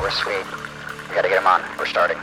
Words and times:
We're 0.00 0.10
sweet. 0.10 0.44
We 1.08 1.14
gotta 1.14 1.28
get 1.28 1.38
him 1.38 1.46
on. 1.46 1.62
We're 1.78 1.86
starting. 1.86 2.18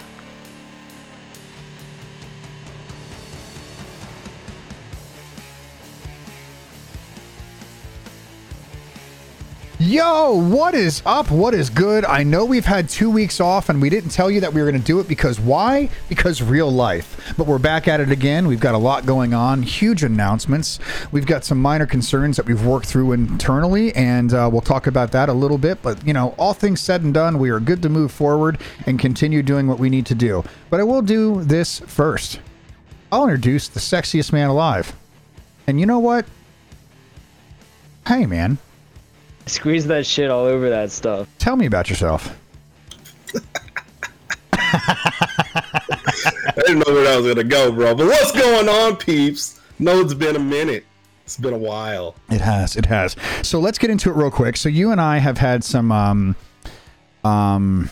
Yo, 9.85 10.31
what 10.31 10.75
is 10.75 11.03
up? 11.05 11.29
What 11.29 11.53
is 11.53 11.69
good? 11.69 12.05
I 12.05 12.23
know 12.23 12.45
we've 12.45 12.63
had 12.63 12.87
two 12.87 13.09
weeks 13.09 13.41
off 13.41 13.67
and 13.67 13.81
we 13.81 13.89
didn't 13.89 14.11
tell 14.11 14.31
you 14.31 14.39
that 14.39 14.53
we 14.53 14.61
were 14.61 14.71
going 14.71 14.79
to 14.79 14.87
do 14.87 15.01
it 15.01 15.09
because 15.09 15.41
why? 15.41 15.89
Because 16.07 16.41
real 16.41 16.71
life. 16.71 17.33
But 17.37 17.47
we're 17.47 17.59
back 17.59 17.89
at 17.89 17.99
it 17.99 18.09
again. 18.09 18.47
We've 18.47 18.61
got 18.61 18.75
a 18.75 18.77
lot 18.77 19.05
going 19.05 19.33
on, 19.33 19.61
huge 19.61 20.01
announcements. 20.01 20.79
We've 21.11 21.25
got 21.25 21.43
some 21.43 21.61
minor 21.61 21.85
concerns 21.85 22.37
that 22.37 22.45
we've 22.45 22.65
worked 22.65 22.85
through 22.85 23.11
internally, 23.11 23.93
and 23.93 24.33
uh, 24.33 24.49
we'll 24.49 24.61
talk 24.61 24.87
about 24.87 25.11
that 25.11 25.27
a 25.27 25.33
little 25.33 25.57
bit. 25.57 25.81
But, 25.81 26.07
you 26.07 26.13
know, 26.13 26.33
all 26.37 26.53
things 26.53 26.79
said 26.79 27.01
and 27.01 27.13
done, 27.13 27.37
we 27.37 27.49
are 27.49 27.59
good 27.59 27.81
to 27.81 27.89
move 27.89 28.13
forward 28.13 28.59
and 28.87 28.97
continue 28.97 29.43
doing 29.43 29.67
what 29.67 29.79
we 29.79 29.89
need 29.89 30.05
to 30.05 30.15
do. 30.15 30.45
But 30.69 30.79
I 30.79 30.83
will 30.83 31.01
do 31.01 31.43
this 31.43 31.79
first. 31.79 32.39
I'll 33.11 33.23
introduce 33.23 33.67
the 33.67 33.81
sexiest 33.81 34.31
man 34.31 34.47
alive. 34.47 34.95
And 35.67 35.77
you 35.77 35.85
know 35.85 35.99
what? 35.99 36.25
Hey, 38.07 38.25
man. 38.25 38.59
Squeeze 39.45 39.87
that 39.87 40.05
shit 40.05 40.29
all 40.29 40.45
over 40.45 40.69
that 40.69 40.91
stuff. 40.91 41.27
Tell 41.39 41.55
me 41.55 41.65
about 41.65 41.89
yourself. 41.89 42.37
I 44.53 46.53
didn't 46.57 46.79
know 46.79 46.93
where 46.93 47.03
that 47.03 47.17
was 47.21 47.27
gonna 47.27 47.43
go, 47.43 47.71
bro. 47.71 47.95
But 47.95 48.07
what's 48.07 48.31
going 48.31 48.69
on, 48.69 48.97
peeps? 48.97 49.59
No, 49.79 49.99
it's 50.01 50.13
been 50.13 50.35
a 50.35 50.39
minute. 50.39 50.85
It's 51.25 51.37
been 51.37 51.53
a 51.53 51.57
while. 51.57 52.15
It 52.29 52.41
has. 52.41 52.75
It 52.75 52.85
has. 52.85 53.15
So 53.41 53.59
let's 53.59 53.77
get 53.77 53.89
into 53.89 54.09
it 54.09 54.13
real 54.15 54.31
quick. 54.31 54.57
So 54.57 54.69
you 54.69 54.91
and 54.91 54.99
I 55.01 55.17
have 55.17 55.37
had 55.37 55.63
some 55.63 55.91
um 55.91 56.35
um 57.23 57.89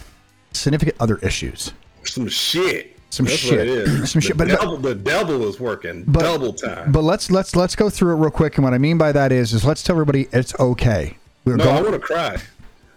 significant 0.52 0.98
other 1.00 1.18
issues. 1.18 1.72
Some 2.04 2.28
shit. 2.28 2.98
Some 3.10 3.26
That's 3.26 3.38
shit. 3.40 3.52
What 3.58 3.60
it 3.60 3.68
is. 3.68 3.90
Some 4.12 4.20
the 4.22 4.28
shit, 4.28 4.38
but- 4.38 4.48
but- 4.48 4.60
devil, 4.60 4.78
the 4.78 4.96
devil 4.96 5.48
is 5.50 5.60
working 5.60 6.04
But- 6.08 6.22
double 6.22 6.54
time. 6.54 6.92
But 6.94 7.02
let's 7.04 7.30
let's 7.30 7.56
let's 7.58 7.76
go 7.76 7.90
through 7.90 8.14
it 8.14 8.18
real 8.20 8.32
quick. 8.32 8.56
And 8.58 8.64
what 8.64 8.74
I 8.74 8.78
mean 8.78 8.98
by 8.98 9.12
that 9.12 9.32
is 9.34 9.52
is 9.54 9.66
let's 9.66 9.84
tell 9.84 9.96
everybody 9.96 10.28
it's 10.32 10.58
okay. 10.60 11.18
We're 11.46 11.56
no, 11.58 11.64
I 11.64 11.68
going, 11.68 11.92
want 11.92 11.96
to 11.96 12.00
cry. 12.00 12.38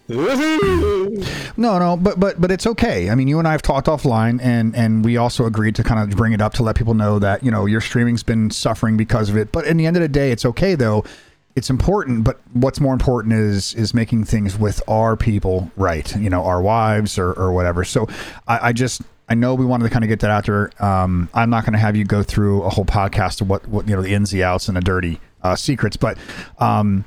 No, 1.57 1.79
no, 1.79 1.97
but 1.97 2.21
but 2.21 2.39
but 2.39 2.51
it's 2.51 2.67
okay. 2.67 3.09
I 3.09 3.15
mean, 3.15 3.27
you 3.27 3.39
and 3.39 3.49
I 3.49 3.53
have 3.53 3.63
talked 3.63 3.87
offline, 3.87 4.39
and 4.43 4.77
and 4.77 5.03
we 5.03 5.17
also 5.17 5.47
agreed 5.47 5.75
to 5.77 5.83
kind 5.83 5.99
of 5.99 6.15
bring 6.15 6.35
it 6.35 6.43
up 6.43 6.53
to 6.55 6.63
let 6.63 6.77
people 6.77 6.93
know 6.93 7.19
that 7.21 7.43
you 7.43 7.51
know 7.51 7.65
your 7.65 7.81
streaming's 7.81 8.23
been 8.23 8.51
suffering 8.51 8.99
because 8.99 9.31
of 9.31 9.37
it. 9.39 9.51
But 9.51 9.67
in 9.67 9.79
the 9.79 9.87
end 9.87 9.97
of 9.97 10.03
the 10.03 10.09
day, 10.09 10.31
it's 10.31 10.45
okay 10.45 10.75
though. 10.75 11.05
It's 11.57 11.71
important, 11.71 12.25
but 12.25 12.39
what's 12.53 12.81
more 12.81 12.93
important 12.93 13.33
is 13.33 13.73
is 13.75 13.95
making 13.95 14.25
things 14.25 14.59
with 14.59 14.83
our 14.89 15.17
people 15.17 15.71
right. 15.77 16.15
You 16.17 16.29
know, 16.29 16.45
our 16.45 16.61
wives 16.61 17.17
or 17.19 17.33
or 17.33 17.53
whatever. 17.53 17.83
So 17.83 18.07
I, 18.47 18.69
I 18.69 18.73
just 18.75 19.01
I 19.29 19.35
know 19.35 19.55
we 19.55 19.65
wanted 19.65 19.85
to 19.85 19.91
kind 19.91 20.05
of 20.05 20.09
get 20.09 20.21
that 20.21 20.31
out 20.31 20.45
there. 20.45 20.71
Um, 20.85 21.31
I'm 21.33 21.49
not 21.49 21.65
going 21.65 21.73
to 21.73 21.79
have 21.79 21.97
you 21.97 22.05
go 22.05 22.23
through 22.23 22.63
a 22.65 22.69
whole 22.69 22.85
podcast 22.85 23.41
of 23.41 23.49
what 23.49 23.67
what 23.69 23.89
you 23.89 23.97
know 23.97 24.03
the 24.03 24.13
ins, 24.13 24.33
the 24.33 24.45
outs, 24.45 24.69
and 24.69 24.77
the 24.77 24.83
dirty 24.83 25.19
uh, 25.43 25.57
secrets, 25.57 25.97
but 25.97 26.19
um, 26.59 27.07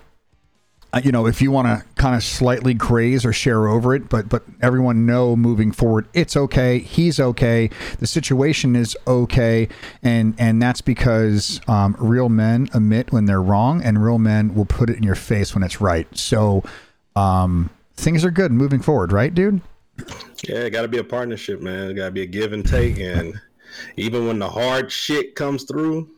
uh, 0.94 1.02
you 1.04 1.12
know, 1.12 1.28
if 1.28 1.42
you 1.42 1.52
want 1.52 1.68
to 1.68 1.86
kind 1.96 2.16
of 2.16 2.24
slightly 2.24 2.74
graze 2.74 3.26
or 3.26 3.34
share 3.34 3.68
over 3.68 3.94
it, 3.94 4.08
but 4.08 4.30
but 4.30 4.44
everyone 4.62 5.06
know 5.06 5.36
moving 5.36 5.72
forward, 5.72 6.08
it's 6.14 6.38
okay. 6.38 6.80
He's 6.80 7.20
okay. 7.20 7.70
The 8.00 8.08
situation 8.08 8.76
is 8.76 8.96
okay, 9.06 9.68
and 10.02 10.34
and 10.38 10.62
that's 10.62 10.82
because 10.82 11.60
um, 11.68 11.96
real 12.00 12.30
men 12.30 12.70
admit 12.74 13.12
when 13.12 13.26
they're 13.26 13.42
wrong, 13.42 13.84
and 13.84 14.02
real 14.04 14.18
men 14.18 14.56
will 14.56 14.66
put 14.66 14.90
it 14.90 14.96
in 14.96 15.04
your 15.04 15.16
face 15.16 15.53
when 15.53 15.64
it's 15.64 15.81
right. 15.81 16.08
So 16.18 16.64
um, 17.18 17.70
things 17.96 18.24
are 18.24 18.31
good 18.31 18.52
moving 18.53 18.81
forward, 18.81 19.12
right, 19.12 19.34
dude? 19.34 19.62
yeah, 20.47 20.59
it 20.59 20.70
got 20.70 20.84
to 20.84 20.88
be 20.88 21.00
a 21.00 21.03
partnership, 21.03 21.62
man. 21.62 21.92
It 21.92 21.96
got 21.96 22.06
to 22.06 22.12
be 22.12 22.22
a 22.22 22.28
give 22.28 22.53
and 22.53 22.66
take, 22.66 22.97
and 23.00 23.34
even 23.97 24.26
when 24.26 24.40
the 24.40 24.50
hard 24.50 24.90
shit 24.90 25.36
comes 25.36 25.64
through, 25.64 26.09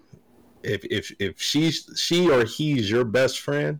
if 0.62 0.86
if 0.86 1.12
if 1.20 1.42
she's 1.42 1.90
she 1.96 2.30
or 2.30 2.46
he's 2.46 2.90
your 2.90 3.04
best 3.04 3.40
friend, 3.40 3.80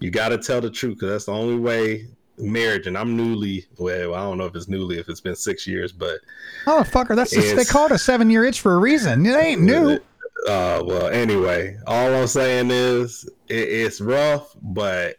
you 0.00 0.10
got 0.10 0.28
to 0.30 0.38
tell 0.38 0.60
the 0.60 0.70
truth 0.70 0.94
because 0.94 1.10
that's 1.10 1.24
the 1.26 1.32
only 1.32 1.58
way 1.58 2.06
marriage. 2.38 2.86
And 2.86 2.96
I'm 2.96 3.16
newly, 3.16 3.66
well, 3.78 4.14
I 4.14 4.18
don't 4.20 4.38
know 4.38 4.44
if 4.46 4.54
it's 4.54 4.68
newly, 4.68 4.98
if 4.98 5.08
it's 5.08 5.20
been 5.20 5.34
six 5.36 5.66
years, 5.66 5.92
but 5.92 6.18
Oh 6.66 6.82
fucker, 6.86 7.16
that's 7.16 7.30
the, 7.32 7.40
they 7.40 7.48
It's- 7.52 7.70
call 7.70 7.86
it 7.86 7.92
a 7.92 7.98
seven 7.98 8.30
year 8.30 8.44
itch 8.44 8.60
for 8.60 8.74
a 8.74 8.78
reason. 8.78 9.26
It 9.26 9.34
ain't 9.36 9.62
new. 9.62 9.98
Uh, 10.46 10.82
well, 10.86 11.08
anyway, 11.08 11.76
all 11.86 12.14
I'm 12.14 12.28
saying 12.28 12.70
is 12.70 13.24
it, 13.48 13.54
it's 13.68 14.00
rough, 14.00 14.54
but 14.62 15.16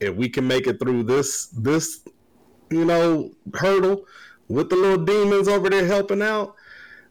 if 0.00 0.14
we 0.16 0.28
can 0.28 0.46
make 0.48 0.66
it 0.66 0.80
through 0.80 1.04
this, 1.04 1.46
this, 1.48 2.00
you 2.70 2.84
know, 2.84 3.30
hurdle 3.54 4.04
with 4.48 4.68
the 4.68 4.74
little 4.76 5.04
demons 5.04 5.46
over 5.46 5.70
there 5.70 5.86
helping 5.86 6.22
out, 6.22 6.56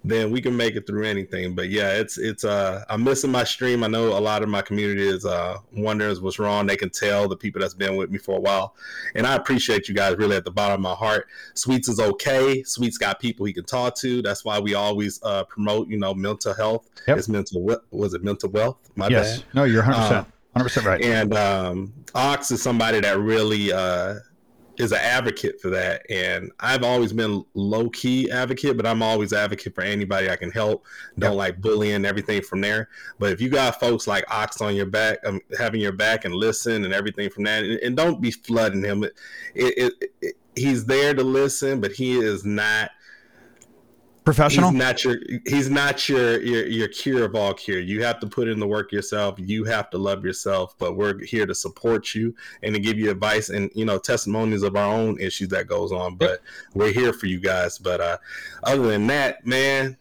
then 0.03 0.31
we 0.31 0.40
can 0.41 0.56
make 0.56 0.75
it 0.75 0.88
through 0.88 1.03
anything. 1.06 1.53
But 1.56 1.69
yeah, 1.69 1.94
it's 1.94 2.18
it's 2.18 2.44
uh 2.44 2.84
I'm 2.90 3.03
missing 3.03 3.31
my 3.31 3.44
stream. 3.44 3.84
I 3.84 3.88
know 3.88 4.18
a 4.18 4.19
lot 4.19 4.44
of 4.44 4.50
my 4.50 4.62
community 4.62 5.08
is 5.08 5.25
uh 5.25 5.58
wondering 5.74 6.16
what's 6.18 6.40
wrong. 6.40 6.66
They 6.68 6.78
can 6.78 6.90
tell 6.90 7.28
the 7.28 7.35
people 7.35 7.59
that's 7.62 7.74
been 7.74 7.96
with 7.96 8.09
me 8.09 8.18
for 8.18 8.38
a 8.38 8.40
while. 8.40 8.75
And 9.16 9.28
I 9.28 9.36
appreciate 9.36 9.88
you 9.90 9.96
guys 9.96 10.16
really 10.18 10.36
at 10.36 10.46
the 10.46 10.52
bottom 10.52 10.75
of 10.75 10.81
my 10.81 10.94
heart. 10.94 11.28
Sweets 11.56 11.90
is 11.90 12.00
okay. 12.00 12.63
Sweets 12.63 12.97
got 12.97 13.19
people 13.19 13.46
he 13.46 13.53
can 13.53 13.66
talk 13.66 13.96
to. 13.97 14.22
That's 14.22 14.46
why 14.46 14.59
we 14.59 14.74
always 14.75 15.19
uh 15.24 15.44
promote, 15.46 15.88
you 15.90 15.97
know, 15.97 16.13
mental 16.13 16.53
health. 16.53 16.90
Yep. 17.07 17.18
It's 17.18 17.28
mental 17.30 17.62
we- 17.63 17.75
was 17.91 18.13
it 18.13 18.24
mental 18.24 18.50
wealth? 18.50 18.78
My 18.96 19.07
Yes. 19.09 19.38
bad. 19.40 19.46
No, 19.53 19.63
you're 19.66 19.84
100 19.84 19.97
Uh, 19.97 20.07
percent 20.07 20.28
100 20.53 20.63
percent 20.63 20.86
right. 20.88 21.02
And 21.03 21.34
um, 21.36 21.94
Ox 22.16 22.52
is 22.52 22.62
somebody 22.62 23.00
that 23.02 23.19
really 23.19 23.72
uh, 23.74 24.16
is 24.78 24.92
an 24.92 25.00
advocate 25.00 25.60
for 25.60 25.70
that. 25.72 26.06
And 26.10 26.52
I've 26.60 26.84
always 26.84 27.14
been 27.14 27.44
low 27.54 27.90
key 27.90 28.32
advocate, 28.32 28.78
but 28.78 28.86
I'm 28.86 29.02
always 29.02 29.34
advocate 29.34 29.74
for 29.76 29.82
anybody 29.82 30.30
I 30.30 30.36
can 30.36 30.52
help. 30.52 30.86
Don't 31.18 31.38
like 31.38 31.62
bullying 31.62 32.06
everything 32.06 32.42
from 32.42 32.62
there. 32.62 32.90
But 33.20 33.32
if 33.32 33.42
you 33.42 33.50
got 33.50 33.80
folks 33.80 34.08
like 34.08 34.24
Ox 34.30 34.62
on 34.62 34.76
your 34.76 34.86
back, 34.86 35.20
um, 35.26 35.42
having 35.58 35.82
your 35.82 35.92
back 35.92 36.26
and 36.26 36.34
listen 36.34 36.86
and 36.86 36.94
everything 36.94 37.30
from 37.30 37.44
that, 37.46 37.64
and, 37.64 37.80
and 37.80 37.98
don't 37.98 38.22
be 38.22 38.32
flooding 38.32 38.84
him. 38.84 39.04
It, 39.04 39.14
it, 39.56 39.94
it, 40.02 40.12
it, 40.22 40.38
he's 40.56 40.86
there 40.86 41.14
to 41.14 41.24
listen, 41.24 41.82
but 41.82 41.92
he 41.92 42.18
is 42.18 42.46
not 42.46 42.92
Professional. 44.28 44.72
He's 44.72 44.78
not 44.78 45.04
your 45.06 45.18
he's 45.46 45.70
not 45.70 46.10
your, 46.10 46.42
your 46.42 46.68
your 46.68 46.88
cure 46.90 47.24
of 47.24 47.34
all 47.34 47.54
cure. 47.54 47.80
You 47.80 48.04
have 48.04 48.20
to 48.20 48.28
put 48.28 48.50
in 48.50 48.60
the 48.60 48.68
work 48.68 48.92
yourself. 48.92 49.36
You 49.38 49.64
have 49.64 49.90
to 49.92 49.98
love 49.98 50.26
yourself. 50.26 50.76
But 50.78 50.98
we're 50.98 51.24
here 51.24 51.46
to 51.46 51.56
support 51.56 52.14
you 52.14 52.36
and 52.62 52.76
to 52.76 52.82
give 52.82 53.00
you 53.00 53.10
advice 53.10 53.48
and 53.48 53.72
you 53.74 53.86
know 53.86 53.98
testimonies 53.98 54.64
of 54.64 54.76
our 54.76 54.94
own 54.94 55.18
issues 55.18 55.48
that 55.50 55.68
goes 55.68 55.94
on. 55.94 56.16
But 56.18 56.42
we're 56.74 56.92
here 56.92 57.14
for 57.14 57.28
you 57.28 57.40
guys. 57.40 57.78
But 57.78 58.02
uh 58.02 58.18
other 58.64 58.90
than 58.90 59.08
that, 59.08 59.46
man, 59.46 59.96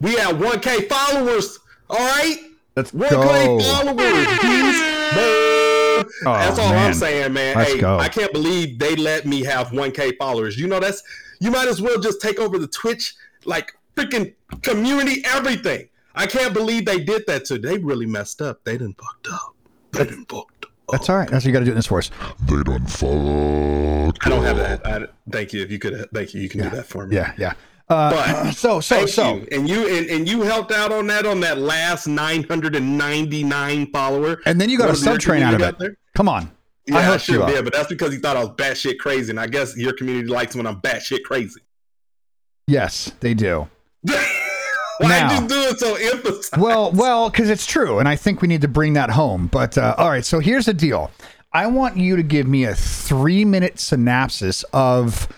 we 0.00 0.14
have 0.14 0.36
1K 0.36 0.88
followers. 0.88 1.58
All 1.90 1.98
right, 1.98 2.38
Let's 2.76 2.92
1K 2.92 3.10
go. 3.10 3.58
followers. 3.58 4.26
Peace. 4.38 4.80
Boom. 5.14 6.06
that's 6.22 6.58
all 6.60 6.70
man. 6.70 6.86
I'm 6.86 6.94
saying, 6.94 7.32
man. 7.32 7.56
Let's 7.56 7.72
hey, 7.72 7.80
go. 7.80 7.98
I 7.98 8.08
can't 8.08 8.32
believe 8.32 8.78
they 8.78 8.94
let 8.94 9.26
me 9.26 9.42
have 9.42 9.70
1K 9.70 10.16
followers. 10.16 10.56
You 10.56 10.68
know, 10.68 10.78
that's 10.78 11.02
you 11.40 11.50
might 11.50 11.66
as 11.66 11.82
well 11.82 11.98
just 11.98 12.20
take 12.20 12.38
over 12.38 12.56
the 12.56 12.68
Twitch, 12.68 13.16
like 13.48 13.74
freaking 13.96 14.34
community, 14.62 15.22
everything. 15.24 15.88
I 16.14 16.26
can't 16.26 16.52
believe 16.54 16.84
they 16.84 17.00
did 17.00 17.24
that 17.26 17.44
to. 17.46 17.58
They 17.58 17.78
really 17.78 18.06
messed 18.06 18.42
up. 18.42 18.62
They 18.64 18.72
didn't 18.78 18.98
fucked 19.00 19.28
up. 19.32 19.54
They 19.92 20.04
didn't 20.04 20.28
fucked 20.30 20.64
up. 20.66 20.72
That's 20.90 21.08
all 21.10 21.16
right. 21.16 21.28
That's 21.30 21.44
what 21.44 21.48
you 21.48 21.52
got 21.52 21.58
to 21.60 21.64
do 21.66 21.70
in 21.72 21.76
this 21.76 21.86
for 21.86 21.98
us. 21.98 22.10
They 22.46 22.62
done 22.62 22.86
fuck. 22.86 24.26
I 24.26 24.28
don't 24.30 24.42
have 24.44 24.56
that. 24.56 24.86
I, 24.86 25.06
thank 25.30 25.52
you. 25.52 25.62
If 25.62 25.70
you 25.70 25.78
could, 25.78 26.08
thank 26.14 26.34
you. 26.34 26.40
You 26.40 26.48
can 26.48 26.62
do 26.62 26.70
that 26.70 26.86
for 26.86 27.06
me. 27.06 27.16
Yeah, 27.16 27.32
yeah. 27.36 27.52
Uh, 27.88 28.10
But 28.10 28.52
so, 28.54 28.80
so, 28.80 28.96
Thank 28.96 29.08
so. 29.08 29.34
you. 29.36 29.48
And 29.52 29.68
you 29.68 29.86
and, 29.88 30.06
and 30.10 30.28
you 30.28 30.42
helped 30.42 30.72
out 30.72 30.92
on 30.92 31.06
that 31.08 31.24
on 31.26 31.40
that 31.40 31.58
last 31.58 32.06
999 32.06 33.90
follower. 33.92 34.40
And 34.46 34.60
then 34.60 34.68
you 34.70 34.78
got 34.78 34.88
What 34.88 34.96
a 34.96 35.00
sub 35.00 35.18
train 35.20 35.42
out 35.42 35.54
of 35.54 35.60
it. 35.62 35.78
there? 35.78 35.96
Come 36.14 36.28
on. 36.28 36.50
Yeah, 36.86 36.96
I 36.96 37.00
I, 37.00 37.02
hooked 37.04 37.24
should 37.24 37.34
you 37.36 37.42
up. 37.42 37.50
yeah, 37.50 37.60
but 37.62 37.72
that's 37.72 37.88
because 37.88 38.12
he 38.12 38.18
thought 38.18 38.36
I 38.36 38.40
was 38.44 38.50
batshit 38.50 38.98
crazy, 38.98 39.30
and 39.30 39.38
I 39.38 39.46
guess 39.46 39.76
your 39.76 39.92
community 39.92 40.28
likes 40.28 40.54
when 40.56 40.66
I'm 40.66 40.80
batshit 40.80 41.22
crazy. 41.24 41.60
Yes, 42.68 43.10
they 43.20 43.32
do. 43.34 43.66
Why 44.02 45.08
Now- 45.08 45.40
you 45.40 45.48
do 45.48 45.54
it 45.62 45.78
so 45.80 45.94
emphasized? 45.94 46.56
Well, 46.58 46.92
well, 46.92 47.30
because 47.30 47.50
it's 47.50 47.64
true, 47.66 47.98
and 47.98 48.06
I 48.08 48.14
think 48.14 48.42
we 48.42 48.48
need 48.48 48.60
to 48.60 48.68
bring 48.68 48.92
that 48.92 49.10
home. 49.10 49.46
But 49.46 49.78
uh, 49.78 49.94
all 49.96 50.10
right, 50.10 50.24
so 50.24 50.38
here's 50.38 50.66
the 50.66 50.74
deal. 50.74 51.10
I 51.52 51.66
want 51.66 51.96
you 51.96 52.14
to 52.16 52.22
give 52.22 52.46
me 52.46 52.64
a 52.64 52.74
three-minute 52.74 53.78
synopsis 53.80 54.64
of 54.74 55.28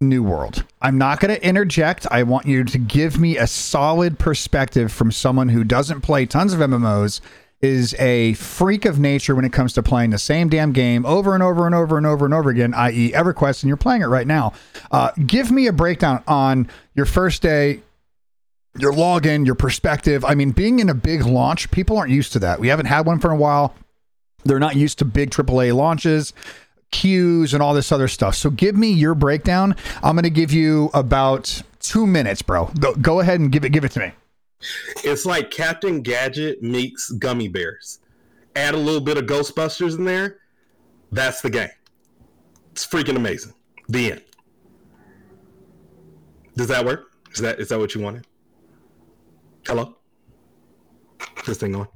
New 0.00 0.22
World. 0.24 0.64
I'm 0.82 0.98
not 0.98 1.20
going 1.20 1.34
to 1.34 1.46
interject. 1.46 2.06
I 2.10 2.24
want 2.24 2.46
you 2.46 2.64
to 2.64 2.78
give 2.78 3.18
me 3.20 3.36
a 3.36 3.46
solid 3.46 4.18
perspective 4.18 4.90
from 4.90 5.12
someone 5.12 5.48
who 5.50 5.62
doesn't 5.64 6.00
play 6.00 6.26
tons 6.26 6.52
of 6.52 6.60
MMOs, 6.60 7.20
is 7.60 7.94
a 7.94 8.34
freak 8.34 8.84
of 8.84 8.98
nature 8.98 9.34
when 9.34 9.44
it 9.44 9.52
comes 9.52 9.72
to 9.72 9.82
playing 9.82 10.10
the 10.10 10.18
same 10.18 10.48
damn 10.48 10.72
game 10.72 11.04
over 11.04 11.34
and 11.34 11.42
over 11.42 11.66
and 11.66 11.74
over 11.74 11.96
and 11.96 12.06
over 12.06 12.24
and 12.24 12.32
over 12.32 12.50
again, 12.50 12.72
i.e., 12.74 13.12
EverQuest, 13.12 13.62
and 13.62 13.68
you're 13.68 13.76
playing 13.76 14.02
it 14.02 14.06
right 14.06 14.26
now. 14.26 14.52
Uh, 14.90 15.10
give 15.26 15.50
me 15.50 15.66
a 15.66 15.72
breakdown 15.72 16.22
on 16.28 16.68
your 16.94 17.06
first 17.06 17.42
day, 17.42 17.82
your 18.78 18.92
login, 18.92 19.44
your 19.44 19.56
perspective. 19.56 20.24
I 20.24 20.34
mean, 20.34 20.52
being 20.52 20.78
in 20.78 20.88
a 20.88 20.94
big 20.94 21.24
launch, 21.26 21.70
people 21.70 21.96
aren't 21.98 22.12
used 22.12 22.32
to 22.34 22.38
that. 22.40 22.60
We 22.60 22.68
haven't 22.68 22.86
had 22.86 23.06
one 23.06 23.18
for 23.18 23.30
a 23.32 23.36
while. 23.36 23.74
They're 24.44 24.60
not 24.60 24.76
used 24.76 24.98
to 25.00 25.04
big 25.04 25.30
AAA 25.30 25.74
launches. 25.74 26.32
queues, 26.90 27.52
and 27.52 27.62
all 27.62 27.74
this 27.74 27.92
other 27.92 28.08
stuff. 28.08 28.34
So 28.34 28.50
give 28.50 28.74
me 28.76 28.90
your 28.90 29.14
breakdown. 29.14 29.76
I'm 30.02 30.14
going 30.14 30.22
to 30.22 30.30
give 30.30 30.52
you 30.52 30.90
about 30.94 31.60
two 31.80 32.06
minutes, 32.06 32.40
bro. 32.40 32.70
Go, 32.80 32.94
go 32.94 33.20
ahead 33.20 33.40
and 33.40 33.52
give 33.52 33.64
it 33.64 33.70
give 33.70 33.84
it 33.84 33.92
to 33.92 34.00
me. 34.00 34.12
It's 35.04 35.24
like 35.24 35.50
Captain 35.50 36.02
Gadget 36.02 36.62
meets 36.62 37.10
gummy 37.10 37.48
bears. 37.48 38.00
Add 38.56 38.74
a 38.74 38.78
little 38.78 39.00
bit 39.00 39.16
of 39.16 39.24
Ghostbusters 39.24 39.96
in 39.96 40.04
there. 40.04 40.38
That's 41.12 41.40
the 41.40 41.50
game. 41.50 41.70
It's 42.72 42.86
freaking 42.86 43.16
amazing. 43.16 43.54
The 43.88 44.12
end. 44.12 44.22
Does 46.56 46.68
that 46.68 46.84
work? 46.84 47.12
Is 47.32 47.40
that 47.40 47.60
is 47.60 47.68
that 47.68 47.78
what 47.78 47.94
you 47.94 48.00
wanted? 48.00 48.26
Hello? 49.66 49.96
Is 51.38 51.46
This 51.46 51.58
thing 51.58 51.74
on? 51.76 51.86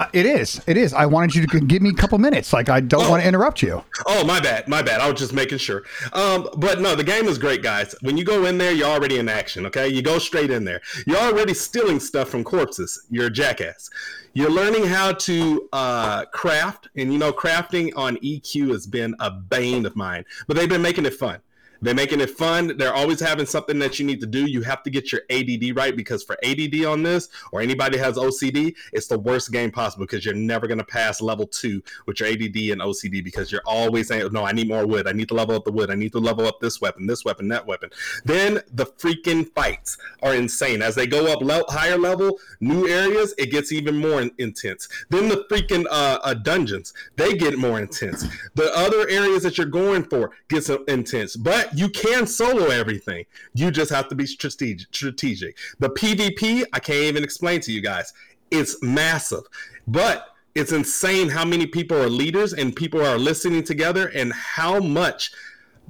Uh, 0.00 0.06
It 0.12 0.26
is. 0.26 0.60
It 0.66 0.76
is. 0.76 0.92
I 0.92 1.06
wanted 1.06 1.34
you 1.36 1.46
to 1.46 1.60
give 1.60 1.80
me 1.80 1.90
a 1.90 1.94
couple 1.94 2.18
minutes. 2.18 2.52
Like 2.52 2.68
I 2.68 2.80
don't 2.80 3.04
Oh. 3.04 3.10
want 3.10 3.22
to 3.22 3.28
interrupt 3.28 3.62
you. 3.62 3.82
Oh, 4.06 4.24
my 4.24 4.40
bad, 4.40 4.66
my 4.66 4.82
bad. 4.82 5.00
I 5.00 5.08
was 5.08 5.20
just 5.20 5.32
making 5.32 5.58
sure. 5.58 5.84
Um, 6.12 6.48
but 6.56 6.80
no, 6.80 6.94
the 6.96 7.04
game 7.04 7.26
is 7.26 7.38
great, 7.38 7.62
guys. 7.62 7.94
When 8.00 8.16
you 8.16 8.24
go 8.24 8.44
in 8.46 8.58
there, 8.58 8.72
you're 8.72 8.88
already 8.88 9.18
in 9.18 9.28
action. 9.28 9.66
Okay, 9.66 9.86
you 9.88 10.02
go 10.02 10.18
straight 10.18 10.50
in 10.50 10.64
there. 10.64 10.80
You're 11.06 11.18
already 11.18 11.54
stealing 11.54 12.00
stuff 12.00 12.28
from 12.28 12.42
corpses. 12.42 13.06
You're 13.08 13.26
a 13.26 13.30
jackass. 13.30 13.88
You're 14.32 14.50
learning 14.50 14.84
how 14.86 15.12
to 15.12 15.68
uh, 15.72 16.24
craft, 16.26 16.88
and 16.96 17.12
you 17.12 17.18
know, 17.20 17.32
crafting 17.32 17.92
on 17.94 18.16
EQ 18.16 18.70
has 18.72 18.86
been 18.88 19.14
a 19.20 19.30
bane 19.30 19.86
of 19.86 19.94
mine. 19.94 20.24
But 20.48 20.56
they've 20.56 20.68
been 20.68 20.82
making 20.82 21.06
it 21.06 21.14
fun. 21.14 21.38
They're 21.84 21.94
making 21.94 22.22
it 22.22 22.30
fun. 22.30 22.78
They're 22.78 22.94
always 22.94 23.20
having 23.20 23.44
something 23.44 23.78
that 23.80 23.98
you 23.98 24.06
need 24.06 24.20
to 24.20 24.26
do. 24.26 24.50
You 24.50 24.62
have 24.62 24.82
to 24.84 24.90
get 24.90 25.12
your 25.12 25.20
ADD 25.30 25.76
right 25.76 25.94
because 25.94 26.22
for 26.22 26.38
ADD 26.42 26.86
on 26.86 27.02
this, 27.02 27.28
or 27.52 27.60
anybody 27.60 27.98
has 27.98 28.16
OCD, 28.16 28.74
it's 28.94 29.06
the 29.06 29.18
worst 29.18 29.52
game 29.52 29.70
possible 29.70 30.06
because 30.06 30.24
you're 30.24 30.34
never 30.34 30.66
going 30.66 30.78
to 30.78 30.84
pass 30.84 31.20
level 31.20 31.46
two 31.46 31.82
with 32.06 32.20
your 32.20 32.30
ADD 32.30 32.56
and 32.72 32.80
OCD 32.80 33.22
because 33.22 33.52
you're 33.52 33.62
always 33.66 34.08
saying, 34.08 34.32
"No, 34.32 34.44
I 34.44 34.52
need 34.52 34.68
more 34.68 34.86
wood. 34.86 35.06
I 35.06 35.12
need 35.12 35.28
to 35.28 35.34
level 35.34 35.54
up 35.54 35.64
the 35.64 35.72
wood. 35.72 35.90
I 35.90 35.94
need 35.94 36.12
to 36.12 36.18
level 36.18 36.46
up 36.46 36.58
this 36.60 36.80
weapon, 36.80 37.06
this 37.06 37.24
weapon, 37.24 37.48
that 37.48 37.66
weapon." 37.66 37.90
Then 38.24 38.62
the 38.72 38.86
freaking 38.86 39.52
fights 39.54 39.98
are 40.22 40.34
insane 40.34 40.80
as 40.80 40.94
they 40.94 41.06
go 41.06 41.30
up 41.30 41.42
le- 41.42 41.70
higher 41.70 41.98
level, 41.98 42.38
new 42.60 42.88
areas. 42.88 43.34
It 43.36 43.50
gets 43.50 43.72
even 43.72 43.98
more 43.98 44.22
in- 44.22 44.32
intense. 44.38 44.88
Then 45.10 45.28
the 45.28 45.44
freaking 45.50 45.84
uh, 45.90 46.18
uh, 46.22 46.34
dungeons 46.34 46.94
they 47.16 47.36
get 47.36 47.58
more 47.58 47.78
intense. 47.78 48.24
The 48.54 48.74
other 48.74 49.06
areas 49.08 49.42
that 49.42 49.58
you're 49.58 49.66
going 49.66 50.04
for 50.04 50.30
gets 50.48 50.70
uh, 50.70 50.82
intense, 50.84 51.36
but 51.36 51.73
you 51.74 51.88
can 51.88 52.26
solo 52.26 52.66
everything. 52.66 53.26
You 53.54 53.70
just 53.70 53.90
have 53.90 54.08
to 54.08 54.14
be 54.14 54.26
strategic. 54.26 55.56
The 55.78 55.90
PvP, 55.90 56.64
I 56.72 56.78
can't 56.78 56.98
even 56.98 57.24
explain 57.24 57.60
to 57.62 57.72
you 57.72 57.80
guys. 57.80 58.12
It's 58.50 58.82
massive, 58.82 59.42
but 59.86 60.28
it's 60.54 60.72
insane 60.72 61.28
how 61.28 61.44
many 61.44 61.66
people 61.66 62.00
are 62.00 62.08
leaders 62.08 62.52
and 62.52 62.74
people 62.74 63.04
are 63.04 63.18
listening 63.18 63.64
together 63.64 64.08
and 64.08 64.32
how 64.32 64.78
much 64.78 65.32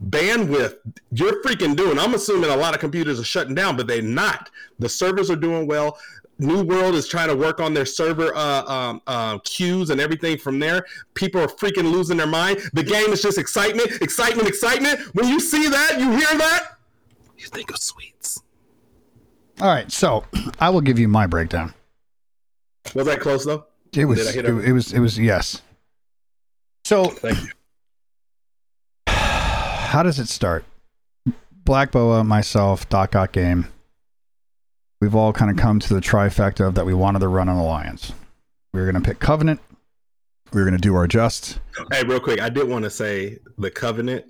bandwidth 0.08 0.76
you're 1.12 1.42
freaking 1.42 1.76
doing. 1.76 1.98
I'm 1.98 2.14
assuming 2.14 2.50
a 2.50 2.56
lot 2.56 2.74
of 2.74 2.80
computers 2.80 3.20
are 3.20 3.24
shutting 3.24 3.54
down, 3.54 3.76
but 3.76 3.86
they're 3.86 4.02
not. 4.02 4.50
The 4.78 4.88
servers 4.88 5.30
are 5.30 5.36
doing 5.36 5.66
well. 5.66 5.98
New 6.38 6.64
World 6.64 6.94
is 6.96 7.06
trying 7.06 7.28
to 7.28 7.36
work 7.36 7.60
on 7.60 7.74
their 7.74 7.86
server 7.86 8.34
uh, 8.34 8.64
um, 8.64 9.02
uh, 9.06 9.38
queues 9.38 9.90
and 9.90 10.00
everything 10.00 10.36
from 10.36 10.58
there. 10.58 10.84
People 11.14 11.40
are 11.40 11.46
freaking 11.46 11.90
losing 11.92 12.16
their 12.16 12.26
mind. 12.26 12.58
The 12.72 12.82
game 12.82 13.12
is 13.12 13.22
just 13.22 13.38
excitement, 13.38 14.02
excitement, 14.02 14.48
excitement. 14.48 15.00
When 15.14 15.28
you 15.28 15.38
see 15.38 15.68
that, 15.68 16.00
you 16.00 16.10
hear 16.10 16.38
that, 16.38 16.76
you 17.38 17.46
think 17.46 17.70
of 17.70 17.78
sweets. 17.78 18.42
All 19.60 19.68
right. 19.68 19.90
So 19.92 20.24
I 20.58 20.70
will 20.70 20.80
give 20.80 20.98
you 20.98 21.06
my 21.06 21.26
breakdown. 21.26 21.72
Was 22.94 23.06
that 23.06 23.20
close 23.20 23.44
though? 23.44 23.66
It 23.92 24.04
was. 24.04 24.18
Did 24.18 24.28
I 24.28 24.32
hit 24.32 24.44
It, 24.46 24.68
it 24.68 24.72
was. 24.72 24.92
It 24.92 25.00
was. 25.00 25.18
Yes. 25.18 25.62
So 26.84 27.04
Thank 27.04 27.40
you. 27.40 27.48
How 29.94 30.02
does 30.02 30.18
it 30.18 30.26
start? 30.26 30.64
Black 31.52 31.92
Boa, 31.92 32.24
myself, 32.24 32.88
Doc 32.88 33.12
Got 33.12 33.30
Game. 33.30 33.68
We've 35.00 35.14
all 35.14 35.32
kind 35.32 35.52
of 35.52 35.56
come 35.56 35.78
to 35.78 35.94
the 35.94 36.00
trifecta 36.00 36.66
of 36.66 36.74
that 36.74 36.84
we 36.84 36.92
wanted 36.92 37.20
to 37.20 37.28
run 37.28 37.48
an 37.48 37.54
alliance. 37.56 38.12
We 38.72 38.80
were 38.80 38.90
going 38.90 39.00
to 39.00 39.08
pick 39.08 39.20
Covenant. 39.20 39.60
We 40.52 40.60
were 40.60 40.68
going 40.68 40.76
to 40.76 40.82
do 40.82 40.96
our 40.96 41.06
just. 41.06 41.60
Hey, 41.92 42.02
real 42.02 42.18
quick, 42.18 42.40
I 42.40 42.48
did 42.48 42.68
want 42.68 42.82
to 42.82 42.90
say 42.90 43.38
the 43.56 43.70
Covenant. 43.70 44.24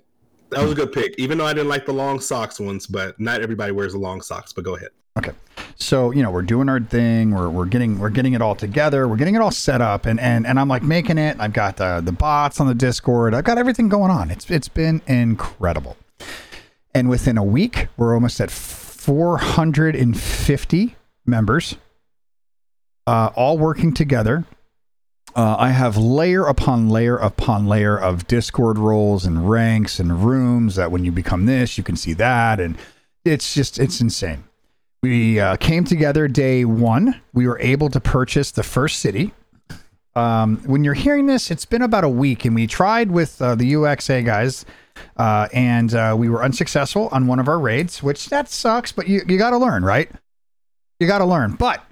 That 0.55 0.63
was 0.63 0.71
a 0.71 0.75
good 0.75 0.91
pick, 0.93 1.13
even 1.17 1.37
though 1.37 1.45
I 1.45 1.53
didn't 1.53 1.67
like 1.67 1.85
the 1.85 1.93
long 1.93 2.21
socks 2.21 2.61
ones. 2.61 2.87
But 2.87 3.19
not 3.19 3.41
everybody 3.41 3.73
wears 3.73 3.91
the 3.91 3.99
long 3.99 4.21
socks. 4.21 4.53
But 4.53 4.63
go 4.63 4.77
ahead. 4.77 4.91
Okay. 5.17 5.33
So, 5.75 6.11
you 6.11 6.23
know, 6.23 6.31
we're 6.31 6.43
doing 6.43 6.69
our 6.69 6.79
thing. 6.79 7.31
We're, 7.31 7.49
we're 7.49 7.65
getting 7.65 7.99
we're 7.99 8.09
getting 8.09 8.31
it 8.33 8.41
all 8.41 8.55
together. 8.55 9.05
We're 9.05 9.17
getting 9.17 9.35
it 9.35 9.41
all 9.41 9.51
set 9.51 9.81
up 9.81 10.05
and 10.05 10.17
and 10.17 10.47
and 10.47 10.57
I'm 10.57 10.69
like 10.69 10.81
making 10.81 11.17
it. 11.17 11.35
I've 11.41 11.51
got 11.51 11.75
the 11.75 12.01
the 12.01 12.13
bots 12.13 12.61
on 12.61 12.67
the 12.67 12.73
Discord. 12.73 13.33
I've 13.33 13.43
got 13.43 13.57
everything 13.57 13.89
going 13.89 14.11
on. 14.11 14.31
It's 14.31 14.49
it's 14.49 14.69
been 14.69 15.01
incredible. 15.07 15.97
And 16.93 17.09
within 17.09 17.37
a 17.37 17.43
week, 17.43 17.89
we're 17.97 18.13
almost 18.13 18.39
at 18.39 18.49
450 18.49 20.95
members. 21.25 21.75
Uh, 23.05 23.29
all 23.35 23.57
working 23.57 23.93
together. 23.93 24.45
Uh, 25.35 25.57
I 25.59 25.71
have 25.71 25.97
layer 25.97 26.45
upon 26.45 26.87
layer 26.87 27.17
upon 27.17 27.67
layer 27.67 27.97
of 27.97 28.25
Discord 28.25 28.77
roles 28.77 29.25
and 29.25 29.49
ranks 29.49 29.99
and 29.99 30.23
rooms 30.23 30.75
that 30.75 30.91
when 30.91 31.03
you 31.03 31.11
become 31.11 31.45
this, 31.45 31.77
you 31.77 31.83
can 31.83 31.97
see 31.97 32.13
that. 32.13 32.61
And 32.61 32.77
it's 33.25 33.53
just, 33.53 33.77
it's 33.77 33.99
insane. 33.99 34.45
We 35.03 35.39
uh, 35.39 35.57
came 35.57 35.83
together 35.83 36.29
day 36.29 36.63
one. 36.63 37.21
We 37.33 37.47
were 37.47 37.59
able 37.59 37.89
to 37.89 37.99
purchase 37.99 38.51
the 38.51 38.63
first 38.63 38.99
city. 38.99 39.33
Um, 40.15 40.57
when 40.65 40.85
you're 40.85 40.93
hearing 40.93 41.25
this, 41.25 41.51
it's 41.51 41.65
been 41.65 41.81
about 41.81 42.05
a 42.05 42.09
week, 42.09 42.45
and 42.45 42.55
we 42.55 42.65
tried 42.65 43.11
with 43.11 43.41
uh, 43.41 43.55
the 43.55 43.73
UXA 43.73 44.25
guys, 44.25 44.65
uh, 45.17 45.49
and 45.53 45.93
uh, 45.93 46.15
we 46.17 46.29
were 46.29 46.41
unsuccessful 46.41 47.09
on 47.11 47.27
one 47.27 47.39
of 47.39 47.49
our 47.49 47.59
raids, 47.59 48.01
which 48.01 48.29
that 48.29 48.47
sucks, 48.47 48.93
but 48.93 49.09
you, 49.09 49.21
you 49.27 49.37
got 49.37 49.49
to 49.49 49.57
learn, 49.57 49.83
right? 49.83 50.09
You 51.01 51.07
got 51.07 51.17
to 51.17 51.25
learn. 51.25 51.55
But 51.55 51.83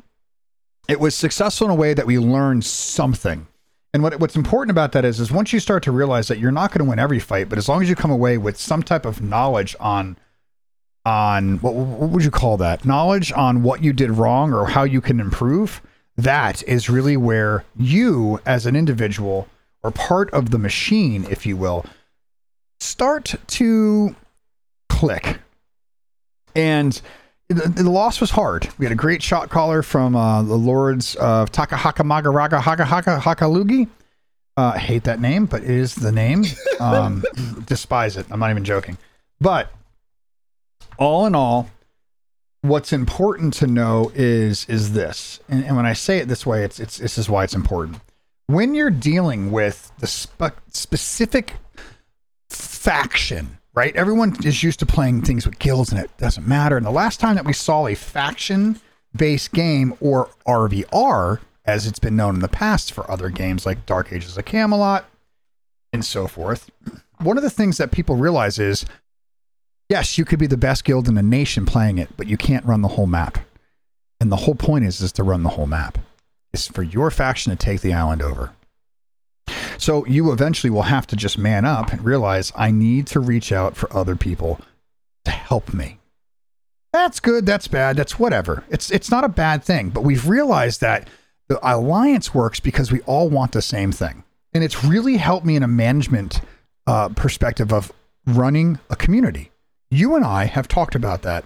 it 0.87 0.99
was 0.99 1.15
successful 1.15 1.65
in 1.65 1.71
a 1.71 1.75
way 1.75 1.93
that 1.93 2.05
we 2.05 2.19
learned 2.19 2.65
something. 2.65 3.47
And 3.93 4.01
what, 4.01 4.19
what's 4.19 4.35
important 4.35 4.71
about 4.71 4.91
that 4.93 5.05
is, 5.05 5.19
is 5.19 5.31
once 5.31 5.53
you 5.53 5.59
start 5.59 5.83
to 5.83 5.91
realize 5.91 6.27
that 6.27 6.39
you're 6.39 6.51
not 6.51 6.71
going 6.71 6.83
to 6.83 6.89
win 6.89 6.99
every 6.99 7.19
fight, 7.19 7.47
but 7.47 7.57
as 7.57 7.69
long 7.69 7.81
as 7.81 7.89
you 7.89 7.95
come 7.95 8.11
away 8.11 8.37
with 8.37 8.57
some 8.57 8.81
type 8.83 9.05
of 9.05 9.21
knowledge 9.21 9.75
on 9.79 10.17
on 11.05 11.57
what, 11.59 11.73
what 11.73 12.09
would 12.09 12.23
you 12.23 12.31
call 12.31 12.57
that 12.57 12.85
knowledge 12.85 13.31
on 13.33 13.61
what 13.61 13.83
you 13.83 13.91
did 13.91 14.09
wrong 14.09 14.53
or 14.53 14.65
how 14.67 14.83
you 14.83 15.01
can 15.01 15.19
improve 15.19 15.81
that 16.15 16.63
is 16.63 16.89
really 16.89 17.17
where 17.17 17.65
you 17.75 18.39
as 18.45 18.65
an 18.65 18.75
individual 18.75 19.47
or 19.83 19.91
part 19.91 20.31
of 20.31 20.51
the 20.51 20.57
machine 20.57 21.25
if 21.29 21.45
you 21.45 21.57
will 21.57 21.85
start 22.79 23.35
to 23.47 24.15
click 24.87 25.39
and 26.55 27.01
the, 27.53 27.83
the 27.83 27.89
loss 27.89 28.19
was 28.21 28.31
hard. 28.31 28.69
We 28.77 28.85
had 28.85 28.91
a 28.91 28.95
great 28.95 29.21
shot 29.23 29.49
caller 29.49 29.81
from 29.81 30.15
uh, 30.15 30.43
the 30.43 30.55
lords 30.55 31.15
of 31.15 31.51
takahaka 31.51 32.05
magaraga 32.05 32.61
haka 32.61 32.85
haka 32.85 33.19
hakalugi. 33.19 33.87
Uh, 34.55 34.73
I 34.75 34.77
hate 34.77 35.05
that 35.05 35.19
name 35.19 35.45
but 35.45 35.63
it 35.63 35.69
is 35.69 35.95
the 35.95 36.11
name. 36.11 36.43
Um, 36.79 37.23
despise 37.65 38.17
it. 38.17 38.25
I'm 38.29 38.39
not 38.39 38.51
even 38.51 38.63
joking. 38.63 38.97
But 39.41 39.71
all 40.97 41.25
in 41.25 41.35
all, 41.35 41.69
what's 42.61 42.93
important 42.93 43.53
to 43.55 43.67
know 43.67 44.11
is 44.15 44.65
is 44.69 44.93
this, 44.93 45.39
and, 45.49 45.63
and 45.65 45.75
when 45.75 45.85
I 45.85 45.93
say 45.93 46.19
it 46.19 46.27
this 46.27 46.45
way, 46.45 46.63
it's 46.63 46.79
it's 46.79 46.97
this 46.97 47.17
is 47.17 47.29
why 47.29 47.43
it's 47.43 47.53
important. 47.53 47.99
When 48.47 48.75
you're 48.75 48.89
dealing 48.89 49.51
with 49.51 49.91
the 49.99 50.07
spe- 50.07 50.59
specific 50.69 51.55
faction, 52.49 53.57
right? 53.73 53.95
Everyone 53.95 54.35
is 54.45 54.63
used 54.63 54.79
to 54.79 54.85
playing 54.85 55.21
things 55.21 55.45
with 55.45 55.59
guilds, 55.59 55.91
and 55.91 55.99
it 55.99 56.15
doesn't 56.17 56.47
matter. 56.47 56.77
And 56.77 56.85
the 56.85 56.91
last 56.91 57.19
time 57.19 57.35
that 57.35 57.45
we 57.45 57.53
saw 57.53 57.87
a 57.87 57.95
faction-based 57.95 59.51
game 59.51 59.95
or 59.99 60.29
RVR, 60.47 61.39
as 61.65 61.87
it's 61.87 61.99
been 61.99 62.15
known 62.15 62.35
in 62.35 62.41
the 62.41 62.47
past 62.47 62.91
for 62.93 63.09
other 63.09 63.29
games 63.29 63.65
like 63.65 63.85
Dark 63.85 64.11
Ages 64.11 64.37
of 64.37 64.45
Camelot 64.45 65.05
and 65.91 66.03
so 66.03 66.27
forth, 66.27 66.69
one 67.19 67.37
of 67.37 67.43
the 67.43 67.49
things 67.49 67.77
that 67.77 67.91
people 67.91 68.15
realize 68.15 68.59
is 68.59 68.85
yes, 69.89 70.17
you 70.17 70.25
could 70.25 70.39
be 70.39 70.47
the 70.47 70.57
best 70.57 70.83
guild 70.83 71.07
in 71.07 71.13
the 71.15 71.23
nation 71.23 71.65
playing 71.65 71.99
it, 71.99 72.09
but 72.17 72.27
you 72.27 72.37
can't 72.37 72.65
run 72.65 72.81
the 72.81 72.87
whole 72.89 73.07
map. 73.07 73.37
And 74.19 74.31
the 74.31 74.37
whole 74.37 74.55
point 74.55 74.85
is, 74.85 75.01
is 75.01 75.11
to 75.13 75.23
run 75.23 75.43
the 75.43 75.49
whole 75.49 75.67
map. 75.67 75.97
It's 76.53 76.67
for 76.67 76.83
your 76.83 77.11
faction 77.11 77.51
to 77.51 77.55
take 77.55 77.81
the 77.81 77.93
island 77.93 78.21
over. 78.21 78.53
So 79.77 80.05
you 80.05 80.31
eventually 80.31 80.69
will 80.71 80.83
have 80.83 81.07
to 81.07 81.15
just 81.15 81.37
man 81.37 81.65
up 81.65 81.91
and 81.91 82.03
realize 82.03 82.51
I 82.55 82.71
need 82.71 83.07
to 83.07 83.19
reach 83.19 83.51
out 83.51 83.75
for 83.75 83.91
other 83.95 84.15
people 84.15 84.59
to 85.25 85.31
help 85.31 85.73
me. 85.73 85.99
That's 86.91 87.19
good, 87.19 87.45
that's 87.45 87.67
bad, 87.67 87.97
that's 87.97 88.19
whatever. 88.19 88.63
It's 88.69 88.91
it's 88.91 89.09
not 89.09 89.23
a 89.23 89.29
bad 89.29 89.63
thing, 89.63 89.89
but 89.89 90.03
we've 90.03 90.27
realized 90.27 90.81
that 90.81 91.07
the 91.47 91.59
alliance 91.67 92.33
works 92.33 92.59
because 92.59 92.91
we 92.91 93.01
all 93.01 93.29
want 93.29 93.51
the 93.51 93.61
same 93.61 93.91
thing. 93.91 94.23
And 94.53 94.63
it's 94.63 94.83
really 94.83 95.17
helped 95.17 95.45
me 95.45 95.55
in 95.55 95.63
a 95.63 95.67
management 95.67 96.39
uh, 96.85 97.09
perspective 97.09 97.73
of 97.73 97.91
running 98.25 98.79
a 98.89 98.95
community 98.95 99.49
you 99.89 100.15
and 100.15 100.25
I 100.25 100.45
have 100.45 100.67
talked 100.67 100.95
about 100.95 101.21
that. 101.21 101.45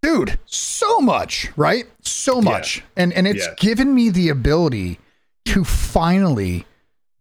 Dude, 0.00 0.38
so 0.46 1.00
much, 1.00 1.50
right? 1.56 1.84
So 2.00 2.40
much. 2.40 2.82
And 2.96 3.12
and 3.12 3.26
it's 3.28 3.46
Yeah. 3.46 3.54
given 3.58 3.94
me 3.94 4.08
the 4.10 4.30
ability 4.30 4.98
to 5.46 5.64
finally 5.64 6.66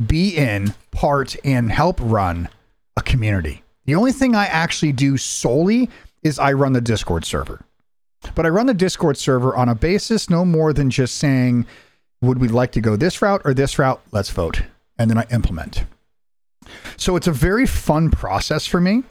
be 0.05 0.35
in, 0.35 0.73
part, 0.91 1.35
and 1.43 1.71
help 1.71 1.97
run 1.99 2.49
a 2.97 3.01
community. 3.01 3.63
The 3.85 3.95
only 3.95 4.11
thing 4.11 4.35
I 4.35 4.45
actually 4.45 4.91
do 4.91 5.17
solely 5.17 5.89
is 6.23 6.39
I 6.39 6.53
run 6.53 6.73
the 6.73 6.81
Discord 6.81 7.25
server. 7.25 7.61
But 8.35 8.45
I 8.45 8.49
run 8.49 8.67
the 8.67 8.73
Discord 8.73 9.17
server 9.17 9.55
on 9.55 9.69
a 9.69 9.75
basis 9.75 10.29
no 10.29 10.45
more 10.45 10.73
than 10.73 10.89
just 10.89 11.17
saying, 11.17 11.65
would 12.21 12.39
we 12.39 12.47
like 12.47 12.71
to 12.73 12.81
go 12.81 12.95
this 12.95 13.21
route 13.21 13.41
or 13.43 13.53
this 13.53 13.79
route? 13.79 14.01
Let's 14.11 14.29
vote. 14.29 14.61
And 14.97 15.09
then 15.09 15.17
I 15.17 15.25
implement. 15.31 15.85
So 16.97 17.15
it's 17.15 17.27
a 17.27 17.31
very 17.31 17.65
fun 17.65 18.11
process 18.11 18.67
for 18.67 18.79
me. 18.79 19.03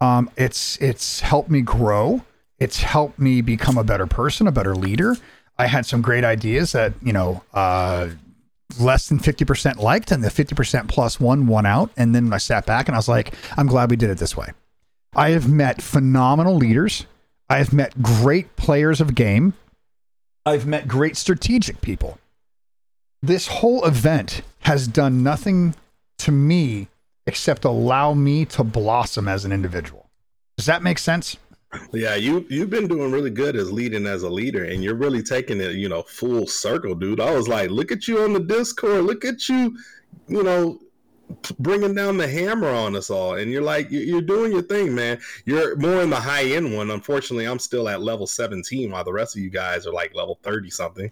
Um, 0.00 0.28
it's 0.36 0.76
it's 0.78 1.20
helped 1.20 1.48
me 1.48 1.62
grow. 1.62 2.22
It's 2.58 2.78
helped 2.78 3.18
me 3.18 3.40
become 3.40 3.78
a 3.78 3.84
better 3.84 4.06
person, 4.06 4.46
a 4.46 4.52
better 4.52 4.74
leader. 4.74 5.16
I 5.58 5.66
had 5.68 5.86
some 5.86 6.02
great 6.02 6.24
ideas 6.24 6.72
that 6.72 6.92
you 7.02 7.12
know 7.12 7.42
uh, 7.54 8.08
less 8.78 9.08
than 9.08 9.18
fifty 9.18 9.44
percent 9.44 9.78
liked, 9.78 10.10
and 10.10 10.22
the 10.22 10.30
fifty 10.30 10.54
percent 10.54 10.88
plus 10.88 11.20
one 11.20 11.46
won 11.46 11.66
out. 11.66 11.90
And 11.96 12.14
then 12.14 12.32
I 12.32 12.38
sat 12.38 12.66
back 12.66 12.88
and 12.88 12.94
I 12.94 12.98
was 12.98 13.08
like, 13.08 13.34
I'm 13.56 13.66
glad 13.66 13.90
we 13.90 13.96
did 13.96 14.10
it 14.10 14.18
this 14.18 14.36
way. 14.36 14.48
I 15.14 15.30
have 15.30 15.48
met 15.48 15.80
phenomenal 15.80 16.56
leaders. 16.56 17.06
I 17.48 17.58
have 17.58 17.72
met 17.72 18.02
great 18.02 18.56
players 18.56 19.00
of 19.00 19.14
game. 19.14 19.54
I've 20.44 20.66
met 20.66 20.88
great 20.88 21.16
strategic 21.16 21.80
people. 21.80 22.18
This 23.22 23.48
whole 23.48 23.84
event 23.84 24.42
has 24.60 24.86
done 24.86 25.22
nothing 25.22 25.74
to 26.18 26.32
me 26.32 26.88
except 27.26 27.64
allow 27.64 28.14
me 28.14 28.44
to 28.44 28.62
blossom 28.62 29.26
as 29.26 29.44
an 29.44 29.52
individual. 29.52 30.08
Does 30.56 30.66
that 30.66 30.82
make 30.82 30.98
sense? 30.98 31.36
Yeah, 31.92 32.14
you 32.14 32.46
you've 32.48 32.70
been 32.70 32.86
doing 32.88 33.10
really 33.10 33.30
good 33.30 33.56
as 33.56 33.72
leading 33.72 34.06
as 34.06 34.22
a 34.22 34.30
leader, 34.30 34.64
and 34.64 34.82
you're 34.82 34.94
really 34.94 35.22
taking 35.22 35.60
it, 35.60 35.72
you 35.72 35.88
know, 35.88 36.02
full 36.02 36.46
circle, 36.46 36.94
dude. 36.94 37.20
I 37.20 37.34
was 37.34 37.48
like, 37.48 37.70
look 37.70 37.92
at 37.92 38.06
you 38.06 38.22
on 38.22 38.32
the 38.32 38.40
Discord, 38.40 39.04
look 39.04 39.24
at 39.24 39.48
you, 39.48 39.76
you 40.28 40.42
know, 40.42 40.78
bringing 41.58 41.94
down 41.94 42.16
the 42.16 42.28
hammer 42.28 42.68
on 42.68 42.96
us 42.96 43.10
all, 43.10 43.34
and 43.34 43.50
you're 43.50 43.62
like, 43.62 43.88
you're 43.90 44.22
doing 44.22 44.52
your 44.52 44.62
thing, 44.62 44.94
man. 44.94 45.18
You're 45.44 45.76
more 45.76 46.02
in 46.02 46.10
the 46.10 46.20
high 46.20 46.44
end 46.44 46.74
one. 46.74 46.90
Unfortunately, 46.90 47.46
I'm 47.46 47.58
still 47.58 47.88
at 47.88 48.00
level 48.00 48.26
17, 48.26 48.90
while 48.90 49.04
the 49.04 49.12
rest 49.12 49.36
of 49.36 49.42
you 49.42 49.50
guys 49.50 49.86
are 49.86 49.92
like 49.92 50.14
level 50.14 50.38
30 50.42 50.70
something. 50.70 51.10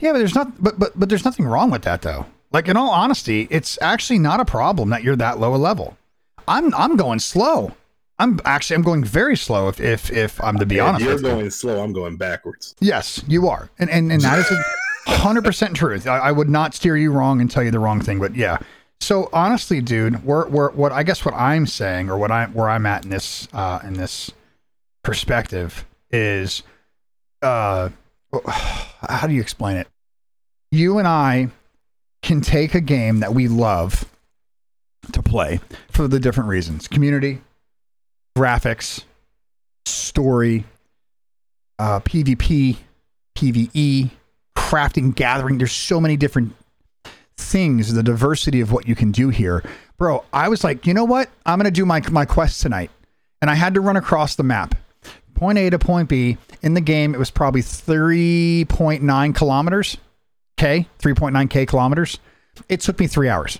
Yeah, 0.00 0.12
but 0.12 0.18
there's 0.18 0.34
not, 0.34 0.62
but 0.62 0.78
but 0.78 0.98
but 0.98 1.08
there's 1.08 1.24
nothing 1.24 1.46
wrong 1.46 1.70
with 1.70 1.82
that 1.82 2.02
though. 2.02 2.26
Like 2.52 2.68
in 2.68 2.76
all 2.76 2.90
honesty, 2.90 3.46
it's 3.50 3.78
actually 3.80 4.18
not 4.18 4.40
a 4.40 4.44
problem 4.44 4.90
that 4.90 5.02
you're 5.02 5.16
that 5.16 5.38
low 5.38 5.54
a 5.54 5.56
level. 5.56 5.96
I'm 6.46 6.74
I'm 6.74 6.96
going 6.96 7.18
slow. 7.18 7.74
I'm 8.18 8.40
actually 8.44 8.76
I'm 8.76 8.82
going 8.82 9.04
very 9.04 9.36
slow 9.36 9.68
if 9.68 9.80
if 9.80 10.10
if 10.10 10.42
I'm 10.42 10.58
to 10.58 10.66
be 10.66 10.80
honest. 10.80 11.04
you're 11.04 11.16
you. 11.16 11.22
going 11.22 11.50
slow. 11.50 11.82
I'm 11.82 11.92
going 11.92 12.16
backwards. 12.16 12.74
Yes, 12.80 13.22
you 13.28 13.48
are, 13.48 13.70
and 13.78 13.88
and, 13.90 14.10
and 14.10 14.20
that 14.22 14.38
is 14.38 14.46
hundred 15.06 15.44
percent 15.44 15.76
truth. 15.76 16.06
I, 16.06 16.18
I 16.18 16.32
would 16.32 16.48
not 16.48 16.74
steer 16.74 16.96
you 16.96 17.12
wrong 17.12 17.40
and 17.40 17.50
tell 17.50 17.62
you 17.62 17.70
the 17.70 17.78
wrong 17.78 18.00
thing, 18.00 18.18
but 18.18 18.34
yeah. 18.34 18.58
So 19.00 19.28
honestly, 19.32 19.80
dude, 19.80 20.24
we're, 20.24 20.48
we're 20.48 20.70
what 20.72 20.92
I 20.92 21.02
guess 21.02 21.24
what 21.24 21.34
I'm 21.34 21.66
saying 21.66 22.10
or 22.10 22.18
what 22.18 22.30
I 22.30 22.46
where 22.46 22.68
I'm 22.68 22.86
at 22.86 23.04
in 23.04 23.10
this 23.10 23.48
uh, 23.52 23.80
in 23.84 23.94
this 23.94 24.32
perspective 25.02 25.86
is, 26.10 26.62
uh, 27.42 27.90
how 28.42 29.26
do 29.26 29.32
you 29.32 29.40
explain 29.40 29.76
it? 29.76 29.86
You 30.70 30.98
and 30.98 31.06
I 31.06 31.48
can 32.22 32.40
take 32.40 32.74
a 32.74 32.80
game 32.80 33.20
that 33.20 33.32
we 33.32 33.46
love 33.46 34.04
to 35.12 35.22
play 35.22 35.60
for 35.90 36.08
the 36.08 36.18
different 36.18 36.48
reasons: 36.48 36.88
community, 36.88 37.40
graphics, 38.38 39.02
story, 39.84 40.64
uh, 41.80 41.98
PvP, 42.00 42.76
PvE, 43.34 44.10
crafting, 44.56 45.12
gathering. 45.12 45.58
There's 45.58 45.72
so 45.72 46.00
many 46.00 46.16
different 46.16 46.54
things, 47.36 47.92
the 47.92 48.02
diversity 48.02 48.60
of 48.60 48.70
what 48.70 48.86
you 48.86 48.94
can 48.94 49.10
do 49.10 49.28
here. 49.30 49.64
Bro, 49.96 50.24
I 50.32 50.48
was 50.48 50.62
like, 50.62 50.86
you 50.86 50.94
know 50.94 51.04
what? 51.04 51.28
I'm 51.46 51.58
going 51.58 51.64
to 51.64 51.72
do 51.72 51.84
my, 51.84 52.00
my 52.12 52.24
quest 52.24 52.62
tonight. 52.62 52.92
And 53.42 53.50
I 53.50 53.56
had 53.56 53.74
to 53.74 53.80
run 53.80 53.96
across 53.96 54.36
the 54.36 54.44
map. 54.44 54.76
Point 55.34 55.58
A 55.58 55.70
to 55.70 55.78
point 55.78 56.08
B. 56.08 56.36
In 56.62 56.74
the 56.74 56.80
game, 56.80 57.14
it 57.14 57.18
was 57.18 57.30
probably 57.30 57.62
3.9 57.62 59.34
kilometers. 59.34 59.96
K, 60.56 60.88
3.9K 61.00 61.66
kilometers. 61.66 62.18
It 62.68 62.80
took 62.82 63.00
me 63.00 63.08
three 63.08 63.28
hours. 63.28 63.58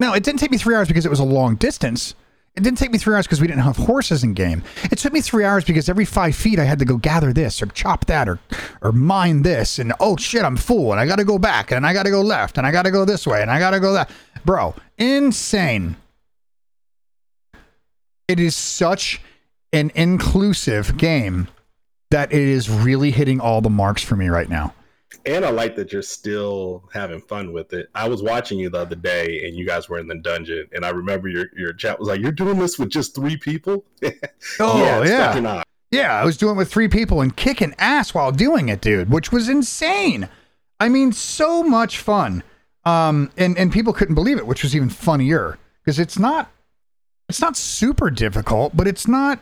No, 0.00 0.12
it 0.12 0.22
didn't 0.22 0.38
take 0.38 0.50
me 0.50 0.58
three 0.58 0.74
hours 0.74 0.88
because 0.88 1.06
it 1.06 1.10
was 1.10 1.20
a 1.20 1.24
long 1.24 1.56
distance. 1.56 2.14
It 2.58 2.64
didn't 2.64 2.78
take 2.78 2.90
me 2.90 2.98
three 2.98 3.14
hours 3.14 3.24
because 3.24 3.40
we 3.40 3.46
didn't 3.46 3.62
have 3.62 3.76
horses 3.76 4.24
in 4.24 4.34
game. 4.34 4.64
It 4.90 4.98
took 4.98 5.12
me 5.12 5.20
three 5.20 5.44
hours 5.44 5.64
because 5.64 5.88
every 5.88 6.04
five 6.04 6.34
feet 6.34 6.58
I 6.58 6.64
had 6.64 6.80
to 6.80 6.84
go 6.84 6.96
gather 6.96 7.32
this 7.32 7.62
or 7.62 7.66
chop 7.66 8.06
that 8.06 8.28
or 8.28 8.40
or 8.82 8.90
mine 8.90 9.42
this 9.42 9.78
and 9.78 9.92
oh 10.00 10.16
shit 10.16 10.44
I'm 10.44 10.56
full 10.56 10.90
and 10.90 11.00
I 11.00 11.06
got 11.06 11.20
to 11.20 11.24
go 11.24 11.38
back 11.38 11.70
and 11.70 11.86
I 11.86 11.92
got 11.92 12.02
to 12.02 12.10
go 12.10 12.20
left 12.20 12.58
and 12.58 12.66
I 12.66 12.72
got 12.72 12.82
to 12.82 12.90
go 12.90 13.04
this 13.04 13.28
way 13.28 13.42
and 13.42 13.48
I 13.48 13.60
got 13.60 13.70
to 13.70 13.80
go 13.80 13.92
that. 13.92 14.10
Bro, 14.44 14.74
insane. 14.98 15.94
It 18.26 18.40
is 18.40 18.56
such 18.56 19.20
an 19.72 19.92
inclusive 19.94 20.96
game 20.96 21.46
that 22.10 22.32
it 22.32 22.42
is 22.42 22.68
really 22.68 23.12
hitting 23.12 23.38
all 23.38 23.60
the 23.60 23.70
marks 23.70 24.02
for 24.02 24.16
me 24.16 24.30
right 24.30 24.48
now. 24.48 24.74
And 25.24 25.44
I 25.44 25.50
like 25.50 25.74
that 25.76 25.92
you're 25.92 26.02
still 26.02 26.84
having 26.92 27.20
fun 27.20 27.52
with 27.52 27.72
it. 27.72 27.88
I 27.94 28.08
was 28.08 28.22
watching 28.22 28.58
you 28.58 28.68
the 28.68 28.78
other 28.78 28.94
day, 28.94 29.46
and 29.46 29.56
you 29.56 29.66
guys 29.66 29.88
were 29.88 29.98
in 29.98 30.06
the 30.06 30.16
dungeon, 30.16 30.68
and 30.72 30.84
I 30.84 30.90
remember 30.90 31.28
your 31.28 31.46
your 31.56 31.72
chat 31.72 31.98
was 31.98 32.08
like, 32.08 32.20
"You're 32.20 32.32
doing 32.32 32.58
this 32.58 32.78
with 32.78 32.90
just 32.90 33.14
three 33.14 33.36
people." 33.36 33.84
Oh, 34.60 35.02
yeah. 35.04 35.38
not. 35.40 35.66
Yeah, 35.90 36.20
I 36.20 36.24
was 36.24 36.36
doing 36.36 36.54
it 36.54 36.58
with 36.58 36.70
three 36.70 36.88
people 36.88 37.20
and 37.20 37.34
kicking 37.34 37.74
ass 37.78 38.12
while 38.12 38.32
doing 38.32 38.68
it, 38.68 38.80
dude, 38.80 39.10
which 39.10 39.32
was 39.32 39.48
insane. 39.48 40.28
I 40.80 40.88
mean, 40.88 41.12
so 41.12 41.62
much 41.62 41.98
fun. 41.98 42.42
Um, 42.84 43.30
and 43.36 43.56
and 43.58 43.72
people 43.72 43.92
couldn't 43.92 44.14
believe 44.14 44.38
it, 44.38 44.46
which 44.46 44.62
was 44.62 44.76
even 44.76 44.90
funnier 44.90 45.58
because 45.82 45.98
it's 45.98 46.18
not 46.18 46.50
it's 47.28 47.40
not 47.40 47.56
super 47.56 48.10
difficult, 48.10 48.76
but 48.76 48.86
it's 48.86 49.08
not 49.08 49.40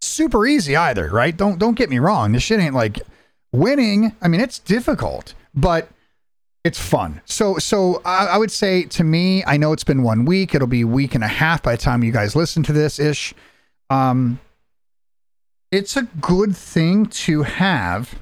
super 0.00 0.46
easy 0.46 0.76
either, 0.76 1.08
right? 1.08 1.36
Don't 1.36 1.58
don't 1.58 1.76
get 1.76 1.90
me 1.90 1.98
wrong. 1.98 2.32
This 2.32 2.42
shit 2.42 2.60
ain't 2.60 2.74
like 2.74 3.00
winning. 3.52 4.16
I 4.20 4.28
mean, 4.28 4.40
it's 4.40 4.58
difficult, 4.58 5.34
but 5.54 5.88
it's 6.64 6.80
fun. 6.80 7.20
So 7.24 7.58
so 7.58 8.00
I, 8.04 8.26
I 8.26 8.38
would 8.38 8.50
say 8.50 8.84
to 8.84 9.04
me, 9.04 9.44
I 9.44 9.56
know 9.56 9.72
it's 9.72 9.84
been 9.84 10.02
one 10.02 10.24
week. 10.24 10.54
It'll 10.54 10.66
be 10.66 10.82
a 10.82 10.86
week 10.86 11.14
and 11.14 11.24
a 11.24 11.28
half 11.28 11.62
by 11.62 11.72
the 11.72 11.82
time 11.82 12.02
you 12.02 12.12
guys 12.12 12.36
listen 12.36 12.62
to 12.64 12.72
this 12.72 12.98
ish. 12.98 13.34
Um, 13.90 14.40
it's 15.72 15.96
a 15.96 16.02
good 16.20 16.56
thing 16.56 17.06
to 17.06 17.42
have 17.42 18.14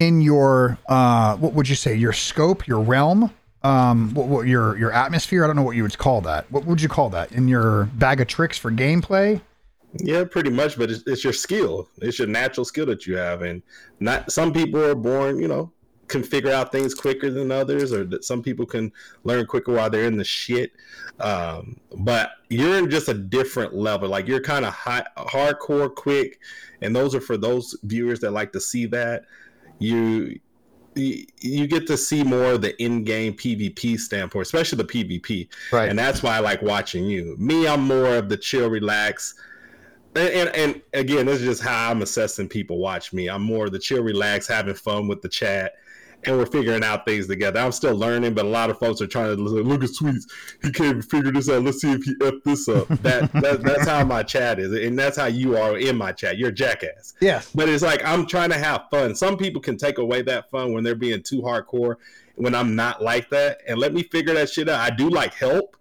in 0.00 0.20
your 0.20 0.76
uh 0.88 1.36
what 1.36 1.52
would 1.52 1.68
you 1.68 1.76
say 1.76 1.94
your 1.94 2.12
scope 2.12 2.66
your 2.66 2.80
realm 2.80 3.32
um 3.62 4.12
what, 4.14 4.26
what 4.26 4.46
your 4.48 4.76
your 4.76 4.90
atmosphere 4.90 5.44
i 5.44 5.46
don't 5.46 5.54
know 5.54 5.62
what 5.62 5.76
you 5.76 5.82
would 5.84 5.96
call 5.96 6.20
that 6.20 6.50
what 6.50 6.64
would 6.64 6.82
you 6.82 6.88
call 6.88 7.08
that 7.08 7.30
in 7.30 7.46
your 7.46 7.84
bag 7.94 8.20
of 8.20 8.26
tricks 8.26 8.58
for 8.58 8.72
gameplay 8.72 9.40
Yeah, 9.98 10.24
pretty 10.24 10.50
much. 10.50 10.78
But 10.78 10.90
it's, 10.90 11.02
it's 11.06 11.24
your 11.24 11.32
skill. 11.32 11.88
It's 12.00 12.18
your 12.18 12.28
natural 12.28 12.64
skill 12.64 12.86
that 12.86 13.06
you 13.06 13.16
have, 13.16 13.42
and 13.42 13.62
not 14.00 14.32
some 14.32 14.52
people 14.52 14.82
are 14.82 14.94
born, 14.94 15.38
you 15.38 15.48
know, 15.48 15.70
can 16.08 16.22
figure 16.22 16.52
out 16.52 16.72
things 16.72 16.94
quicker 16.94 17.30
than 17.30 17.50
others, 17.50 17.92
or 17.92 18.04
that 18.04 18.24
some 18.24 18.42
people 18.42 18.66
can 18.66 18.92
learn 19.24 19.46
quicker 19.46 19.72
while 19.72 19.90
they're 19.90 20.06
in 20.06 20.16
the 20.16 20.24
shit. 20.24 20.72
Um, 21.20 21.76
but 21.96 22.32
you're 22.48 22.78
in 22.78 22.90
just 22.90 23.08
a 23.08 23.14
different 23.14 23.74
level. 23.74 24.08
Like 24.08 24.26
you're 24.26 24.40
kind 24.40 24.64
of 24.64 24.72
high, 24.72 25.06
hardcore, 25.16 25.94
quick, 25.94 26.40
and 26.80 26.96
those 26.96 27.14
are 27.14 27.20
for 27.20 27.36
those 27.36 27.76
viewers 27.82 28.20
that 28.20 28.30
like 28.32 28.52
to 28.52 28.60
see 28.60 28.86
that. 28.86 29.24
You 29.78 30.38
you 30.94 31.66
get 31.66 31.86
to 31.86 31.96
see 31.96 32.22
more 32.22 32.52
of 32.52 32.60
the 32.60 32.80
in-game 32.82 33.32
PvP 33.34 33.98
standpoint, 33.98 34.46
especially 34.46 34.76
the 34.76 34.84
PvP. 34.84 35.48
Right. 35.72 35.88
And 35.88 35.98
that's 35.98 36.22
why 36.22 36.36
I 36.36 36.40
like 36.40 36.60
watching 36.62 37.06
you. 37.06 37.34
Me, 37.38 37.66
I'm 37.66 37.80
more 37.80 38.16
of 38.16 38.28
the 38.28 38.36
chill, 38.36 38.68
relax. 38.68 39.34
And, 40.14 40.28
and, 40.28 40.56
and 40.56 40.82
again, 40.92 41.26
this 41.26 41.40
is 41.40 41.46
just 41.46 41.62
how 41.62 41.90
I'm 41.90 42.02
assessing 42.02 42.48
people 42.48 42.78
watch 42.78 43.12
me. 43.12 43.28
I'm 43.28 43.42
more 43.42 43.70
the 43.70 43.78
chill, 43.78 44.02
relax, 44.02 44.46
having 44.46 44.74
fun 44.74 45.08
with 45.08 45.22
the 45.22 45.28
chat, 45.28 45.72
and 46.24 46.36
we're 46.36 46.46
figuring 46.46 46.84
out 46.84 47.06
things 47.06 47.26
together. 47.26 47.60
I'm 47.60 47.72
still 47.72 47.96
learning, 47.96 48.34
but 48.34 48.44
a 48.44 48.48
lot 48.48 48.70
of 48.70 48.78
folks 48.78 49.00
are 49.00 49.06
trying 49.06 49.34
to 49.34 49.42
look, 49.42 49.66
look 49.66 49.82
at 49.82 49.90
Sweets. 49.90 50.26
He 50.62 50.70
can't 50.70 50.90
even 50.90 51.02
figure 51.02 51.32
this 51.32 51.48
out. 51.48 51.62
Let's 51.62 51.80
see 51.80 51.92
if 51.92 52.02
he 52.04 52.14
f 52.22 52.34
this 52.44 52.68
up. 52.68 52.88
That, 53.02 53.32
that 53.32 53.62
that's 53.62 53.88
how 53.88 54.04
my 54.04 54.22
chat 54.22 54.60
is, 54.60 54.72
and 54.72 54.98
that's 54.98 55.16
how 55.16 55.26
you 55.26 55.56
are 55.56 55.76
in 55.76 55.96
my 55.96 56.12
chat. 56.12 56.38
You're 56.38 56.50
a 56.50 56.54
jackass. 56.54 57.14
yes 57.20 57.50
But 57.54 57.68
it's 57.68 57.82
like 57.82 58.04
I'm 58.04 58.26
trying 58.26 58.50
to 58.50 58.58
have 58.58 58.84
fun. 58.90 59.14
Some 59.14 59.36
people 59.36 59.60
can 59.60 59.76
take 59.76 59.98
away 59.98 60.22
that 60.22 60.50
fun 60.50 60.72
when 60.72 60.84
they're 60.84 60.94
being 60.94 61.22
too 61.22 61.42
hardcore. 61.42 61.96
When 62.36 62.54
I'm 62.54 62.76
not 62.76 63.02
like 63.02 63.28
that, 63.30 63.60
and 63.66 63.78
let 63.78 63.92
me 63.92 64.02
figure 64.04 64.34
that 64.34 64.50
shit 64.50 64.68
out. 64.68 64.80
I 64.80 64.94
do 64.94 65.08
like 65.10 65.34
help, 65.34 65.76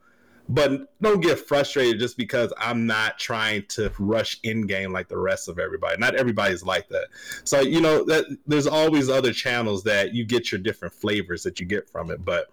but 0.54 1.00
don't 1.02 1.22
get 1.22 1.40
frustrated 1.40 2.00
just 2.00 2.18
because 2.18 2.54
I'm 2.58 2.86
not 2.86 3.18
trying 3.18 3.66
to 3.70 3.92
rush 4.00 4.40
in 4.44 4.68
game 4.68 4.92
like 4.92 5.08
the 5.08 5.18
rest 5.18 5.48
of 5.48 5.60
everybody. 5.60 5.98
Not 5.98 6.16
everybody's 6.16 6.64
like 6.64 6.90
that. 6.90 7.08
So 7.44 7.62
you 7.62 7.82
know 7.82 8.04
that 8.06 8.26
there's 8.46 8.68
always 8.68 9.10
other 9.10 9.34
channels 9.34 9.84
that 9.84 10.14
you 10.14 10.26
get 10.26 10.52
your 10.52 10.60
different 10.60 10.94
flavors 10.94 11.44
that 11.44 11.60
you 11.60 11.66
get 11.66 11.90
from 11.90 12.12
it. 12.12 12.24
But 12.26 12.50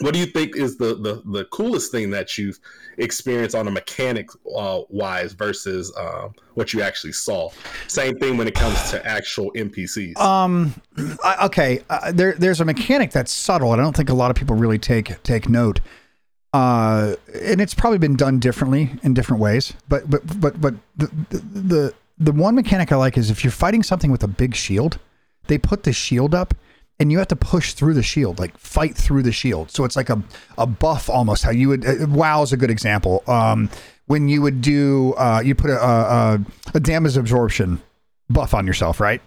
what 0.00 0.14
do 0.14 0.20
you 0.20 0.26
think 0.26 0.56
is 0.56 0.76
the 0.76 0.94
the, 0.94 1.22
the 1.26 1.44
coolest 1.46 1.92
thing 1.92 2.10
that 2.10 2.36
you've 2.36 2.58
experienced 2.98 3.54
on 3.54 3.68
a 3.68 3.70
mechanic 3.70 4.28
uh, 4.56 4.80
wise 4.88 5.32
versus 5.32 5.92
um, 5.96 6.34
what 6.54 6.72
you 6.72 6.82
actually 6.82 7.12
saw? 7.12 7.50
Same 7.86 8.18
thing 8.18 8.36
when 8.36 8.48
it 8.48 8.54
comes 8.54 8.90
to 8.90 9.06
actual 9.06 9.52
NPCs. 9.52 10.16
Um, 10.16 10.74
I- 11.24 11.46
okay, 11.46 11.82
uh, 11.90 12.12
there 12.12 12.32
there's 12.32 12.60
a 12.60 12.64
mechanic 12.64 13.12
that's 13.12 13.32
subtle, 13.32 13.72
and 13.72 13.80
I 13.80 13.84
don't 13.84 13.96
think 13.96 14.08
a 14.08 14.14
lot 14.14 14.30
of 14.30 14.36
people 14.36 14.56
really 14.56 14.78
take 14.78 15.22
take 15.22 15.48
note. 15.48 15.80
Uh, 16.52 17.14
and 17.42 17.60
it's 17.60 17.74
probably 17.74 17.98
been 17.98 18.16
done 18.16 18.40
differently 18.40 18.90
in 19.02 19.14
different 19.14 19.40
ways, 19.40 19.72
but 19.88 20.10
but 20.10 20.40
but 20.40 20.60
but 20.60 20.74
the 20.96 21.06
the 21.30 21.94
the, 22.18 22.32
one 22.32 22.56
mechanic 22.56 22.90
I 22.90 22.96
like 22.96 23.16
is 23.16 23.30
if 23.30 23.44
you're 23.44 23.52
fighting 23.52 23.82
something 23.82 24.10
with 24.10 24.24
a 24.24 24.28
big 24.28 24.56
shield, 24.56 24.98
they 25.46 25.58
put 25.58 25.84
the 25.84 25.92
shield 25.92 26.34
up. 26.34 26.54
And 26.98 27.10
you 27.10 27.16
have 27.16 27.28
to 27.28 27.36
push 27.36 27.72
through 27.72 27.94
the 27.94 28.02
shield, 28.02 28.38
like 28.38 28.58
fight 28.58 28.94
through 28.94 29.22
the 29.22 29.32
shield. 29.32 29.70
So 29.70 29.86
it's 29.86 29.96
like 29.96 30.10
a, 30.10 30.22
a 30.58 30.66
buff 30.66 31.08
almost. 31.08 31.44
How 31.44 31.50
you 31.50 31.68
would 31.68 31.86
uh, 31.86 32.06
WoW 32.06 32.42
is 32.42 32.52
a 32.52 32.58
good 32.58 32.70
example. 32.70 33.22
Um, 33.26 33.70
when 34.04 34.28
you 34.28 34.42
would 34.42 34.60
do, 34.60 35.14
uh, 35.14 35.40
you 35.42 35.54
put 35.54 35.70
a, 35.70 35.82
a, 35.82 36.40
a 36.74 36.80
damage 36.80 37.16
absorption 37.16 37.80
buff 38.28 38.52
on 38.52 38.66
yourself, 38.66 39.00
right? 39.00 39.22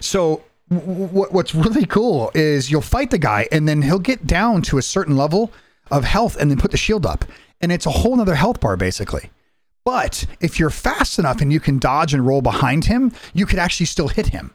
So 0.00 0.44
what's 0.68 1.54
really 1.54 1.84
cool 1.84 2.30
is 2.34 2.70
you'll 2.70 2.80
fight 2.80 3.10
the 3.10 3.18
guy 3.18 3.48
and 3.52 3.68
then 3.68 3.82
he'll 3.82 3.98
get 3.98 4.26
down 4.26 4.62
to 4.62 4.78
a 4.78 4.82
certain 4.82 5.16
level 5.16 5.52
of 5.90 6.04
health 6.04 6.36
and 6.36 6.50
then 6.50 6.58
put 6.58 6.70
the 6.70 6.76
shield 6.76 7.06
up. 7.06 7.24
And 7.60 7.72
it's 7.72 7.86
a 7.86 7.90
whole 7.90 8.16
nother 8.16 8.34
health 8.34 8.60
bar 8.60 8.76
basically. 8.76 9.30
But 9.84 10.26
if 10.40 10.58
you're 10.58 10.70
fast 10.70 11.18
enough 11.18 11.40
and 11.40 11.52
you 11.52 11.60
can 11.60 11.78
dodge 11.78 12.12
and 12.12 12.26
roll 12.26 12.42
behind 12.42 12.86
him, 12.86 13.12
you 13.32 13.46
could 13.46 13.58
actually 13.60 13.86
still 13.86 14.08
hit 14.08 14.28
him 14.28 14.52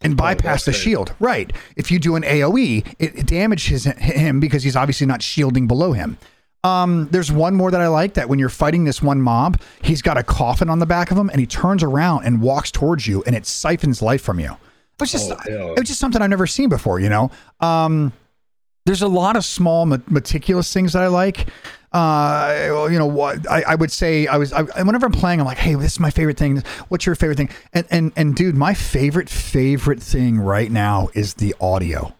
and 0.00 0.16
bypass 0.16 0.64
the 0.64 0.70
that's 0.70 0.82
shield. 0.82 1.14
Right. 1.18 1.52
If 1.76 1.90
you 1.90 1.98
do 1.98 2.16
an 2.16 2.22
AoE, 2.22 2.86
it, 2.98 3.18
it 3.18 3.26
damages 3.26 3.84
him 3.84 4.38
because 4.38 4.62
he's 4.62 4.76
obviously 4.76 5.06
not 5.06 5.22
shielding 5.22 5.66
below 5.66 5.92
him. 5.92 6.18
Um, 6.62 7.08
there's 7.10 7.30
one 7.30 7.54
more 7.54 7.70
that 7.70 7.80
I 7.80 7.88
like 7.88 8.14
that 8.14 8.28
when 8.28 8.38
you're 8.38 8.48
fighting 8.48 8.84
this 8.84 9.00
one 9.00 9.20
mob, 9.20 9.60
he's 9.82 10.02
got 10.02 10.18
a 10.18 10.22
coffin 10.22 10.68
on 10.68 10.78
the 10.78 10.86
back 10.86 11.10
of 11.10 11.18
him 11.18 11.28
and 11.30 11.38
he 11.40 11.46
turns 11.46 11.82
around 11.82 12.24
and 12.24 12.40
walks 12.40 12.70
towards 12.70 13.06
you 13.06 13.22
and 13.24 13.36
it 13.36 13.46
siphons 13.46 14.02
life 14.02 14.22
from 14.22 14.40
you. 14.40 14.50
It 14.52 15.00
was 15.00 15.12
just, 15.12 15.30
Oh, 15.30 15.72
it 15.72 15.78
was 15.80 15.88
just 15.88 16.00
something 16.00 16.20
I've 16.22 16.30
never 16.30 16.46
seen 16.46 16.68
before, 16.68 16.98
you 17.00 17.08
know? 17.08 17.30
Um, 17.60 18.12
there's 18.86 19.02
a 19.02 19.08
lot 19.08 19.36
of 19.36 19.44
small 19.44 19.84
meticulous 19.84 20.72
things 20.72 20.94
that 20.94 21.02
I 21.02 21.08
like. 21.08 21.48
Uh, 21.92 22.68
well, 22.70 22.90
you 22.90 22.98
know 22.98 23.06
what? 23.06 23.48
I, 23.50 23.62
I 23.68 23.74
would 23.74 23.90
say 23.92 24.26
I 24.26 24.36
was 24.36 24.52
I, 24.52 24.62
whenever 24.82 25.06
I'm 25.06 25.12
playing, 25.12 25.40
I'm 25.40 25.46
like, 25.46 25.58
hey, 25.58 25.74
this 25.74 25.92
is 25.92 26.00
my 26.00 26.10
favorite 26.10 26.36
thing. 26.36 26.62
What's 26.88 27.06
your 27.06 27.14
favorite 27.14 27.36
thing? 27.36 27.50
And 27.72 27.86
and 27.90 28.12
and 28.16 28.34
dude, 28.34 28.54
my 28.54 28.74
favorite 28.74 29.28
favorite 29.28 30.00
thing 30.02 30.38
right 30.38 30.70
now 30.70 31.08
is 31.14 31.34
the 31.34 31.54
audio. 31.60 32.14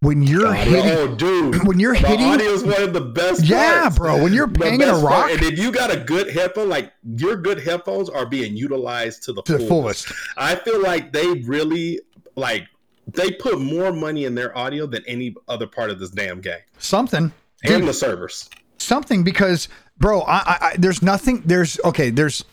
When 0.00 0.24
you're 0.24 0.48
Audio- 0.48 0.82
hitting, 0.82 0.90
oh, 0.98 1.14
dude! 1.14 1.64
when 1.64 1.78
you're 1.78 1.92
the 1.94 2.00
hitting- 2.08 2.26
audio 2.26 2.48
is 2.48 2.64
one 2.64 2.82
of 2.82 2.92
the 2.92 3.00
best. 3.00 3.44
Yeah, 3.44 3.82
parts. 3.82 3.98
bro, 3.98 4.20
when 4.22 4.32
you're 4.32 4.48
The 4.48 4.58
banging 4.58 4.82
a 4.82 4.86
best 4.86 5.02
part. 5.02 5.12
rock- 5.12 5.30
and 5.30 5.42
if 5.44 5.58
you 5.60 5.70
got 5.70 5.92
a 5.92 5.96
good 5.98 6.28
headphone, 6.28 6.68
like 6.68 6.92
your 7.16 7.36
good 7.36 7.60
headphones 7.62 8.10
are 8.10 8.26
being 8.26 8.56
utilized 8.56 9.22
to 9.24 9.32
the, 9.32 9.42
to 9.42 9.58
the 9.58 9.66
fullest. 9.68 10.06
fullest. 10.06 10.28
I 10.36 10.56
feel 10.56 10.82
like 10.82 11.12
they 11.12 11.28
really 11.42 12.00
like 12.34 12.66
they 13.06 13.30
put 13.32 13.60
more 13.60 13.92
money 13.92 14.24
in 14.24 14.34
their 14.34 14.56
audio 14.56 14.86
than 14.86 15.02
any 15.06 15.34
other 15.48 15.66
part 15.66 15.90
of 15.90 15.98
this 15.98 16.10
damn 16.10 16.40
game 16.40 16.60
Something, 16.78 17.32
and 17.64 17.80
dude, 17.80 17.88
the 17.88 17.94
servers. 17.94 18.48
something 18.78 19.24
because, 19.24 19.68
bro, 19.98 20.20
I, 20.22 20.36
I, 20.36 20.58
I 20.60 20.76
there's 20.78 21.02
nothing. 21.02 21.42
There's 21.44 21.78
okay. 21.84 22.10
There's 22.10 22.44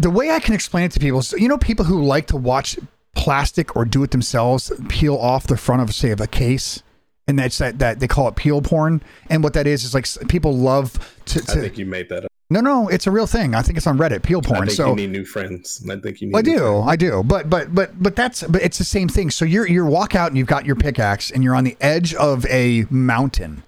the 0.00 0.10
way 0.10 0.30
I 0.30 0.40
can 0.40 0.54
explain 0.54 0.84
it 0.84 0.92
to 0.92 1.00
people. 1.00 1.20
Is, 1.20 1.32
you 1.32 1.48
know, 1.48 1.58
people 1.58 1.84
who 1.84 2.02
like 2.02 2.26
to 2.28 2.36
watch 2.36 2.78
plastic 3.14 3.76
or 3.76 3.84
do 3.84 4.02
it 4.02 4.10
themselves 4.10 4.72
peel 4.88 5.16
off 5.16 5.46
the 5.46 5.56
front 5.56 5.82
of 5.82 5.94
say 5.94 6.10
of 6.10 6.20
a 6.20 6.26
case. 6.26 6.82
And 7.26 7.38
that's 7.38 7.56
that, 7.58 7.78
that 7.78 8.00
they 8.00 8.06
call 8.06 8.28
it 8.28 8.36
peel 8.36 8.60
porn. 8.60 9.02
And 9.30 9.42
what 9.42 9.54
that 9.54 9.66
is 9.66 9.84
is 9.84 9.94
like 9.94 10.06
people 10.28 10.54
love 10.56 11.16
to. 11.26 11.40
I 11.40 11.54
think 11.54 11.78
you 11.78 11.86
made 11.86 12.10
that 12.10 12.24
up. 12.24 12.32
No, 12.50 12.60
no, 12.60 12.88
it's 12.88 13.06
a 13.06 13.10
real 13.10 13.26
thing. 13.26 13.54
I 13.54 13.62
think 13.62 13.78
it's 13.78 13.86
on 13.86 13.98
Reddit. 13.98 14.22
Peel 14.22 14.40
I 14.44 14.48
porn. 14.48 14.66
think 14.66 14.76
So 14.76 14.90
you 14.90 14.96
need 14.96 15.10
new 15.10 15.24
friends. 15.24 15.84
I 15.90 15.96
think 15.96 16.20
you 16.20 16.28
need. 16.28 16.36
I 16.36 16.42
do, 16.42 16.58
friends. 16.58 16.88
I 16.88 16.96
do, 16.96 17.22
but 17.24 17.48
but 17.48 17.74
but 17.74 18.02
but 18.02 18.16
that's 18.16 18.42
but 18.44 18.62
it's 18.62 18.78
the 18.78 18.84
same 18.84 19.08
thing. 19.08 19.30
So 19.30 19.44
you're 19.44 19.66
you're 19.66 19.86
walk 19.86 20.14
out 20.14 20.28
and 20.28 20.38
you've 20.38 20.46
got 20.46 20.66
your 20.66 20.76
pickaxe 20.76 21.30
and 21.30 21.42
you're 21.42 21.54
on 21.54 21.64
the 21.64 21.76
edge 21.80 22.14
of 22.14 22.44
a 22.46 22.84
mountain, 22.90 23.62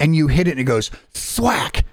and 0.00 0.16
you 0.16 0.26
hit 0.28 0.48
it 0.48 0.52
and 0.52 0.60
it 0.60 0.64
goes 0.64 0.90
thwack, 1.12 1.84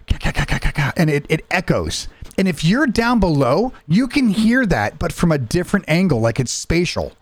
and 0.98 1.10
it 1.10 1.26
it 1.30 1.46
echoes. 1.52 2.08
And 2.38 2.48
if 2.48 2.64
you're 2.64 2.88
down 2.88 3.20
below, 3.20 3.74
you 3.88 4.08
can 4.08 4.30
hear 4.30 4.66
that, 4.68 5.00
but 5.00 5.12
from 5.12 5.32
a 5.32 5.38
different 5.38 5.86
angle, 5.88 6.20
like 6.20 6.40
it's 6.40 6.52
spatial. 6.52 7.14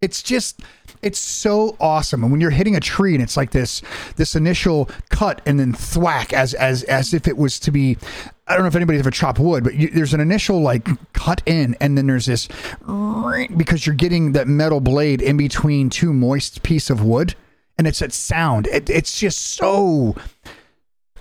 It's 0.00 0.22
just 0.22 0.60
it's 1.00 1.18
so 1.18 1.76
awesome. 1.78 2.22
And 2.22 2.32
when 2.32 2.40
you're 2.40 2.50
hitting 2.50 2.74
a 2.74 2.80
tree 2.80 3.14
and 3.14 3.22
it's 3.22 3.36
like 3.36 3.52
this 3.52 3.82
this 4.16 4.34
initial 4.34 4.88
cut 5.10 5.40
and 5.46 5.60
then 5.60 5.72
thwack 5.72 6.32
as 6.32 6.54
as 6.54 6.82
as 6.84 7.14
if 7.14 7.28
it 7.28 7.36
was 7.36 7.60
to 7.60 7.70
be 7.70 7.98
I 8.52 8.56
don't 8.56 8.64
know 8.64 8.68
if 8.68 8.76
anybody's 8.76 9.00
ever 9.00 9.10
chopped 9.10 9.38
wood, 9.38 9.64
but 9.64 9.74
you, 9.74 9.88
there's 9.88 10.12
an 10.12 10.20
initial 10.20 10.60
like 10.60 10.86
cut 11.14 11.40
in 11.46 11.74
and 11.80 11.96
then 11.96 12.06
there's 12.06 12.26
this 12.26 12.48
because 13.56 13.86
you're 13.86 13.96
getting 13.96 14.32
that 14.32 14.46
metal 14.46 14.80
blade 14.80 15.22
in 15.22 15.38
between 15.38 15.88
two 15.88 16.12
moist 16.12 16.62
piece 16.62 16.90
of 16.90 17.02
wood 17.02 17.34
and 17.78 17.86
it's 17.86 18.00
that 18.00 18.12
sound. 18.12 18.66
It, 18.66 18.90
it's 18.90 19.18
just 19.18 19.54
so 19.54 20.14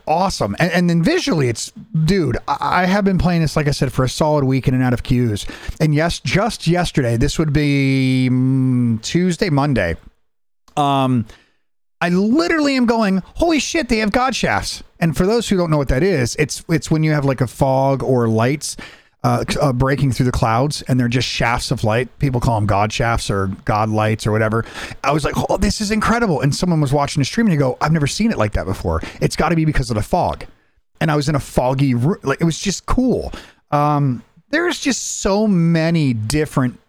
awesome. 0.06 0.58
And, 0.60 0.72
and 0.74 0.90
then 0.90 1.04
visually, 1.04 1.48
it's 1.48 1.72
dude. 2.04 2.38
I, 2.50 2.84
I 2.84 2.86
have 2.86 3.06
been 3.06 3.18
playing 3.18 3.42
this, 3.42 3.56
like 3.56 3.68
I 3.68 3.72
said, 3.72 3.94
for 3.94 4.04
a 4.04 4.10
solid 4.10 4.44
week 4.44 4.68
in 4.68 4.74
and 4.74 4.84
out 4.84 4.94
of 4.94 5.04
queues. 5.04 5.46
And 5.80 5.96
yes, 5.96 6.20
just 6.20 6.68
yesterday, 6.68 7.16
this 7.16 7.40
would 7.40 7.54
be 7.54 8.28
mm, 8.30 9.02
Tuesday, 9.02 9.50
Monday. 9.50 9.96
Um, 10.76 11.26
I 12.02 12.10
literally 12.10 12.76
am 12.76 12.88
going, 12.88 13.22
holy 13.36 13.60
shit, 13.60 13.88
they 13.88 14.00
have 14.00 14.12
God 14.12 14.36
shafts. 14.36 14.84
And 15.00 15.16
for 15.16 15.26
those 15.26 15.48
who 15.48 15.56
don't 15.56 15.70
know 15.70 15.78
what 15.78 15.90
that 15.90 16.04
is, 16.04 16.36
it's 16.38 16.64
it's 16.68 16.90
when 16.92 17.04
you 17.04 17.12
have 17.12 17.26
like 17.26 17.42
a 17.42 17.48
fog 17.48 18.04
or 18.04 18.28
lights 18.28 18.76
uh, 19.24 19.46
uh, 19.62 19.72
breaking 19.72 20.12
through 20.12 20.26
the 20.26 20.32
clouds, 20.32 20.82
and 20.84 21.00
they're 21.00 21.08
just 21.08 21.28
shafts 21.28 21.70
of 21.70 21.84
light. 21.84 22.08
People 22.20 22.42
call 22.42 22.56
them 22.56 22.66
God 22.66 22.92
shafts 22.92 23.30
or 23.30 23.48
God 23.66 23.90
lights 23.90 24.26
or 24.26 24.32
whatever. 24.32 24.66
I 25.04 25.12
was 25.12 25.24
like, 25.24 25.36
oh, 25.50 25.58
this 25.58 25.80
is 25.80 25.92
incredible. 25.92 26.42
And 26.42 26.56
someone 26.56 26.82
was 26.82 26.92
watching 26.92 27.22
the 27.22 27.26
stream 27.26 27.46
and 27.46 27.54
they 27.54 27.60
go, 27.60 27.78
I've 27.82 27.92
never 27.92 28.08
seen 28.08 28.32
it 28.32 28.38
like 28.38 28.54
that 28.54 28.66
before. 28.66 29.02
It's 29.22 29.36
got 29.36 29.50
to 29.50 29.56
be 29.56 29.66
because 29.66 29.92
of 29.92 29.96
the 29.96 30.02
fog. 30.02 30.46
And 31.00 31.12
I 31.12 31.16
was 31.16 31.30
in 31.30 31.36
a 31.36 31.40
foggy, 31.40 31.94
like 31.94 32.42
it 32.42 32.46
was 32.46 32.60
just 32.60 32.86
cool. 32.88 33.32
Um, 33.72 34.24
there's 34.50 34.80
just 34.80 35.22
so 35.22 35.48
many 35.48 36.14
different 36.14 36.80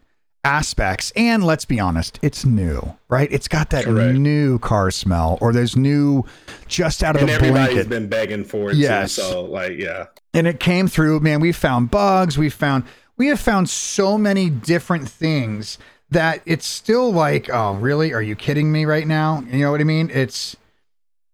aspects 0.44 1.12
and 1.14 1.44
let's 1.44 1.64
be 1.64 1.78
honest 1.78 2.18
it's 2.20 2.44
new 2.44 2.96
right 3.08 3.28
it's 3.30 3.46
got 3.46 3.70
that 3.70 3.84
Correct. 3.84 4.18
new 4.18 4.58
car 4.58 4.90
smell 4.90 5.38
or 5.40 5.52
there's 5.52 5.76
new 5.76 6.24
just 6.66 7.04
out 7.04 7.14
of 7.14 7.20
And 7.22 7.28
the 7.30 7.34
everybody's 7.34 7.68
blanket 7.74 7.88
been 7.88 8.08
begging 8.08 8.44
for 8.44 8.70
it 8.70 8.76
Yes. 8.76 9.14
too. 9.14 9.22
So 9.22 9.44
like, 9.44 9.78
yeah. 9.78 10.06
and 10.34 10.48
it 10.48 10.58
came 10.58 10.88
through 10.88 11.20
man 11.20 11.38
we 11.40 11.52
found 11.52 11.92
bugs 11.92 12.36
we 12.36 12.48
found 12.50 12.82
we 13.16 13.28
have 13.28 13.38
found 13.38 13.70
so 13.70 14.18
many 14.18 14.50
different 14.50 15.08
things 15.08 15.78
that 16.10 16.42
it's 16.44 16.66
still 16.66 17.12
like 17.12 17.48
oh 17.48 17.74
really 17.74 18.12
are 18.12 18.20
you 18.22 18.34
kidding 18.34 18.72
me 18.72 18.84
right 18.84 19.06
now 19.06 19.44
you 19.48 19.60
know 19.60 19.70
what 19.70 19.80
i 19.80 19.84
mean 19.84 20.10
it's 20.12 20.56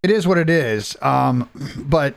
it 0.02 0.10
is 0.10 0.26
what 0.26 0.36
it 0.36 0.50
is 0.50 0.96
um 1.00 1.48
but 1.78 2.14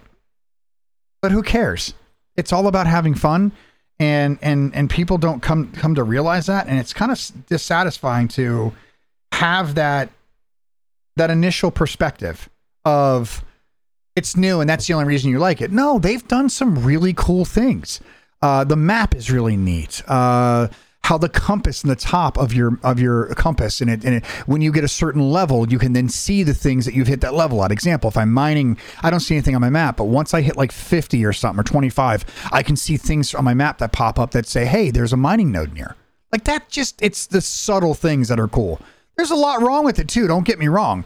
but 1.22 1.32
who 1.32 1.42
cares 1.42 1.94
it's 2.36 2.52
all 2.52 2.68
about 2.68 2.86
having 2.86 3.14
fun 3.16 3.54
and 4.02 4.40
and 4.42 4.74
and 4.74 4.90
people 4.90 5.20
don't 5.20 5.44
come 5.44 5.72
come 5.74 5.94
to 5.94 6.04
realize 6.04 6.48
that 6.48 6.66
and 6.68 6.80
it's 6.80 6.92
kind 6.92 7.12
of 7.12 7.22
dissatisfying 7.48 8.28
to 8.28 8.74
have 9.32 9.76
that 9.76 10.10
that 11.18 11.30
initial 11.30 11.70
perspective 11.70 12.50
of 12.84 13.46
it's 14.16 14.36
new 14.36 14.60
and 14.60 14.68
that's 14.68 14.88
the 14.88 14.94
only 14.94 15.06
reason 15.06 15.30
you 15.30 15.38
like 15.38 15.62
it. 15.62 15.72
No, 15.72 16.00
they've 16.00 16.28
done 16.28 16.50
some 16.50 16.84
really 16.84 17.14
cool 17.14 17.46
things. 17.46 18.02
Uh, 18.42 18.64
the 18.64 18.76
map 18.76 19.14
is 19.14 19.30
really 19.30 19.56
neat. 19.56 20.02
Uh, 20.08 20.68
how 21.12 21.18
the 21.18 21.28
compass 21.28 21.84
in 21.84 21.90
the 21.90 21.96
top 21.98 22.38
of 22.38 22.54
your 22.54 22.80
of 22.84 22.98
your 22.98 23.36
compass 23.36 23.82
and 23.82 23.90
it, 23.90 24.06
and 24.06 24.16
it 24.16 24.26
when 24.46 24.62
you 24.62 24.72
get 24.72 24.86
a 24.86 24.88
certain 24.88 25.30
level, 25.30 25.70
you 25.70 25.78
can 25.78 25.92
then 25.92 26.08
see 26.08 26.42
the 26.42 26.54
things 26.54 26.86
that 26.86 26.94
you've 26.94 27.08
hit 27.08 27.20
that 27.20 27.34
level 27.34 27.62
at. 27.66 27.70
Example, 27.70 28.10
if 28.10 28.16
I'm 28.16 28.32
mining, 28.32 28.78
I 29.04 29.10
don't 29.10 29.20
see 29.20 29.36
anything 29.36 29.54
on 29.54 29.60
my 29.60 29.70
map, 29.70 29.98
but 29.98 30.06
once 30.06 30.34
I 30.34 30.40
hit 30.40 30.56
like 30.56 30.72
50 30.72 31.26
or 31.26 31.34
something 31.34 31.60
or 31.60 31.64
25, 31.64 32.24
I 32.54 32.64
can 32.64 32.78
see 32.78 32.96
things 32.96 33.36
on 33.36 33.44
my 33.44 33.54
map 33.54 33.80
that 33.80 33.92
pop 33.92 34.18
up 34.18 34.32
that 34.32 34.48
say, 34.48 34.64
"Hey, 34.66 34.90
there's 34.90 35.12
a 35.12 35.18
mining 35.18 35.52
node 35.52 35.74
near." 35.74 35.98
Like 36.32 36.46
that 36.46 36.70
just 36.70 37.02
it's 37.02 37.28
the 37.28 37.42
subtle 37.42 37.94
things 37.94 38.30
that 38.30 38.40
are 38.40 38.48
cool. 38.48 38.80
There's 39.18 39.32
a 39.32 39.36
lot 39.36 39.62
wrong 39.62 39.84
with 39.84 40.00
it 40.00 40.08
too, 40.08 40.28
don't 40.28 40.46
get 40.46 40.60
me 40.60 40.70
wrong. 40.70 41.04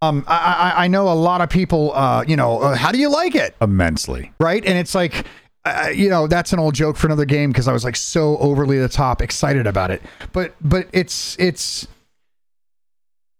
Um, 0.00 0.24
I, 0.26 0.72
I 0.78 0.84
I 0.84 0.88
know 0.88 1.12
a 1.12 1.18
lot 1.28 1.42
of 1.42 1.50
people. 1.50 1.92
Uh, 1.94 2.24
you 2.26 2.36
know, 2.36 2.62
uh, 2.62 2.74
how 2.74 2.90
do 2.90 2.96
you 2.96 3.10
like 3.10 3.34
it? 3.34 3.54
Immensely, 3.60 4.32
right? 4.40 4.64
And 4.64 4.78
it's 4.78 4.94
like, 4.94 5.26
uh, 5.64 5.90
you 5.94 6.08
know, 6.08 6.26
that's 6.26 6.52
an 6.52 6.58
old 6.58 6.74
joke 6.74 6.96
for 6.96 7.06
another 7.06 7.24
game 7.24 7.50
because 7.50 7.68
I 7.68 7.72
was 7.72 7.84
like 7.84 7.96
so 7.96 8.38
overly 8.38 8.78
the 8.78 8.88
top 8.88 9.20
excited 9.20 9.66
about 9.66 9.90
it. 9.90 10.02
But 10.32 10.54
but 10.60 10.88
it's 10.92 11.36
it's 11.38 11.86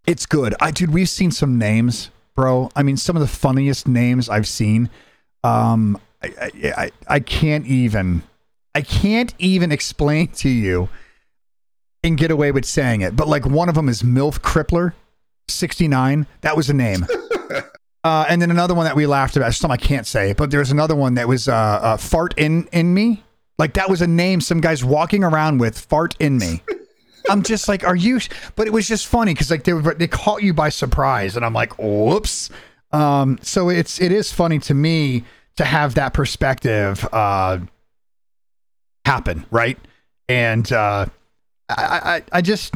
it's 0.06 0.26
good. 0.26 0.54
I 0.60 0.70
dude, 0.70 0.92
we've 0.92 1.08
seen 1.08 1.30
some 1.30 1.58
names, 1.58 2.10
bro. 2.34 2.70
I 2.76 2.82
mean, 2.82 2.96
some 2.96 3.16
of 3.16 3.20
the 3.20 3.28
funniest 3.28 3.88
names 3.88 4.28
I've 4.28 4.48
seen. 4.48 4.90
Um, 5.42 5.98
I 6.22 6.32
I, 6.40 6.50
I, 6.76 6.90
I 7.08 7.20
can't 7.20 7.66
even 7.66 8.22
I 8.74 8.82
can't 8.82 9.34
even 9.38 9.72
explain 9.72 10.28
to 10.28 10.48
you 10.48 10.88
and 12.02 12.16
get 12.18 12.30
away 12.30 12.52
with 12.52 12.64
saying 12.64 13.00
it. 13.00 13.16
But 13.16 13.28
like 13.28 13.46
one 13.46 13.68
of 13.68 13.74
them 13.74 13.88
is 13.88 14.02
MILF 14.02 14.40
Crippler. 14.40 14.92
69. 15.48 16.26
That 16.42 16.56
was 16.56 16.70
a 16.70 16.74
name. 16.74 17.06
uh, 18.04 18.24
and 18.28 18.40
then 18.40 18.50
another 18.50 18.74
one 18.74 18.84
that 18.84 18.96
we 18.96 19.06
laughed 19.06 19.36
about. 19.36 19.54
Some 19.54 19.70
I 19.70 19.76
can't 19.76 20.06
say, 20.06 20.32
but 20.32 20.50
there 20.50 20.60
was 20.60 20.70
another 20.70 20.96
one 20.96 21.14
that 21.14 21.28
was 21.28 21.48
uh, 21.48 21.54
uh, 21.54 21.96
fart 21.96 22.34
in 22.36 22.66
in 22.72 22.94
me. 22.94 23.22
Like 23.58 23.74
that 23.74 23.90
was 23.90 24.00
a 24.00 24.06
name 24.06 24.40
some 24.40 24.60
guys 24.60 24.82
walking 24.82 25.22
around 25.22 25.58
with 25.58 25.78
fart 25.78 26.16
in 26.18 26.38
me. 26.38 26.62
I'm 27.28 27.42
just 27.42 27.68
like, 27.68 27.84
are 27.84 27.96
you? 27.96 28.18
But 28.56 28.66
it 28.66 28.72
was 28.72 28.88
just 28.88 29.06
funny 29.06 29.34
because 29.34 29.50
like 29.50 29.64
they 29.64 29.74
were, 29.74 29.94
they 29.94 30.08
caught 30.08 30.42
you 30.42 30.54
by 30.54 30.70
surprise, 30.70 31.36
and 31.36 31.44
I'm 31.44 31.52
like, 31.52 31.78
whoops. 31.78 32.50
Um, 32.92 33.38
so 33.42 33.68
it's 33.68 34.00
it 34.00 34.12
is 34.12 34.32
funny 34.32 34.58
to 34.60 34.74
me 34.74 35.24
to 35.56 35.64
have 35.64 35.94
that 35.96 36.14
perspective 36.14 37.06
uh, 37.12 37.58
happen, 39.04 39.44
right? 39.50 39.78
And 40.28 40.70
uh, 40.72 41.06
I, 41.68 41.74
I 41.76 42.22
I 42.32 42.40
just 42.40 42.74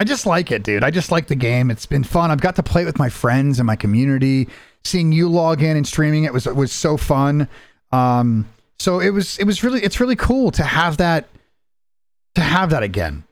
I 0.00 0.04
just 0.04 0.26
like 0.26 0.52
it, 0.52 0.62
dude. 0.62 0.84
I 0.84 0.90
just 0.90 1.10
like 1.10 1.26
the 1.26 1.34
game. 1.34 1.70
It's 1.70 1.86
been 1.86 2.04
fun. 2.04 2.30
I've 2.30 2.40
got 2.40 2.56
to 2.56 2.62
play 2.62 2.82
it 2.82 2.86
with 2.86 2.98
my 2.98 3.08
friends 3.08 3.58
and 3.58 3.66
my 3.66 3.76
community. 3.76 4.48
Seeing 4.84 5.10
you 5.10 5.28
log 5.28 5.62
in 5.62 5.76
and 5.76 5.86
streaming 5.86 6.24
it 6.24 6.32
was 6.32 6.46
was 6.46 6.72
so 6.72 6.96
fun. 6.96 7.48
Um, 7.90 8.48
so 8.78 9.00
it 9.00 9.10
was 9.10 9.38
it 9.38 9.44
was 9.44 9.64
really 9.64 9.82
it's 9.82 9.98
really 9.98 10.16
cool 10.16 10.50
to 10.52 10.62
have 10.62 10.98
that 10.98 11.28
to 12.36 12.40
have 12.40 12.70
that 12.70 12.82
again. 12.82 13.24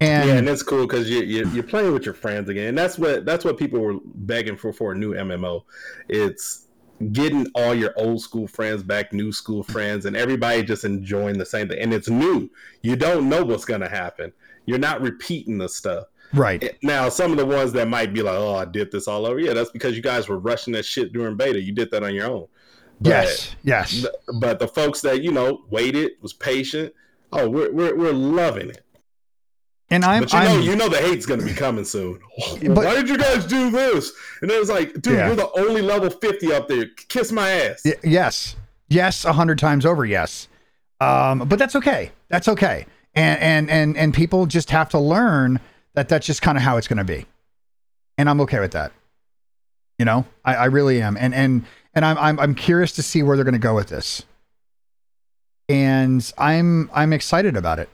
And 0.00 0.28
yeah, 0.28 0.36
and 0.36 0.48
it's 0.48 0.62
cool 0.62 0.86
because 0.86 1.10
you, 1.10 1.20
you 1.20 1.48
you're 1.50 1.62
playing 1.62 1.92
with 1.92 2.04
your 2.04 2.14
friends 2.14 2.48
again. 2.48 2.68
And 2.68 2.78
that's 2.78 2.98
what 2.98 3.26
that's 3.26 3.44
what 3.44 3.58
people 3.58 3.80
were 3.80 3.98
begging 4.14 4.56
for 4.56 4.72
for 4.72 4.92
a 4.92 4.96
new 4.96 5.12
MMO. 5.12 5.64
It's 6.08 6.66
getting 7.12 7.46
all 7.54 7.74
your 7.74 7.92
old 7.96 8.20
school 8.22 8.48
friends 8.48 8.82
back, 8.82 9.12
new 9.12 9.30
school 9.30 9.62
friends, 9.62 10.06
and 10.06 10.16
everybody 10.16 10.62
just 10.62 10.84
enjoying 10.84 11.36
the 11.36 11.46
same 11.46 11.68
thing. 11.68 11.80
And 11.80 11.92
it's 11.92 12.08
new. 12.08 12.48
You 12.82 12.96
don't 12.96 13.28
know 13.28 13.44
what's 13.44 13.64
gonna 13.66 13.88
happen. 13.88 14.32
You're 14.68 14.78
not 14.78 15.00
repeating 15.00 15.56
the 15.58 15.68
stuff. 15.68 16.06
right. 16.34 16.76
Now, 16.82 17.08
some 17.08 17.30
of 17.32 17.38
the 17.38 17.46
ones 17.46 17.72
that 17.72 17.88
might 17.88 18.12
be 18.12 18.22
like, 18.22 18.36
"Oh, 18.36 18.54
I 18.54 18.66
did 18.66 18.92
this 18.92 19.08
all 19.08 19.24
over." 19.26 19.40
Yeah, 19.40 19.54
that's 19.54 19.70
because 19.70 19.96
you 19.96 20.02
guys 20.02 20.28
were 20.28 20.38
rushing 20.38 20.74
that 20.74 20.84
shit 20.84 21.12
during 21.12 21.36
beta. 21.36 21.60
You 21.60 21.72
did 21.72 21.90
that 21.90 22.02
on 22.04 22.14
your 22.14 22.26
own. 22.26 22.46
But, 23.00 23.08
yes. 23.10 23.56
Yes. 23.62 24.06
But 24.40 24.58
the 24.58 24.68
folks 24.68 25.00
that 25.02 25.22
you 25.22 25.32
know 25.32 25.64
waited, 25.70 26.12
was 26.20 26.32
patient. 26.34 26.92
Oh, 27.32 27.48
we're 27.48 27.72
we're, 27.72 27.96
we're 27.96 28.12
loving 28.12 28.68
it. 28.70 28.84
And 29.90 30.04
I'm 30.04 30.24
But 30.24 30.32
you 30.34 30.38
know, 30.40 30.44
I'm 30.56 30.62
you 30.62 30.76
know 30.76 30.88
the 30.90 30.98
hate's 30.98 31.24
gonna 31.24 31.44
be 31.44 31.54
coming 31.54 31.84
soon. 31.84 32.20
But- 32.62 32.76
Why 32.76 32.94
did 32.94 33.08
you 33.08 33.16
guys 33.16 33.46
do 33.46 33.70
this? 33.70 34.12
And 34.42 34.50
it 34.50 34.58
was 34.60 34.68
like, 34.68 34.92
dude, 35.00 35.14
Yeah. 35.14 35.28
you're 35.28 35.36
the 35.36 35.50
only 35.58 35.80
level 35.80 36.10
fifty 36.10 36.52
up 36.52 36.68
there. 36.68 36.86
Kiss 37.08 37.32
my 37.32 37.50
ass. 37.50 37.82
Y- 37.84 37.94
yes 38.04 38.56
yes 38.90 39.24
a 39.26 39.32
hundred 39.34 39.58
times 39.58 39.84
over 39.84 40.02
yes 40.06 40.48
um 41.02 41.40
but 41.40 41.58
that's 41.58 41.76
okay 41.76 42.10
that's 42.30 42.48
okay 42.48 42.86
and 43.14 43.40
and 43.40 43.70
and 43.70 43.96
and 43.96 44.14
people 44.14 44.46
just 44.46 44.70
have 44.70 44.88
to 44.90 44.98
learn 44.98 45.60
that 45.94 46.08
that's 46.08 46.26
just 46.26 46.42
kind 46.42 46.56
of 46.56 46.62
how 46.62 46.76
it's 46.76 46.88
going 46.88 46.98
to 46.98 47.04
be. 47.04 47.26
And 48.16 48.28
i'm 48.28 48.40
okay 48.42 48.60
with 48.60 48.72
that. 48.72 48.92
You 49.98 50.04
know? 50.04 50.24
I 50.44 50.54
i 50.54 50.64
really 50.66 51.02
am. 51.02 51.16
And 51.16 51.34
and 51.34 51.64
and 51.94 52.04
i'm 52.04 52.18
i'm, 52.18 52.40
I'm 52.40 52.54
curious 52.54 52.92
to 52.92 53.02
see 53.02 53.22
where 53.22 53.36
they're 53.36 53.44
going 53.44 53.52
to 53.52 53.58
go 53.58 53.74
with 53.74 53.88
this. 53.88 54.24
And 55.68 56.32
i'm 56.38 56.90
i'm 56.94 57.12
excited 57.12 57.56
about 57.56 57.78
it. 57.78 57.88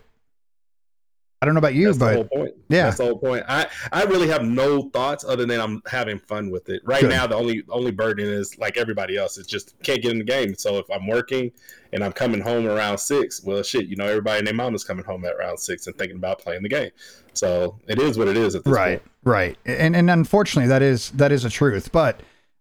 I 1.41 1.47
don't 1.47 1.55
know 1.55 1.59
about 1.59 1.75
you 1.75 1.93
That's 1.93 2.29
but. 2.31 2.54
Yeah. 2.75 2.85
that's 2.85 2.99
the 2.99 3.05
whole 3.05 3.19
point. 3.19 3.45
I 3.49 3.67
I 3.93 4.05
really 4.05 4.29
have 4.29 4.45
no 4.45 4.91
thoughts 4.91 5.25
other 5.25 5.47
than 5.47 5.61
I'm 5.61 5.83
having 5.87 6.19
fun 6.19 6.51
with 6.51 6.69
it. 6.69 6.83
Right 6.85 7.01
Good. 7.01 7.11
now, 7.11 7.27
the 7.27 7.37
only 7.37 7.63
only 7.69 7.91
burden 7.91 8.27
is 8.27 8.59
like 8.59 8.77
everybody 8.77 9.17
else. 9.17 9.39
It's 9.39 9.49
just 9.49 9.75
can't 9.83 10.03
get 10.03 10.13
in 10.13 10.19
the 10.19 10.25
game. 10.25 10.55
So 10.55 10.79
if 10.79 10.91
I'm 10.91 11.07
working 11.07 11.53
and 11.93 12.03
I'm 12.05 12.13
coming 12.13 12.41
home 12.41 12.67
around 12.67 12.99
six, 12.99 13.43
well, 13.43 13.63
shit, 13.63 13.87
you 13.87 13.97
know, 13.97 14.07
everybody 14.07 14.39
and 14.39 14.47
their 14.47 14.55
mom 14.55 14.75
is 14.75 14.85
coming 14.85 15.05
home 15.05 15.25
at 15.25 15.35
around 15.35 15.59
six 15.59 15.87
and 15.87 15.97
thinking 15.97 16.17
about 16.17 16.39
playing 16.41 16.63
the 16.63 16.69
game. 16.69 16.91
So 17.33 17.79
it 17.89 17.99
is 17.99 18.19
what 18.19 18.29
it 18.29 18.37
is 18.37 18.55
at 18.55 18.65
this 18.65 18.73
right 18.73 19.01
point. 19.01 19.11
right 19.25 19.59
and 19.67 19.97
and 19.97 20.11
unfortunately 20.11 20.69
that 20.69 20.83
is 20.83 21.11
that 21.11 21.33
is 21.33 21.45
a 21.45 21.51
truth 21.51 21.91
but 21.91 22.21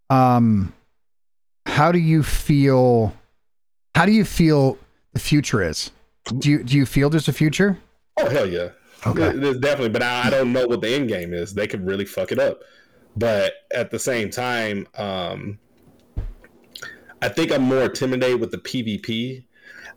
um 0.10 0.74
how 1.68 1.92
do 1.92 2.00
you 2.00 2.24
feel 2.24 3.14
how 3.94 4.06
do 4.06 4.12
you 4.12 4.26
feel 4.26 4.78
the 5.14 5.20
future 5.20 5.62
is 5.62 5.92
do 6.40 6.50
you 6.50 6.64
do 6.64 6.76
you 6.76 6.86
feel 6.88 7.10
there's 7.10 7.28
a 7.28 7.34
future 7.34 7.78
Oh 8.18 8.30
hell 8.30 8.48
yeah. 8.48 8.70
Okay. 9.06 9.38
There's 9.38 9.58
definitely, 9.58 9.90
but 9.90 10.04
I, 10.04 10.28
I 10.28 10.30
don't 10.30 10.54
know 10.54 10.68
what 10.68 10.82
the 10.82 10.90
end 10.90 11.10
game 11.10 11.34
is. 11.34 11.54
They 11.54 11.68
could 11.68 11.86
really 11.86 12.06
fuck 12.06 12.32
it 12.32 12.40
up. 12.40 12.62
But 13.16 13.54
at 13.74 13.92
the 13.92 14.00
same 14.00 14.30
time, 14.30 14.88
um, 14.96 15.60
I 17.22 17.30
think 17.30 17.52
I'm 17.52 17.62
more 17.62 17.84
intimidated 17.84 18.40
with 18.40 18.52
the 18.52 18.58
PvP. 18.58 19.44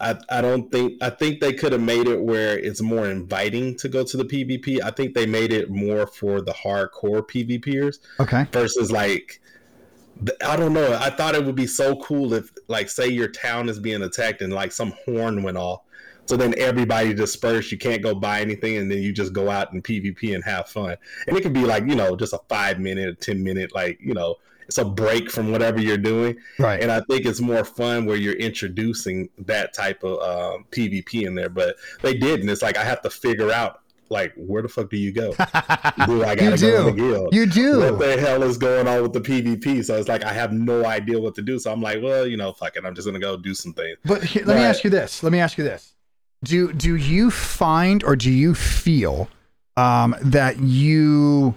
I, 0.01 0.16
I 0.29 0.40
don't 0.42 0.71
think 0.71 1.03
I 1.03 1.11
think 1.11 1.40
they 1.40 1.55
could 1.55 1.73
have 1.73 1.81
made 1.81 2.07
it 2.07 2.21
where 2.21 2.59
it's 2.59 2.83
more 2.83 3.09
inviting 3.09 3.77
to 3.79 3.88
go 3.88 4.05
to 4.05 4.16
the 4.16 4.25
PvP. 4.25 4.83
I 4.83 4.90
think 4.90 5.14
they 5.14 5.27
made 5.27 5.53
it 5.53 5.71
more 5.71 6.07
for 6.07 6.42
the 6.42 6.53
hardcore 6.53 7.23
PvPers 7.23 7.99
okay 8.21 8.47
versus 8.53 8.92
like 8.92 9.40
I 10.45 10.57
don't 10.57 10.73
know. 10.73 10.95
I 10.95 11.11
thought 11.11 11.35
it 11.35 11.45
would 11.45 11.55
be 11.55 11.66
so 11.66 11.97
cool 11.97 12.33
if 12.33 12.51
like 12.69 12.88
say 12.88 13.09
your 13.09 13.29
town 13.29 13.69
is 13.69 13.79
being 13.79 14.03
attacked 14.03 14.42
and 14.42 14.53
like 14.53 14.73
some 14.73 14.95
horn 15.05 15.42
went 15.42 15.57
off. 15.57 15.81
So 16.27 16.37
then 16.37 16.55
everybody 16.59 17.15
dispersed. 17.15 17.73
You 17.73 17.79
can't 17.79 18.03
go 18.03 18.15
buy 18.15 18.41
anything, 18.41 18.77
and 18.77 18.91
then 18.91 18.99
you 18.99 19.12
just 19.12 19.33
go 19.33 19.51
out 19.51 19.73
and 19.73 19.83
PvP 19.83 20.35
and 20.35 20.45
have 20.45 20.69
fun. 20.69 20.97
And 21.27 21.37
it 21.37 21.43
can 21.43 21.53
be 21.53 21.65
like 21.65 21.87
you 21.87 21.95
know 21.95 22.17
just 22.17 22.33
a 22.33 22.41
five 22.49 22.79
minute, 22.79 23.09
or 23.09 23.15
ten 23.15 23.43
minute, 23.43 23.75
like 23.75 23.99
you 24.01 24.15
know 24.15 24.37
it's 24.67 24.79
a 24.79 24.85
break 24.85 25.31
from 25.31 25.53
whatever 25.53 25.81
you're 25.81 25.97
doing. 25.97 26.37
right 26.59 26.83
And 26.83 26.91
I 26.91 27.01
think 27.01 27.25
it's 27.25 27.41
more 27.41 27.65
fun 27.65 28.05
where 28.05 28.17
you're 28.17 28.35
introducing 28.35 29.29
that 29.39 29.73
type 29.73 30.03
of 30.03 30.21
um, 30.21 30.65
PvP 30.71 31.25
in 31.25 31.35
there. 31.35 31.49
But 31.49 31.77
they 32.03 32.15
did, 32.15 32.41
and 32.41 32.51
it's 32.51 32.62
like 32.62 32.77
I 32.77 32.85
have 32.85 33.03
to 33.03 33.11
figure 33.11 33.53
out 33.53 33.81
like 34.09 34.33
where 34.37 34.62
the 34.62 34.69
fuck 34.69 34.91
do 34.91 34.97
you 34.97 35.12
go? 35.12 35.31
do 36.07 36.25
I 36.25 36.37
gotta 36.37 36.57
go 36.59 36.81
in 36.81 36.87
the 36.87 36.93
do 36.93 36.97
guild? 36.97 37.35
you 37.35 37.47
do. 37.47 37.81
what 37.81 37.99
the 37.99 38.21
hell 38.21 38.43
is 38.43 38.59
going 38.59 38.87
on 38.87 39.03
with 39.03 39.12
the 39.12 39.21
PvP? 39.21 39.85
So 39.85 39.97
it's 39.97 40.09
like 40.09 40.25
I 40.25 40.33
have 40.33 40.53
no 40.53 40.85
idea 40.85 41.19
what 41.21 41.35
to 41.37 41.43
do. 41.43 41.59
So 41.59 41.73
I'm 41.73 41.83
like, 41.83 42.03
well, 42.03 42.27
you 42.27 42.37
know, 42.37 42.53
fuck 42.53 42.77
it. 42.77 42.85
I'm 42.85 42.95
just 42.95 43.07
gonna 43.07 43.19
go 43.19 43.37
do 43.37 43.55
some 43.55 43.73
things. 43.73 43.99
but 44.05 44.23
here, 44.23 44.45
let 44.45 44.57
me 44.57 44.62
ask 44.62 44.85
you 44.85 44.91
this 44.91 45.23
let 45.23 45.33
me 45.33 45.39
ask 45.39 45.59
you 45.59 45.65
this 45.65 45.95
do 46.47 46.73
do 46.73 46.97
you 46.97 47.31
find 47.31 48.03
or 48.05 48.17
do 48.17 48.31
you 48.31 48.55
feel 48.55 49.29
um 49.77 50.15
that 50.23 50.59
you 50.61 51.55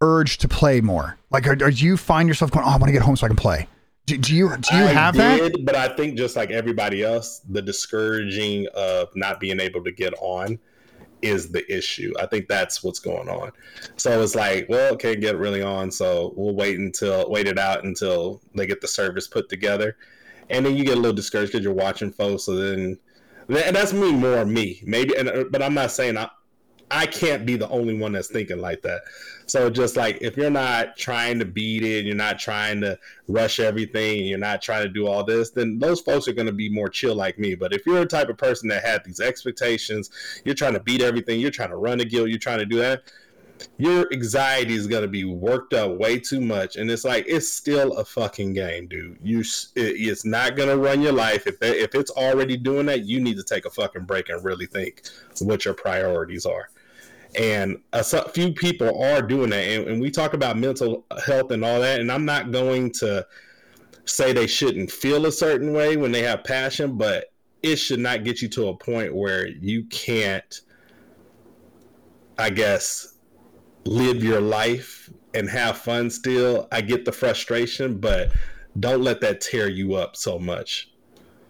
urge 0.00 0.38
to 0.38 0.48
play 0.48 0.80
more 0.80 1.18
like 1.30 1.44
do 1.44 1.70
you 1.70 1.96
find 1.96 2.28
yourself 2.28 2.50
going 2.50 2.64
oh 2.64 2.70
i 2.70 2.76
want 2.76 2.86
to 2.86 2.92
get 2.92 3.02
home 3.02 3.16
so 3.16 3.26
i 3.26 3.28
can 3.28 3.36
play 3.36 3.66
do, 4.06 4.18
do 4.18 4.34
you 4.34 4.48
do 4.56 4.76
you 4.76 4.84
I 4.84 4.88
have 4.88 5.16
that 5.16 5.64
But 5.64 5.76
I 5.76 5.88
think 5.88 6.16
just 6.16 6.34
like 6.34 6.50
everybody 6.50 7.04
else, 7.04 7.40
the 7.48 7.62
discouraging 7.62 8.66
of 8.74 9.08
not 9.14 9.38
being 9.38 9.60
able 9.60 9.84
to 9.84 9.92
get 9.92 10.12
on 10.20 10.58
is 11.22 11.52
the 11.52 11.64
issue. 11.72 12.12
I 12.18 12.26
think 12.26 12.48
that's 12.48 12.82
what's 12.82 12.98
going 12.98 13.28
on. 13.28 13.52
So 13.96 14.20
it's 14.20 14.34
like, 14.34 14.66
well, 14.68 14.96
can't 14.96 15.20
get 15.20 15.38
really 15.38 15.62
on, 15.62 15.92
so 15.92 16.34
we'll 16.36 16.54
wait 16.54 16.78
until 16.78 17.30
wait 17.30 17.46
it 17.46 17.58
out 17.58 17.84
until 17.84 18.40
they 18.56 18.66
get 18.66 18.80
the 18.80 18.88
service 18.88 19.28
put 19.28 19.48
together, 19.48 19.96
and 20.50 20.66
then 20.66 20.76
you 20.76 20.84
get 20.84 20.94
a 20.94 21.00
little 21.00 21.12
discouraged 21.12 21.52
because 21.52 21.64
you're 21.64 21.72
watching 21.72 22.10
folks. 22.10 22.44
So 22.44 22.56
then, 22.56 22.98
and 23.56 23.76
that's 23.76 23.92
me 23.92 24.12
more 24.12 24.44
me 24.44 24.82
maybe, 24.84 25.16
and 25.16 25.28
uh, 25.28 25.44
but 25.50 25.62
I'm 25.62 25.74
not 25.74 25.90
saying 25.90 26.16
I. 26.16 26.30
I 26.94 27.06
can't 27.06 27.46
be 27.46 27.56
the 27.56 27.70
only 27.70 27.94
one 27.94 28.12
that's 28.12 28.28
thinking 28.28 28.58
like 28.58 28.82
that. 28.82 29.00
So 29.46 29.70
just 29.70 29.96
like 29.96 30.18
if 30.20 30.36
you're 30.36 30.50
not 30.50 30.94
trying 30.94 31.38
to 31.38 31.46
beat 31.46 31.82
it, 31.82 32.04
you're 32.04 32.14
not 32.14 32.38
trying 32.38 32.82
to 32.82 32.98
rush 33.28 33.60
everything, 33.60 34.26
you're 34.26 34.36
not 34.36 34.60
trying 34.60 34.82
to 34.82 34.90
do 34.90 35.06
all 35.06 35.24
this, 35.24 35.52
then 35.52 35.78
those 35.78 36.02
folks 36.02 36.28
are 36.28 36.34
going 36.34 36.48
to 36.48 36.52
be 36.52 36.68
more 36.68 36.90
chill 36.90 37.14
like 37.14 37.38
me. 37.38 37.54
But 37.54 37.72
if 37.72 37.86
you're 37.86 38.02
a 38.02 38.06
type 38.06 38.28
of 38.28 38.36
person 38.36 38.68
that 38.68 38.84
had 38.84 39.04
these 39.06 39.20
expectations, 39.20 40.10
you're 40.44 40.54
trying 40.54 40.74
to 40.74 40.80
beat 40.80 41.00
everything, 41.00 41.40
you're 41.40 41.50
trying 41.50 41.70
to 41.70 41.76
run 41.76 41.98
a 42.00 42.04
guild, 42.04 42.28
you're 42.28 42.38
trying 42.38 42.58
to 42.58 42.66
do 42.66 42.76
that, 42.76 43.10
your 43.78 44.12
anxiety 44.12 44.74
is 44.74 44.86
going 44.86 45.02
to 45.02 45.08
be 45.08 45.24
worked 45.24 45.74
up 45.74 45.96
way 45.98 46.18
too 46.18 46.40
much. 46.40 46.76
And 46.76 46.90
it's 46.90 47.04
like 47.04 47.24
it's 47.28 47.48
still 47.52 47.96
a 47.98 48.04
fucking 48.04 48.52
game, 48.54 48.88
dude. 48.88 49.18
You, 49.22 49.40
it- 49.40 49.46
it's 49.76 50.24
not 50.24 50.56
going 50.56 50.68
to 50.68 50.76
run 50.76 51.00
your 51.02 51.12
life. 51.12 51.46
If 51.46 51.56
if 51.62 51.94
it's 51.94 52.10
already 52.10 52.56
doing 52.56 52.86
that, 52.86 53.04
you 53.04 53.20
need 53.20 53.36
to 53.36 53.44
take 53.44 53.64
a 53.64 53.70
fucking 53.70 54.04
break 54.04 54.28
and 54.28 54.44
really 54.44 54.66
think 54.66 55.02
what 55.40 55.64
your 55.64 55.74
priorities 55.74 56.46
are 56.46 56.68
and 57.34 57.78
a 57.94 58.04
few 58.30 58.52
people 58.52 59.02
are 59.02 59.22
doing 59.22 59.50
that 59.50 59.64
and, 59.66 59.88
and 59.88 60.00
we 60.00 60.10
talk 60.10 60.34
about 60.34 60.58
mental 60.58 61.04
health 61.24 61.50
and 61.50 61.64
all 61.64 61.80
that 61.80 62.00
and 62.00 62.12
i'm 62.12 62.24
not 62.24 62.50
going 62.52 62.90
to 62.90 63.26
say 64.04 64.32
they 64.32 64.46
shouldn't 64.46 64.90
feel 64.90 65.26
a 65.26 65.32
certain 65.32 65.72
way 65.72 65.96
when 65.96 66.12
they 66.12 66.22
have 66.22 66.44
passion 66.44 66.96
but 66.98 67.32
it 67.62 67.76
should 67.76 68.00
not 68.00 68.24
get 68.24 68.42
you 68.42 68.48
to 68.48 68.68
a 68.68 68.76
point 68.76 69.14
where 69.14 69.46
you 69.48 69.84
can't 69.84 70.60
i 72.38 72.50
guess 72.50 73.11
live 73.84 74.22
your 74.22 74.40
life 74.40 75.10
and 75.34 75.48
have 75.48 75.76
fun 75.76 76.10
still 76.10 76.68
i 76.72 76.80
get 76.80 77.04
the 77.04 77.12
frustration 77.12 77.98
but 77.98 78.30
don't 78.78 79.02
let 79.02 79.20
that 79.20 79.40
tear 79.40 79.68
you 79.68 79.94
up 79.94 80.14
so 80.16 80.38
much 80.38 80.90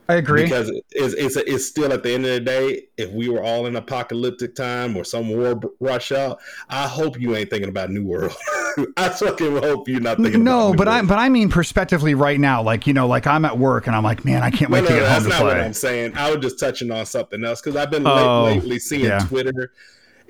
i 0.09 0.15
agree 0.15 0.43
because 0.45 0.71
it's, 0.93 1.15
it's 1.15 1.37
it's 1.37 1.67
still 1.67 1.93
at 1.93 2.03
the 2.03 2.13
end 2.13 2.25
of 2.25 2.33
the 2.33 2.41
day 2.41 2.83
if 2.97 3.11
we 3.11 3.29
were 3.29 3.43
all 3.43 3.67
in 3.67 3.77
apocalyptic 3.77 4.55
time 4.55 4.97
or 4.97 5.05
some 5.05 5.29
war 5.29 5.61
rush 5.81 6.11
out 6.13 6.39
i 6.69 6.87
hope 6.89 7.21
you 7.21 7.37
ain't 7.37 7.51
thinking 7.51 7.69
about 7.69 7.91
new 7.91 8.05
world 8.05 8.33
i 8.97 9.09
fucking 9.11 9.57
hope 9.59 9.87
you're 9.89 10.01
not 10.01 10.17
thinking 10.19 10.43
no, 10.43 10.69
about 10.69 10.79
but 10.79 10.85
New 10.85 10.91
I 10.91 10.97
World. 10.97 11.09
but 11.09 11.19
I 11.19 11.29
mean 11.29 11.51
prospectively 11.51 12.15
right 12.15 12.41
now. 12.41 12.63
Like 12.63 12.87
you 12.87 12.95
know, 12.95 13.07
like 13.07 13.27
I'm 13.27 13.45
at 13.45 13.59
work 13.59 13.87
and 13.87 13.95
I'm 13.95 14.03
like, 14.03 14.25
man, 14.25 14.43
I 14.43 14.51
can't 14.51 14.71
wait 14.71 14.85
no, 14.85 14.89
to 14.89 14.95
no, 14.95 15.01
get 15.01 15.05
that's 15.07 15.25
home 15.25 15.31
to 15.33 15.39
not 15.39 15.45
what 15.45 15.53
play. 15.57 15.65
i'm 15.67 15.73
saying 15.75 16.13
i 16.17 16.31
was 16.35 16.41
just 16.43 16.59
touching 16.59 16.91
on 16.91 17.05
something 17.05 17.45
else 17.45 17.61
because 17.61 17.77
i've 17.77 17.91
been 17.91 18.07
Oh, 18.07 18.45
late, 18.45 18.55
lately 18.57 18.79
seeing 18.79 19.05
yeah. 19.05 19.19
twitter 19.19 19.73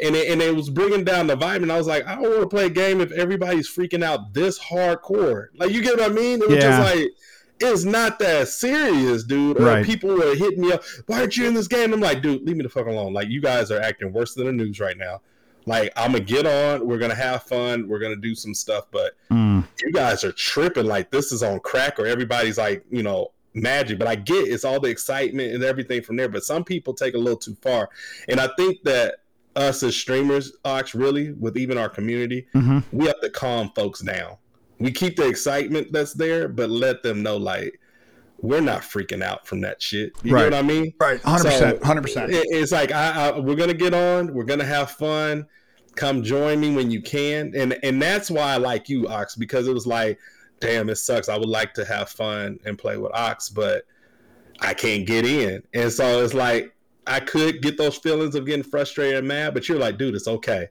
and 0.02 0.14
it, 0.16 0.30
and 0.30 0.42
it 0.42 0.54
was 0.54 0.68
bringing 0.70 1.04
down 1.04 1.26
the 1.26 1.36
vibe. 1.36 1.62
And 1.62 1.70
I 1.72 1.78
was 1.78 1.86
like, 1.86 2.06
I 2.06 2.14
don't 2.16 2.24
want 2.30 2.40
to 2.42 2.48
play 2.48 2.66
a 2.66 2.70
game 2.70 3.00
if 3.00 3.12
everybody's 3.12 3.68
freaking 3.68 4.02
out 4.02 4.32
this 4.34 4.58
hardcore. 4.58 5.46
Like, 5.56 5.70
you 5.70 5.82
get 5.82 5.98
what 5.98 6.10
I 6.10 6.12
mean? 6.12 6.42
It 6.42 6.48
was 6.48 6.56
Yeah. 6.58 6.78
just 6.80 6.94
like. 6.96 7.08
It's 7.64 7.84
not 7.84 8.18
that 8.18 8.48
serious, 8.48 9.22
dude. 9.22 9.56
Or 9.60 9.66
Right. 9.66 9.86
people 9.86 10.08
were 10.16 10.34
hitting 10.34 10.62
me 10.62 10.72
up. 10.72 10.82
Why 11.06 11.20
aren't 11.20 11.36
you 11.36 11.46
in 11.46 11.54
this 11.54 11.68
game? 11.68 11.92
I'm 11.92 12.00
like, 12.00 12.20
dude, 12.20 12.44
leave 12.44 12.56
me 12.56 12.64
the 12.64 12.68
fuck 12.68 12.86
alone. 12.88 13.12
Like, 13.12 13.28
you 13.28 13.40
guys 13.40 13.70
are 13.70 13.80
acting 13.80 14.12
worse 14.12 14.34
than 14.34 14.46
the 14.46 14.52
news 14.52 14.80
right 14.80 14.96
now. 14.98 15.20
Like, 15.64 15.92
I'm 15.94 16.10
gonna 16.10 16.24
get 16.24 16.44
on. 16.44 16.84
We're 16.88 16.98
gonna 16.98 17.14
have 17.14 17.44
fun. 17.44 17.86
We're 17.86 18.00
gonna 18.00 18.16
do 18.16 18.34
some 18.34 18.52
stuff. 18.52 18.86
But 18.90 19.12
Mm. 19.30 19.62
you 19.80 19.92
guys 19.92 20.24
are 20.24 20.32
tripping 20.32 20.86
like 20.86 21.12
this 21.12 21.30
is 21.30 21.44
on 21.44 21.60
crack 21.60 22.00
or 22.00 22.06
everybody's 22.06 22.58
like 22.58 22.84
you 22.90 23.04
know 23.04 23.30
magic 23.54 23.98
but 23.98 24.08
i 24.08 24.14
get 24.14 24.48
it's 24.48 24.64
all 24.64 24.80
the 24.80 24.88
excitement 24.88 25.52
and 25.52 25.62
everything 25.62 26.00
from 26.00 26.16
there 26.16 26.26
but 26.26 26.42
some 26.42 26.64
people 26.64 26.94
take 26.94 27.12
a 27.12 27.18
little 27.18 27.38
too 27.38 27.54
far 27.60 27.90
and 28.28 28.40
i 28.40 28.48
think 28.56 28.82
that 28.82 29.16
us 29.56 29.82
as 29.82 29.94
streamers 29.96 30.52
ox 30.64 30.94
really 30.94 31.32
with 31.32 31.56
even 31.56 31.76
our 31.78 31.88
community 31.88 32.46
Mhm. 32.54 32.82
we 32.92 33.06
have 33.06 33.20
to 33.20 33.30
calm 33.30 33.70
folks 33.76 34.00
down 34.00 34.36
we 34.78 34.90
keep 34.90 35.16
the 35.16 35.26
excitement 35.28 35.92
that's 35.92 36.14
there 36.14 36.48
but 36.48 36.70
let 36.70 37.02
them 37.02 37.22
know 37.22 37.36
like 37.36 37.78
we're 38.38 38.60
not 38.60 38.80
freaking 38.82 39.22
out 39.22 39.46
from 39.46 39.60
that 39.60 39.80
shit 39.82 40.12
you 40.24 40.34
Right. 40.34 40.50
know 40.50 40.56
what 40.56 40.64
i 40.64 40.66
mean 40.66 40.92
Right, 41.00 41.20
hundred 41.20 41.44
percent, 41.44 41.78
So, 41.80 41.86
hundred 41.86 42.02
percent. 42.02 42.32
it- 42.32 42.46
it's 42.50 42.72
like 42.72 42.92
I, 42.92 43.28
I, 43.30 43.38
we're 43.38 43.54
gonna 43.56 43.74
get 43.74 43.94
on. 43.94 44.32
We're 44.34 44.44
gonna 44.44 44.64
have 44.64 44.90
fun. 44.92 45.46
Come 45.94 46.22
join 46.22 46.58
me 46.58 46.74
when 46.74 46.90
you 46.90 47.02
can, 47.02 47.52
and 47.54 47.78
and 47.84 48.00
that's 48.00 48.30
why 48.30 48.54
I 48.54 48.56
like 48.56 48.88
you, 48.88 49.06
Ox, 49.08 49.36
because 49.36 49.68
it 49.68 49.74
was 49.74 49.86
like, 49.86 50.18
damn, 50.58 50.88
it 50.88 50.96
sucks. 50.96 51.28
I 51.28 51.36
would 51.36 51.48
like 51.50 51.74
to 51.74 51.84
have 51.84 52.08
fun 52.08 52.58
and 52.64 52.78
play 52.78 52.96
with 52.96 53.12
Ox, 53.12 53.50
but 53.50 53.84
I 54.60 54.72
can't 54.74 55.06
get 55.06 55.26
in, 55.26 55.62
and 55.74 55.92
so 55.92 56.24
it's 56.24 56.32
like 56.34 56.74
I 57.06 57.20
could 57.20 57.62
get 57.62 57.76
those 57.76 57.96
feelings 57.96 58.34
of 58.34 58.46
getting 58.46 58.62
frustrated 58.62 59.18
and 59.18 59.28
mad, 59.28 59.54
but 59.54 59.68
you're 59.68 59.78
like, 59.78 59.98
dude, 59.98 60.14
it's 60.14 60.28
okay. 60.28 60.68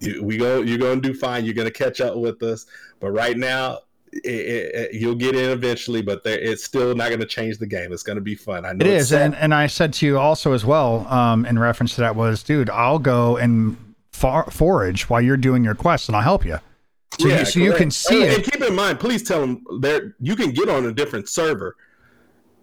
You, 0.00 0.22
we 0.24 0.36
go, 0.36 0.60
you're 0.62 0.78
gonna 0.78 1.00
do 1.00 1.14
fine. 1.14 1.44
You're 1.44 1.54
gonna 1.54 1.70
catch 1.70 2.00
up 2.00 2.16
with 2.16 2.42
us, 2.42 2.66
but 3.00 3.10
right 3.10 3.36
now. 3.36 3.80
It, 4.16 4.30
it, 4.30 4.74
it- 4.76 4.94
you'll 4.94 5.16
get 5.16 5.34
in 5.34 5.50
eventually, 5.50 6.00
but 6.00 6.22
there, 6.22 6.38
it's 6.38 6.62
still 6.62 6.94
not 6.94 7.08
going 7.08 7.18
to 7.18 7.26
change 7.26 7.58
the 7.58 7.66
game. 7.66 7.92
It's 7.92 8.04
going 8.04 8.14
to 8.14 8.22
be 8.22 8.36
fun. 8.36 8.64
I 8.64 8.70
know 8.70 8.86
it's 8.86 9.10
and 9.10 9.34
and 9.34 9.52
I 9.52 9.66
said 9.66 9.92
to 9.94 10.06
you 10.06 10.20
also 10.20 10.52
as 10.52 10.64
well, 10.64 11.04
um, 11.08 11.44
in 11.44 11.58
reference 11.58 11.96
to 11.96 12.02
that 12.02 12.14
was, 12.14 12.44
dude, 12.44 12.70
I'll 12.70 13.00
go 13.00 13.36
and 13.38 13.76
for- 14.12 14.48
forage 14.52 15.10
while 15.10 15.20
you're 15.20 15.36
doing 15.36 15.64
your 15.64 15.74
quest, 15.74 16.08
and 16.08 16.14
I'll 16.14 16.22
help 16.22 16.44
you. 16.44 16.60
So, 17.18 17.26
you, 17.26 17.44
so 17.44 17.58
you 17.58 17.72
can 17.72 17.90
see 17.90 18.22
and, 18.22 18.30
it. 18.30 18.34
And 18.36 18.52
keep 18.52 18.62
in 18.62 18.76
mind, 18.76 19.00
please 19.00 19.24
tell 19.24 19.40
them 19.40 19.64
there 19.80 20.14
you 20.20 20.36
can 20.36 20.52
get 20.52 20.68
on 20.68 20.86
a 20.86 20.92
different 20.92 21.28
server, 21.28 21.74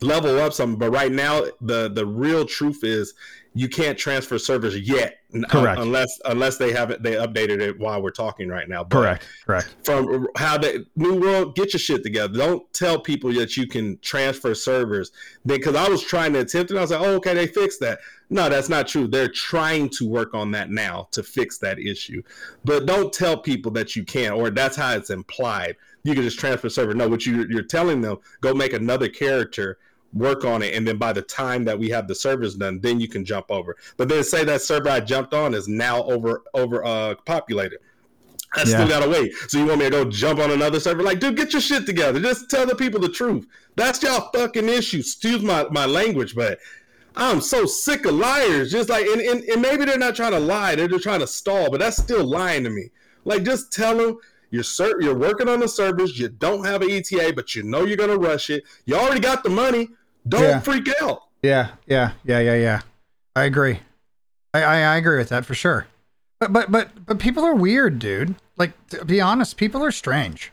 level 0.01 0.39
up 0.39 0.53
something. 0.53 0.77
But 0.77 0.91
right 0.91 1.11
now, 1.11 1.45
the 1.61 1.89
the 1.89 2.05
real 2.05 2.45
truth 2.45 2.83
is 2.83 3.13
you 3.53 3.67
can't 3.67 3.97
transfer 3.97 4.39
servers 4.39 4.77
yet, 4.79 5.19
uh, 5.35 5.45
Correct. 5.49 5.77
un- 5.77 5.87
unless 5.87 6.19
unless 6.25 6.57
they 6.57 6.71
have 6.71 6.89
it 6.89 7.03
they 7.03 7.15
updated 7.15 7.59
it 7.59 7.77
while 7.77 8.01
we're 8.01 8.09
talking 8.09 8.47
right 8.47 8.69
now. 8.69 8.83
But 8.83 8.97
Correct, 8.97 9.27
correct. 9.45 9.75
From 9.83 10.27
how 10.37 10.57
the 10.57 10.85
new 10.95 11.19
world, 11.19 11.55
get 11.55 11.73
your 11.73 11.79
shit 11.79 12.03
together. 12.03 12.37
Don't 12.37 12.71
tell 12.73 12.99
people 12.99 13.33
that 13.33 13.57
you 13.57 13.67
can 13.67 13.99
transfer 13.99 14.55
servers. 14.55 15.11
Because 15.45 15.75
I 15.75 15.89
was 15.89 16.01
trying 16.01 16.33
to 16.33 16.39
attempt 16.39 16.71
it, 16.71 16.77
I 16.77 16.81
was 16.81 16.91
like, 16.91 17.01
oh, 17.01 17.15
okay, 17.15 17.33
they 17.33 17.47
fixed 17.47 17.81
that. 17.81 17.99
No, 18.29 18.47
that's 18.47 18.69
not 18.69 18.87
true. 18.87 19.07
They're 19.07 19.27
trying 19.27 19.89
to 19.89 20.07
work 20.07 20.33
on 20.33 20.51
that 20.51 20.69
now 20.71 21.09
to 21.11 21.21
fix 21.21 21.57
that 21.57 21.77
issue. 21.79 22.23
But 22.63 22.85
don't 22.85 23.11
tell 23.11 23.37
people 23.37 23.71
that 23.73 23.97
you 23.97 24.05
can, 24.05 24.31
or 24.31 24.49
that's 24.49 24.77
how 24.77 24.93
it's 24.93 25.09
implied. 25.09 25.75
You 26.03 26.13
can 26.13 26.23
just 26.23 26.39
transfer 26.39 26.69
server. 26.69 26.93
No, 26.93 27.09
what 27.09 27.25
you, 27.25 27.45
you're 27.49 27.61
telling 27.63 27.99
them, 27.99 28.17
go 28.39 28.53
make 28.53 28.71
another 28.71 29.09
character, 29.09 29.77
work 30.13 30.43
on 30.45 30.61
it, 30.61 30.73
and 30.75 30.85
then 30.87 30.97
by 30.97 31.13
the 31.13 31.21
time 31.21 31.63
that 31.65 31.77
we 31.77 31.89
have 31.89 32.07
the 32.07 32.15
servers 32.15 32.55
done, 32.55 32.79
then 32.81 32.99
you 32.99 33.07
can 33.07 33.23
jump 33.23 33.45
over. 33.49 33.77
But 33.97 34.09
then 34.09 34.23
say 34.23 34.43
that 34.43 34.61
server 34.61 34.89
I 34.89 34.99
jumped 34.99 35.33
on 35.33 35.53
is 35.53 35.67
now 35.67 36.03
over 36.03 36.43
over 36.53 36.83
uh, 36.85 37.15
populated. 37.25 37.79
I 38.53 38.59
Yeah. 38.59 38.65
still 38.65 38.87
gotta 38.89 39.09
wait. 39.09 39.33
So 39.47 39.57
you 39.59 39.65
want 39.65 39.79
me 39.79 39.85
to 39.85 39.91
go 39.91 40.05
jump 40.05 40.39
on 40.39 40.51
another 40.51 40.79
server? 40.81 41.03
Like, 41.03 41.19
dude, 41.21 41.37
get 41.37 41.53
your 41.53 41.61
shit 41.61 41.85
together. 41.85 42.19
Just 42.19 42.49
tell 42.49 42.65
the 42.65 42.75
people 42.75 42.99
the 42.99 43.07
truth. 43.09 43.47
That's 43.77 44.03
y'all 44.03 44.29
fucking 44.33 44.67
issue. 44.67 44.99
Excuse 44.99 45.41
my, 45.41 45.65
my 45.71 45.85
language, 45.85 46.35
but 46.35 46.59
I'm 47.15 47.39
so 47.39 47.65
sick 47.65 48.05
of 48.05 48.13
liars. 48.15 48.69
Just 48.71 48.89
like, 48.89 49.05
and, 49.05 49.21
and, 49.21 49.43
and 49.45 49.61
maybe 49.61 49.85
they're 49.85 49.97
not 49.97 50.15
trying 50.17 50.31
to 50.33 50.39
lie, 50.39 50.75
they're 50.75 50.89
just 50.89 51.03
trying 51.03 51.21
to 51.21 51.27
stall, 51.27 51.71
but 51.71 51.79
that's 51.79 51.95
still 51.97 52.25
lying 52.25 52.65
to 52.65 52.69
me. 52.69 52.89
Like, 53.23 53.43
just 53.43 53.71
tell 53.71 53.95
them 53.95 54.17
you're 54.49 54.63
ser- 54.63 54.99
you're 55.01 55.17
working 55.17 55.47
on 55.47 55.61
the 55.61 55.67
service. 55.69 56.19
you 56.19 56.27
don't 56.27 56.65
have 56.65 56.81
an 56.81 56.89
ETA, 56.91 57.31
but 57.33 57.55
you 57.55 57.63
know 57.63 57.85
you're 57.85 57.95
gonna 57.95 58.17
rush 58.17 58.49
it. 58.49 58.65
You 58.85 58.95
already 58.95 59.21
got 59.21 59.43
the 59.45 59.49
money. 59.49 59.89
Don't 60.27 60.41
Yeah. 60.43 60.59
freak 60.59 60.87
out. 61.01 61.23
Yeah, 61.43 61.71
yeah, 61.87 62.11
yeah, 62.23 62.39
yeah, 62.39 62.55
yeah. 62.55 62.81
I 63.35 63.43
agree. 63.45 63.79
I, 64.53 64.63
I, 64.63 64.75
I 64.81 64.95
agree 64.97 65.17
with 65.17 65.29
that 65.29 65.45
for 65.45 65.55
sure. 65.55 65.87
But 66.39 66.53
but 66.53 66.71
but 66.71 66.89
but 67.05 67.19
people 67.19 67.43
are 67.43 67.55
weird, 67.55 67.99
dude. 67.99 68.35
Like 68.57 68.71
to 68.89 69.05
be 69.05 69.19
honest, 69.21 69.57
people 69.57 69.83
are 69.83 69.91
strange, 69.91 70.51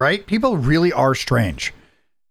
right? 0.00 0.26
People 0.26 0.56
really 0.56 0.92
are 0.92 1.14
strange. 1.14 1.72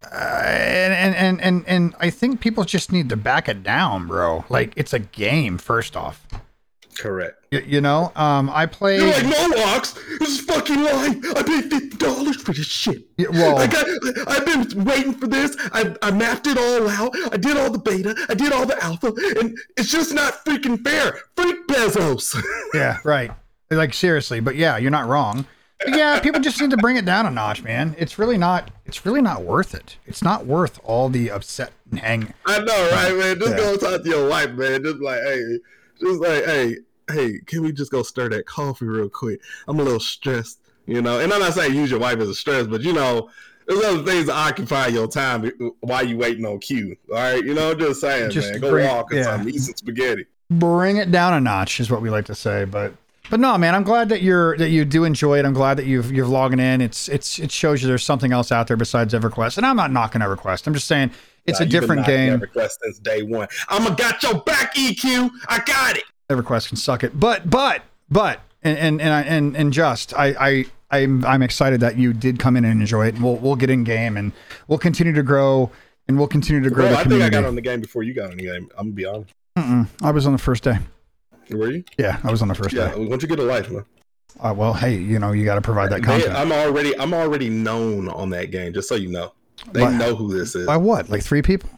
Uh, 0.04 0.16
and, 0.16 0.94
and 0.94 1.16
and 1.16 1.42
and 1.42 1.64
and 1.68 1.96
I 2.00 2.10
think 2.12 2.40
people 2.42 2.64
just 2.64 2.92
need 2.92 3.10
to 3.10 3.16
back 3.18 3.48
it 3.50 3.64
down, 3.64 4.08
bro. 4.08 4.46
Like 4.50 4.74
it's 4.76 4.94
a 4.94 5.00
game. 5.00 5.58
First 5.58 5.96
off, 5.98 6.28
Correct. 6.98 7.44
you, 7.52 7.60
you 7.66 7.82
know. 7.82 8.12
Um, 8.16 8.50
I 8.52 8.68
play. 8.68 8.98
You're 8.98 9.08
like, 9.12 9.26
no, 9.26 9.64
Ox, 9.76 9.94
this 10.20 10.30
is 10.30 10.42
fucking 10.42 10.84
lying. 10.84 11.24
I 11.36 11.42
paid 11.42 11.72
fifty 11.72 11.98
dollars 11.98 12.42
for 12.42 12.54
this 12.54 12.68
shit. 12.68 13.04
Yeah, 13.18 13.30
well- 13.32 13.58
I 13.58 13.66
got, 13.68 13.88
I've 14.28 14.46
been 14.46 14.55
waiting 14.76 15.14
for 15.14 15.28
this. 15.28 15.56
I, 15.74 15.96
I 16.02 16.12
mapped 16.12 16.48
it 16.48 16.58
all 16.58 16.88
out. 16.90 17.16
I 17.34 17.38
did 17.38 17.58
all 17.58 17.70
the 17.70 17.80
beta. 17.80 18.16
I 18.30 18.34
did 18.34 18.52
all 18.54 18.66
the 18.66 18.82
alpha, 18.84 19.14
and 19.40 19.58
it's 19.78 19.90
just 19.92 20.14
not 20.14 20.46
freaking 20.46 20.84
fair. 20.84 21.20
Freak 21.36 21.68
Bezos. 21.68 22.36
Yeah, 22.74 23.00
right. 23.04 23.32
Like 23.72 23.94
seriously, 23.94 24.40
but 24.42 24.56
yeah, 24.56 24.78
you're 24.78 24.92
not 24.92 25.08
wrong. 25.08 25.46
But 25.80 25.96
yeah, 25.98 26.20
people 26.20 26.40
just 26.42 26.60
need 26.62 26.72
to 26.72 26.78
bring 26.78 26.98
it 26.98 27.06
down 27.06 27.26
a 27.26 27.32
notch, 27.32 27.64
man. 27.64 27.96
It's 27.98 28.18
really 28.20 28.38
not. 28.38 28.72
It's 28.86 29.06
really 29.06 29.22
not 29.22 29.44
worth 29.44 29.74
it. 29.74 29.98
It's 30.06 30.22
not 30.22 30.46
worth 30.46 30.80
all 30.84 31.10
the 31.10 31.32
upset 31.32 31.72
and 31.92 32.00
hang. 32.00 32.34
I 32.46 32.60
know, 32.60 32.90
right, 32.92 33.16
man? 33.18 33.40
Just 33.40 33.52
Yeah. 33.52 33.58
go 33.58 33.78
talk 33.78 34.04
to 34.04 34.10
your 34.10 34.30
wife, 34.30 34.52
man. 34.52 34.84
Just 34.84 35.00
like, 35.02 35.20
hey, 35.22 35.60
just 36.00 36.22
like, 36.22 36.46
hey, 36.46 36.78
hey, 37.12 37.40
can 37.46 37.62
we 37.64 37.72
just 37.72 37.92
go 37.92 38.04
stir 38.04 38.30
that 38.30 38.46
coffee 38.46 38.86
real 38.86 39.10
quick? 39.10 39.40
I'm 39.68 39.80
a 39.80 39.84
little 39.84 40.00
stressed, 40.00 40.60
you 40.86 41.02
know. 41.02 41.20
And 41.20 41.32
I'm 41.34 41.40
not 41.40 41.54
saying 41.54 41.74
use 41.76 41.92
your 41.92 42.00
wife 42.00 42.20
as 42.20 42.30
a 42.30 42.36
stress, 42.36 42.68
but 42.68 42.82
you 42.82 42.94
know, 42.94 43.30
there's 43.68 43.84
other 43.84 44.04
things 44.04 44.26
to 44.28 44.34
occupy 44.34 44.88
your 44.88 45.08
time 45.08 45.52
while 45.82 46.06
you 46.06 46.18
waiting 46.18 46.46
on 46.46 46.60
queue. 46.60 46.96
All 47.10 47.16
right, 47.16 47.44
you 47.44 47.54
know, 47.54 47.74
just 47.76 48.02
saying, 48.02 48.32
Just 48.32 48.52
man, 48.52 48.62
go 48.62 48.72
bring- 48.72 48.88
walk 48.88 49.12
or 49.12 49.16
yeah. 49.18 49.44
eat 49.46 49.60
some 49.60 49.76
spaghetti. 49.76 50.26
Bring 50.50 50.98
it 50.98 51.12
down 51.12 51.34
a 51.34 51.40
notch 51.42 51.80
is 51.80 51.90
what 51.90 52.02
we 52.02 52.10
like 52.10 52.26
to 52.26 52.36
say. 52.36 52.66
But 52.66 52.94
but 53.32 53.40
no, 53.40 53.58
man, 53.58 53.74
I'm 53.74 53.84
glad 53.84 54.10
that 54.10 54.22
you're 54.22 54.56
that 54.58 54.70
you 54.70 54.86
do 54.86 55.04
enjoy 55.04 55.40
it. 55.40 55.46
I'm 55.46 55.54
glad 55.54 55.78
that 55.78 55.88
you've 55.88 56.12
you're 56.12 56.28
logging 56.28 56.60
in. 56.60 56.82
It's 56.82 57.10
it's 57.10 57.40
it 57.40 57.52
shows 57.52 57.82
you 57.82 57.88
there's 57.88 58.04
something 58.04 58.32
else 58.32 58.52
out 58.52 58.68
there 58.68 58.78
besides 58.78 59.14
EverQuest. 59.16 59.58
And 59.58 59.66
I'm 59.66 59.76
not 59.76 59.92
knocking 59.92 60.22
EverQuest. 60.22 60.68
I'm 60.68 60.74
just 60.76 60.88
saying 60.88 61.10
it's 61.48 61.60
Nah, 61.60 61.66
a 61.66 61.70
different 61.70 62.06
game. 62.06 62.40
EverQuest 62.40 62.78
since 62.84 63.00
day 63.00 63.24
one. 63.24 63.48
I'm 63.70 63.92
a 63.92 63.96
got 63.96 64.22
your 64.22 64.36
back, 64.42 64.76
EQ. 64.76 65.32
I 65.50 65.60
got 65.66 65.98
it. 65.98 66.04
EverQuest 66.30 66.68
can 66.68 66.78
suck 66.78 67.04
it. 67.04 67.20
But 67.20 67.50
but 67.50 67.82
but 68.12 68.42
and 68.62 68.78
and 68.78 69.02
and 69.02 69.14
I, 69.14 69.22
and, 69.24 69.56
and 69.58 69.74
just 69.74 70.14
I 70.14 70.36
I 70.40 70.66
I'm 70.96 71.24
I'm 71.26 71.42
excited 71.42 71.80
that 71.82 71.98
you 71.98 72.14
did 72.14 72.40
come 72.40 72.56
in 72.58 72.66
and 72.66 72.80
enjoy 72.82 73.08
it. 73.08 73.16
And 73.16 73.24
we'll 73.24 73.36
we'll 73.38 73.56
get 73.56 73.70
in 73.70 73.84
game 73.84 74.18
and 74.18 74.32
we'll 74.68 74.80
continue 74.80 75.14
to 75.14 75.24
grow 75.24 75.72
and 76.08 76.18
we'll 76.18 76.28
continue 76.28 76.62
to 76.64 76.70
grow 76.70 76.90
the 76.90 76.98
I 76.98 77.04
think 77.04 77.22
I 77.22 77.30
got 77.30 77.46
on 77.46 77.56
the 77.56 77.62
game 77.62 77.82
before 77.82 78.04
you 78.04 78.14
got 78.14 78.32
on 78.32 78.38
the 78.38 78.44
game. 78.44 78.70
I'm 78.78 78.88
gonna 78.88 78.92
be 78.92 79.06
honest. 79.06 79.34
Mm-mm. 79.58 79.88
I 80.02 80.12
was 80.12 80.26
on 80.26 80.32
the 80.34 80.38
first 80.40 80.64
day. 80.64 80.78
Were 81.52 81.72
you? 81.72 81.84
Yeah, 81.98 82.20
I 82.24 82.32
was 82.32 82.42
on 82.42 82.48
the 82.48 82.56
first 82.56 82.74
Yeah. 82.74 82.94
day. 82.94 83.06
Once 83.06 83.22
you 83.22 83.28
get 83.30 83.40
a 83.40 83.44
life, 83.44 83.70
man. 83.70 83.86
Uh, 84.40 84.54
well, 84.56 84.74
hey, 84.74 84.96
you 84.98 85.18
know 85.20 85.32
you 85.32 85.46
got 85.46 85.56
to 85.56 85.62
provide 85.62 85.90
that 85.92 86.02
They- 86.02 86.06
content. 86.08 86.34
I'm 86.34 86.52
already 86.52 86.98
I'm 87.00 87.14
already 87.14 87.50
known 87.50 88.10
on 88.10 88.30
that 88.32 88.52
game, 88.52 88.74
just 88.74 88.90
so 88.90 88.96
you 88.96 89.10
know. 89.10 89.34
They 89.72 89.82
Why- 89.82 89.96
know 89.98 90.16
who 90.16 90.38
this 90.38 90.56
is. 90.56 90.66
By 90.68 90.78
what? 90.78 91.10
Like 91.10 91.24
three 91.24 91.42
people? 91.42 91.70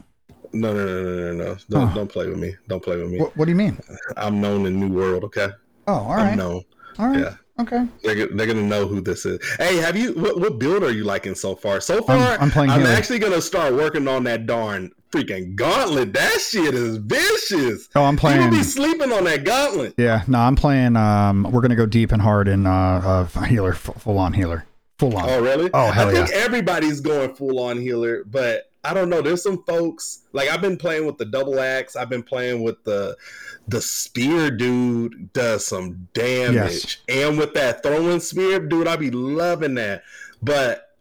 No, 0.52 0.72
no, 0.72 0.84
no, 0.84 1.02
no, 1.04 1.32
no, 1.32 1.44
no. 1.44 1.56
Don't 1.68 1.88
Huh. 1.88 1.94
don't 1.94 2.10
play 2.10 2.26
with 2.26 2.38
me. 2.38 2.56
Don't 2.68 2.82
play 2.82 2.96
with 2.96 3.10
me. 3.10 3.20
What, 3.20 3.36
what 3.36 3.44
do 3.44 3.50
you 3.50 3.56
mean? 3.56 3.78
I'm 4.16 4.40
known 4.40 4.66
in 4.66 4.80
New 4.80 4.88
World, 4.88 5.22
okay? 5.24 5.48
Oh, 5.86 5.92
all 5.92 6.10
I'm 6.12 6.36
known. 6.38 6.62
all 6.98 7.08
right, 7.08 7.18
Yeah. 7.20 7.34
Okay. 7.58 7.86
They're, 8.02 8.26
they're 8.28 8.46
gonna 8.46 8.62
know 8.62 8.86
who 8.86 9.00
this 9.00 9.26
is. 9.26 9.38
Hey, 9.58 9.76
have 9.76 9.96
you 9.96 10.12
what, 10.12 10.40
what 10.40 10.58
build 10.58 10.82
are 10.82 10.92
you 10.92 11.04
liking 11.04 11.34
so 11.34 11.54
far? 11.54 11.80
So 11.80 12.02
far, 12.02 12.16
I'm- 12.16 12.42
I'm 12.42 12.50
playing 12.50 12.70
healer. 12.70 12.90
actually 12.90 13.18
gonna 13.18 13.40
start 13.40 13.74
working 13.74 14.08
on 14.08 14.24
that 14.24 14.46
darn 14.46 14.92
freaking 15.10 15.54
gauntlet. 15.54 16.12
That 16.12 16.40
shit 16.40 16.74
is 16.74 16.98
vicious. 16.98 17.88
Oh, 17.94 18.04
I'm 18.04 18.16
playing. 18.16 18.50
be 18.50 18.62
sleeping 18.62 19.12
on 19.12 19.24
that 19.24 19.44
gauntlet. 19.44 19.94
Yeah, 19.96 20.22
no, 20.26 20.38
I'm 20.38 20.56
playing. 20.56 20.96
Um, 20.96 21.44
we're 21.50 21.60
gonna 21.62 21.76
go 21.76 21.86
deep 21.86 22.12
and 22.12 22.22
hard 22.22 22.48
in 22.48 22.66
uh, 22.66 23.26
uh 23.34 23.42
healer, 23.42 23.72
full 23.72 24.18
on 24.18 24.32
healer, 24.32 24.66
full 24.98 25.16
on. 25.16 25.28
Oh, 25.28 25.40
really? 25.40 25.70
Oh, 25.72 25.90
hell 25.90 26.08
I 26.08 26.12
think 26.12 26.30
everybody's 26.30 27.00
going 27.00 27.34
full 27.34 27.58
on 27.60 27.78
healer, 27.78 28.24
but 28.24 28.67
I 28.88 28.94
don't 28.94 29.10
know. 29.10 29.20
There's 29.20 29.42
some 29.42 29.62
folks 29.64 30.22
like 30.32 30.48
I've 30.48 30.62
been 30.62 30.78
playing 30.78 31.04
with 31.04 31.18
the 31.18 31.26
double 31.26 31.60
axe. 31.60 31.94
I've 31.94 32.08
been 32.08 32.22
playing 32.22 32.62
with 32.62 32.82
the 32.84 33.18
the 33.68 33.82
spear 33.82 34.50
dude 34.50 35.30
does 35.34 35.66
some 35.66 36.08
damage, 36.14 37.02
and 37.06 37.36
with 37.36 37.52
that 37.52 37.82
throwing 37.82 38.18
spear 38.20 38.58
dude, 38.60 38.88
I'd 38.88 39.00
be 39.00 39.10
loving 39.10 39.74
that. 39.74 40.04
But 40.42 40.96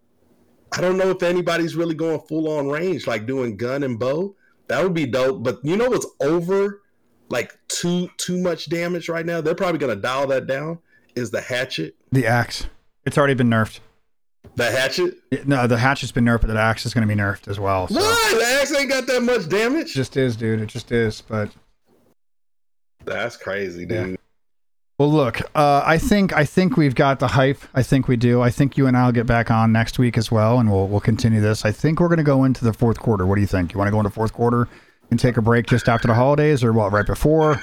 I 0.73 0.81
don't 0.81 0.97
know 0.97 1.11
if 1.11 1.23
anybody's 1.23 1.77
really 1.77 1.95
going 1.95 2.19
full 2.27 2.49
on 2.49 2.67
range, 2.67 3.07
like 3.07 3.25
doing 3.25 3.55
gun 3.55 3.83
and 3.83 3.97
bow. 3.97 4.35
That 4.67 4.83
would 4.83 4.93
be 4.93 5.05
dope. 5.05 5.43
But 5.43 5.59
you 5.63 5.77
know 5.77 5.89
what's 5.89 6.07
over 6.19 6.81
like 7.29 7.57
too 7.69 8.09
too 8.17 8.37
much 8.37 8.67
damage 8.69 9.07
right 9.07 9.25
now. 9.25 9.39
They're 9.39 9.55
probably 9.55 9.79
gonna 9.79 9.95
dial 9.95 10.27
that 10.27 10.45
down. 10.45 10.79
Is 11.15 11.31
the 11.31 11.39
hatchet? 11.39 11.95
The 12.11 12.27
axe. 12.27 12.67
It's 13.05 13.17
already 13.17 13.33
been 13.33 13.49
nerfed. 13.49 13.79
The 14.57 14.71
hatchet? 14.71 15.17
No, 15.47 15.67
the 15.67 15.77
hatchet's 15.77 16.11
been 16.11 16.25
nerfed, 16.25 16.41
but 16.41 16.47
the 16.47 16.59
axe 16.59 16.85
is 16.85 16.93
going 16.93 17.07
to 17.07 17.15
be 17.15 17.19
nerfed 17.19 17.47
as 17.47 17.59
well. 17.59 17.87
So. 17.87 17.95
What? 17.99 18.39
The 18.39 18.45
axe 18.59 18.73
ain't 18.75 18.89
got 18.89 19.05
that 19.07 19.21
much 19.21 19.47
damage. 19.47 19.91
It 19.91 19.93
just 19.93 20.17
is, 20.17 20.35
dude. 20.35 20.59
It 20.61 20.65
just 20.65 20.91
is. 20.91 21.21
But 21.21 21.51
That's 23.05 23.37
crazy, 23.37 23.85
Yeah. 23.89 24.03
dude. 24.03 24.19
well, 24.97 25.11
look. 25.11 25.41
Uh, 25.55 25.83
I 25.85 25.97
think 25.99 26.33
I 26.35 26.43
think 26.43 26.75
we've 26.75 26.95
got 26.95 27.19
the 27.19 27.27
hype. 27.27 27.59
I 27.75 27.83
think 27.83 28.07
we 28.07 28.17
do. 28.17 28.41
I 28.41 28.49
think 28.49 28.77
you 28.77 28.87
and 28.87 28.97
I'll 28.97 29.11
get 29.11 29.27
back 29.27 29.51
on 29.51 29.71
next 29.71 29.99
week 29.99 30.17
as 30.17 30.31
well, 30.31 30.59
and 30.59 30.71
we'll 30.71 30.87
we'll 30.87 30.99
continue 31.01 31.39
this. 31.39 31.63
I 31.63 31.71
think 31.71 31.99
we're 31.99 32.07
going 32.09 32.17
to 32.17 32.23
go 32.23 32.43
into 32.43 32.65
the 32.65 32.73
fourth 32.73 32.99
quarter. 32.99 33.25
What 33.27 33.35
do 33.35 33.41
you 33.41 33.47
think? 33.47 33.73
You 33.73 33.77
want 33.77 33.87
to 33.87 33.91
go 33.91 33.99
into 33.99 34.09
fourth 34.09 34.33
quarter 34.33 34.67
and 35.11 35.19
take 35.19 35.37
a 35.37 35.41
break 35.41 35.67
just 35.67 35.87
after 35.87 36.07
the 36.07 36.15
holidays, 36.15 36.63
or 36.63 36.73
what? 36.73 36.91
Right 36.91 37.05
before? 37.05 37.61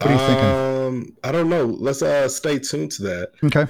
What 0.00 0.10
are 0.10 0.12
you 0.12 0.18
thinking? 0.18 0.44
Um, 0.46 1.16
I 1.22 1.32
don't 1.32 1.48
know. 1.50 1.66
Let's 1.66 2.00
uh 2.02 2.28
stay 2.28 2.58
tuned 2.58 2.92
to 2.92 3.02
that. 3.02 3.32
Okay. 3.44 3.66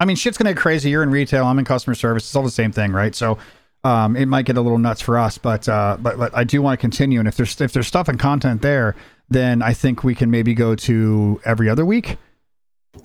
I 0.00 0.04
mean, 0.04 0.16
shit's 0.16 0.38
gonna 0.38 0.54
get 0.54 0.60
crazy. 0.60 0.90
You're 0.90 1.02
in 1.02 1.10
retail. 1.10 1.44
I'm 1.44 1.58
in 1.58 1.64
customer 1.64 1.94
service. 1.94 2.24
It's 2.24 2.36
all 2.36 2.42
the 2.42 2.50
same 2.50 2.72
thing, 2.72 2.92
right? 2.92 3.14
So, 3.14 3.38
um, 3.84 4.16
it 4.16 4.26
might 4.26 4.44
get 4.44 4.56
a 4.56 4.60
little 4.60 4.78
nuts 4.78 5.00
for 5.00 5.18
us, 5.18 5.38
but 5.38 5.68
uh, 5.68 5.96
but 6.00 6.18
but 6.18 6.36
I 6.36 6.44
do 6.44 6.62
want 6.62 6.78
to 6.78 6.80
continue. 6.80 7.18
And 7.18 7.28
if 7.28 7.36
there's 7.36 7.60
if 7.60 7.72
there's 7.72 7.86
stuff 7.86 8.08
and 8.08 8.18
content 8.18 8.62
there, 8.62 8.94
then 9.28 9.62
I 9.62 9.72
think 9.72 10.04
we 10.04 10.14
can 10.14 10.30
maybe 10.30 10.54
go 10.54 10.74
to 10.74 11.40
every 11.44 11.68
other 11.68 11.84
week 11.84 12.16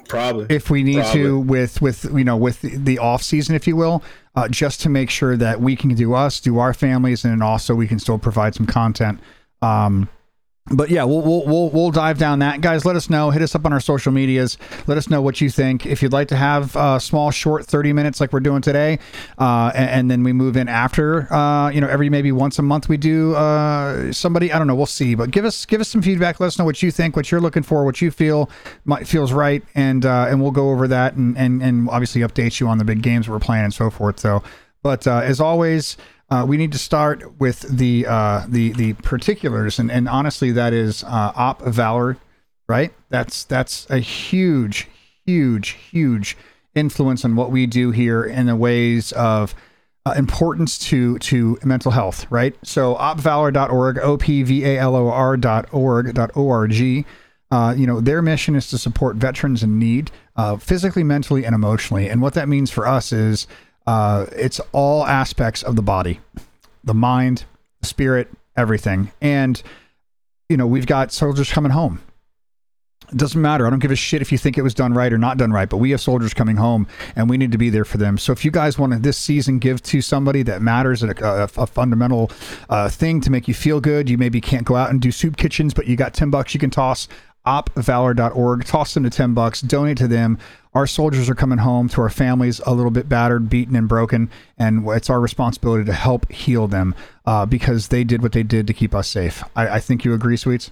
Probably. 0.08 0.46
if 0.50 0.70
we 0.70 0.84
need 0.84 1.04
to 1.08 1.40
with 1.40 1.82
with 1.82 2.06
you 2.06 2.24
know 2.24 2.38
with 2.38 2.62
the, 2.62 2.78
the 2.78 3.00
off 3.00 3.22
season, 3.22 3.56
if 3.56 3.68
you 3.68 3.76
will, 3.76 4.04
uh, 4.36 4.48
just 4.48 4.82
to 4.82 4.90
make 4.90 5.10
sure 5.10 5.38
that 5.38 5.62
we 5.62 5.76
can 5.76 5.94
do 5.94 6.14
us, 6.14 6.40
do 6.40 6.60
our 6.60 6.74
families, 6.74 7.26
and 7.26 7.44
also 7.44 7.76
we 7.76 7.88
can 7.88 8.00
still 8.00 8.18
provide 8.18 8.56
some 8.56 8.66
content. 8.66 9.20
Um, 9.62 10.10
but 10.72 10.90
yeah, 10.90 11.04
we'll, 11.04 11.22
we'll 11.22 11.46
we'll 11.46 11.70
we'll 11.70 11.92
dive 11.92 12.18
down 12.18 12.40
that, 12.40 12.62
guys. 12.62 12.86
Let 12.86 12.96
us 12.96 13.10
know. 13.10 13.32
Hit 13.32 13.42
us 13.42 13.54
up 13.54 13.66
on 13.66 13.74
our 13.74 13.82
social 13.82 14.14
medias. 14.14 14.58
Let 14.88 14.98
us 14.98 15.10
know 15.10 15.22
what 15.22 15.42
you 15.42 15.50
think. 15.50 15.86
If 15.86 16.02
you'd 16.02 16.14
like 16.14 16.30
to 16.30 16.38
have 16.38 16.74
a 16.78 17.02
small, 17.02 17.32
short, 17.32 17.66
thirty 17.66 17.92
minutes 17.92 18.22
like 18.22 18.32
we're 18.32 18.40
doing 18.40 18.62
today, 18.62 19.00
uh, 19.38 19.74
and, 19.76 19.90
and 19.90 20.12
then 20.12 20.24
we 20.24 20.32
move 20.32 20.56
in 20.56 20.70
after, 20.70 21.32
uh, 21.34 21.70
you 21.70 21.82
know, 21.82 21.88
every 21.88 22.10
maybe 22.10 22.32
once 22.32 22.60
a 22.60 22.62
month 22.62 22.88
we 22.88 22.96
do 22.96 23.36
uh, 23.36 24.14
somebody. 24.14 24.54
I 24.54 24.58
don't 24.58 24.68
know. 24.68 24.76
We'll 24.76 24.86
see. 24.86 25.16
But 25.16 25.32
give 25.32 25.44
us 25.44 25.66
give 25.66 25.82
us 25.82 25.90
some 25.90 26.02
feedback. 26.02 26.40
Let 26.40 26.48
us 26.48 26.58
know 26.58 26.66
what 26.66 26.82
you 26.82 26.92
think, 26.92 27.18
what 27.18 27.30
you're 27.30 27.42
looking 27.42 27.64
for, 27.64 27.84
what 27.84 28.02
you 28.02 28.10
feel 28.10 28.50
might, 28.86 29.06
feels 29.06 29.34
right, 29.34 29.64
and 29.76 30.06
uh, 30.06 30.28
and 30.30 30.42
we'll 30.42 30.52
go 30.52 30.72
over 30.72 30.88
that 30.88 31.16
and 31.16 31.38
and 31.38 31.62
and 31.62 31.90
obviously 31.90 32.22
update 32.22 32.62
you 32.62 32.70
on 32.70 32.78
the 32.78 32.86
big 32.86 33.02
games 33.02 33.28
we're 33.28 33.38
playing 33.40 33.66
and 33.66 33.74
so 33.74 33.90
forth. 33.90 34.18
So, 34.18 34.42
but 34.82 35.06
uh, 35.08 35.20
as 35.24 35.42
always. 35.42 35.98
Uh, 36.34 36.44
we 36.44 36.58
need 36.58 36.72
to 36.72 36.80
start 36.80 37.40
with 37.40 37.60
the 37.62 38.08
uh, 38.08 38.44
the 38.50 38.72
the 38.72 38.94
particulars, 38.94 39.78
and, 39.78 39.92
and 39.92 40.10
honestly, 40.10 40.52
that 40.52 40.74
is 40.74 41.04
uh, 41.04 41.32
Op 41.36 41.62
Valor, 41.62 42.18
right? 42.68 42.92
That's 43.10 43.44
that's 43.44 43.88
a 43.92 44.00
huge, 44.00 44.88
huge, 45.28 45.70
huge 45.70 46.36
influence 46.74 47.24
on 47.24 47.36
what 47.36 47.52
we 47.52 47.68
do 47.68 47.92
here 47.92 48.24
in 48.24 48.48
the 48.48 48.56
ways 48.56 49.12
of 49.12 49.54
uh, 50.08 50.16
importance 50.18 50.80
to 50.80 51.20
to 51.20 51.60
mental 51.64 51.92
health, 51.92 52.26
right? 52.32 52.56
So 52.64 52.96
opvalor.org, 52.96 54.00
o 54.00 54.18
p 54.18 54.42
v 54.42 54.66
a 54.66 54.80
l 54.80 54.96
o 54.96 55.10
r 55.10 55.38
dot 55.38 55.72
org 55.72 56.16
dot 56.16 56.32
o 56.36 56.50
r 56.50 56.68
g. 56.68 57.06
Uh, 57.52 57.76
you 57.78 57.86
know, 57.86 58.02
their 58.02 58.24
mission 58.24 58.56
is 58.56 58.68
to 58.70 58.80
support 58.80 59.18
veterans 59.18 59.62
in 59.62 59.78
need, 59.78 60.10
uh, 60.36 60.58
physically, 60.58 61.04
mentally, 61.04 61.46
and 61.46 61.54
emotionally. 61.54 62.10
And 62.10 62.24
what 62.24 62.34
that 62.34 62.50
means 62.50 62.72
for 62.72 62.88
us 62.88 63.14
is 63.14 63.46
uh, 63.88 64.26
it's 64.32 64.60
all 64.72 65.06
aspects 65.06 65.64
of 65.64 65.76
the 65.76 65.82
body, 65.82 66.20
the 66.84 66.94
mind, 66.94 67.46
the 67.82 67.88
spirit, 67.88 68.30
everything. 68.56 69.12
And 69.22 69.62
you 70.50 70.58
know, 70.58 70.68
we've 70.68 70.86
got 70.86 71.12
soldiers 71.12 71.52
coming 71.52 71.72
home. 71.72 72.02
It 73.12 73.18
doesn't 73.18 73.42
matter. 73.42 73.68
I 73.68 73.70
don't 73.70 73.80
give 73.80 73.92
a 73.92 73.96
shit 73.96 74.22
if 74.22 74.32
you 74.32 74.38
think 74.38 74.58
it 74.58 74.62
was 74.62 74.74
done 74.74 74.94
right 74.94 75.12
or 75.12 75.18
not 75.18 75.38
done 75.38 75.52
right, 75.52 75.70
but 75.70 75.78
we 75.78 75.92
have 75.92 76.02
soldiers 76.02 76.34
coming 76.34 76.56
home 76.56 76.88
and 77.16 77.30
we 77.30 77.38
need 77.38 77.52
to 77.52 77.58
be 77.58 77.70
there 77.70 77.86
for 77.86 77.98
them. 77.98 78.18
So 78.18 78.32
if 78.32 78.44
you 78.44 78.50
guys 78.50 78.80
want 78.80 78.94
to 78.94 79.00
this 79.00 79.18
season 79.18 79.60
give 79.60 79.84
to 79.84 80.02
somebody 80.02 80.42
that 80.44 80.62
matters, 80.62 81.04
a, 81.04 81.10
a, 81.10 81.44
a 81.62 81.68
fundamental 81.68 82.32
uh, 82.70 82.90
thing 82.90 83.22
to 83.22 83.30
make 83.30 83.48
you 83.48 83.54
feel 83.54 83.82
good, 83.82 84.10
you 84.10 84.18
maybe 84.18 84.42
can't 84.42 84.64
go 84.64 84.76
out 84.76 84.90
and 84.90 85.02
do 85.02 85.12
soup 85.12 85.38
kitchens, 85.38 85.74
but 85.74 85.86
you 85.86 85.96
got 85.96 86.14
10 86.14 86.30
bucks 86.30 86.54
you 86.54 86.60
can 86.60 86.70
toss 86.70 87.08
opvalor.org, 87.46 88.66
toss 88.66 88.94
them 88.94 89.04
to 89.04 89.10
10 89.10 89.34
bucks, 89.34 89.62
donate 89.62 89.98
to 89.98 90.08
them. 90.08 90.38
Our 90.74 90.88
soldiers 90.88 91.30
are 91.30 91.36
coming 91.36 91.60
home 91.60 91.90
to 91.90 92.02
our 92.02 92.10
families 92.10 92.60
a 92.66 92.74
little 92.74 92.92
bit 92.92 93.08
battered, 93.08 93.50
beaten, 93.50 93.76
and 93.76 93.88
broken, 93.88 94.30
and 94.58 94.88
it's 94.90 95.10
our 95.10 95.20
responsibility 95.20 95.86
to 95.86 95.94
help 95.94 96.32
heal 96.32 96.68
them 96.68 96.96
uh, 97.26 97.46
because 97.46 97.90
they 97.90 98.04
did 98.04 98.22
what 98.22 98.32
they 98.32 98.44
did 98.44 98.66
to 98.68 98.74
keep 98.74 98.96
us 98.96 99.08
safe. 99.08 99.44
I, 99.56 99.68
I 99.68 99.80
think 99.80 100.04
you 100.04 100.14
agree, 100.14 100.38
Sweets? 100.38 100.72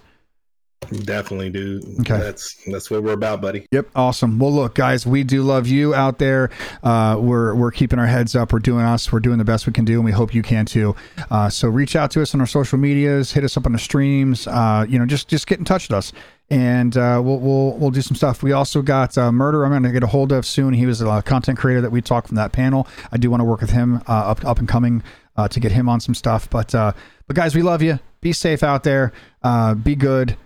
Definitely, 0.90 1.50
dude. 1.50 1.84
Okay. 2.00 2.18
That's 2.18 2.54
that's 2.66 2.90
what 2.90 3.02
we're 3.02 3.12
about, 3.12 3.40
buddy. 3.40 3.66
Yep, 3.70 3.88
awesome. 3.94 4.38
Well, 4.38 4.52
look, 4.52 4.74
guys, 4.74 5.06
we 5.06 5.24
do 5.24 5.42
love 5.42 5.66
you 5.66 5.94
out 5.94 6.18
there. 6.18 6.50
Uh, 6.82 7.16
we're 7.18 7.54
we're 7.54 7.70
keeping 7.70 7.98
our 7.98 8.06
heads 8.06 8.36
up. 8.36 8.52
We're 8.52 8.58
doing 8.58 8.84
us. 8.84 9.12
We're 9.12 9.20
doing 9.20 9.38
the 9.38 9.44
best 9.44 9.66
we 9.66 9.72
can 9.72 9.84
do, 9.84 9.94
and 9.94 10.04
we 10.04 10.12
hope 10.12 10.34
you 10.34 10.42
can 10.42 10.66
too. 10.66 10.94
Uh, 11.30 11.48
so 11.48 11.68
reach 11.68 11.96
out 11.96 12.10
to 12.12 12.22
us 12.22 12.34
on 12.34 12.40
our 12.40 12.46
social 12.46 12.78
medias. 12.78 13.32
Hit 13.32 13.44
us 13.44 13.56
up 13.56 13.66
on 13.66 13.72
the 13.72 13.78
streams. 13.78 14.46
Uh, 14.46 14.84
you 14.88 14.98
know, 14.98 15.06
just 15.06 15.28
just 15.28 15.46
get 15.46 15.58
in 15.58 15.64
touch 15.64 15.88
with 15.88 15.96
us, 15.96 16.12
and 16.50 16.96
uh, 16.96 17.20
we'll 17.24 17.38
we'll 17.38 17.72
we'll 17.78 17.90
do 17.90 18.02
some 18.02 18.16
stuff. 18.16 18.42
We 18.42 18.52
also 18.52 18.82
got 18.82 19.16
uh, 19.16 19.32
murder. 19.32 19.64
I'm 19.64 19.70
going 19.70 19.82
to 19.84 19.92
get 19.92 20.02
a 20.02 20.08
hold 20.08 20.32
of 20.32 20.44
soon. 20.44 20.74
He 20.74 20.86
was 20.86 21.00
a 21.00 21.22
content 21.22 21.58
creator 21.58 21.80
that 21.80 21.90
we 21.90 22.02
talked 22.02 22.28
from 22.28 22.36
that 22.36 22.52
panel. 22.52 22.86
I 23.10 23.16
do 23.16 23.30
want 23.30 23.40
to 23.40 23.44
work 23.44 23.60
with 23.60 23.70
him 23.70 24.02
uh, 24.08 24.12
up 24.12 24.44
up 24.44 24.58
and 24.58 24.68
coming 24.68 25.02
uh, 25.36 25.48
to 25.48 25.60
get 25.60 25.72
him 25.72 25.88
on 25.88 26.00
some 26.00 26.14
stuff. 26.14 26.50
But 26.50 26.74
uh, 26.74 26.92
but 27.26 27.36
guys, 27.36 27.54
we 27.54 27.62
love 27.62 27.82
you. 27.82 27.98
Be 28.20 28.32
safe 28.32 28.62
out 28.62 28.84
there. 28.84 29.12
Uh, 29.42 29.74
be 29.74 29.94
good. 29.94 30.36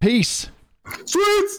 Peace. 0.00 0.48
Sweets. 1.04 1.58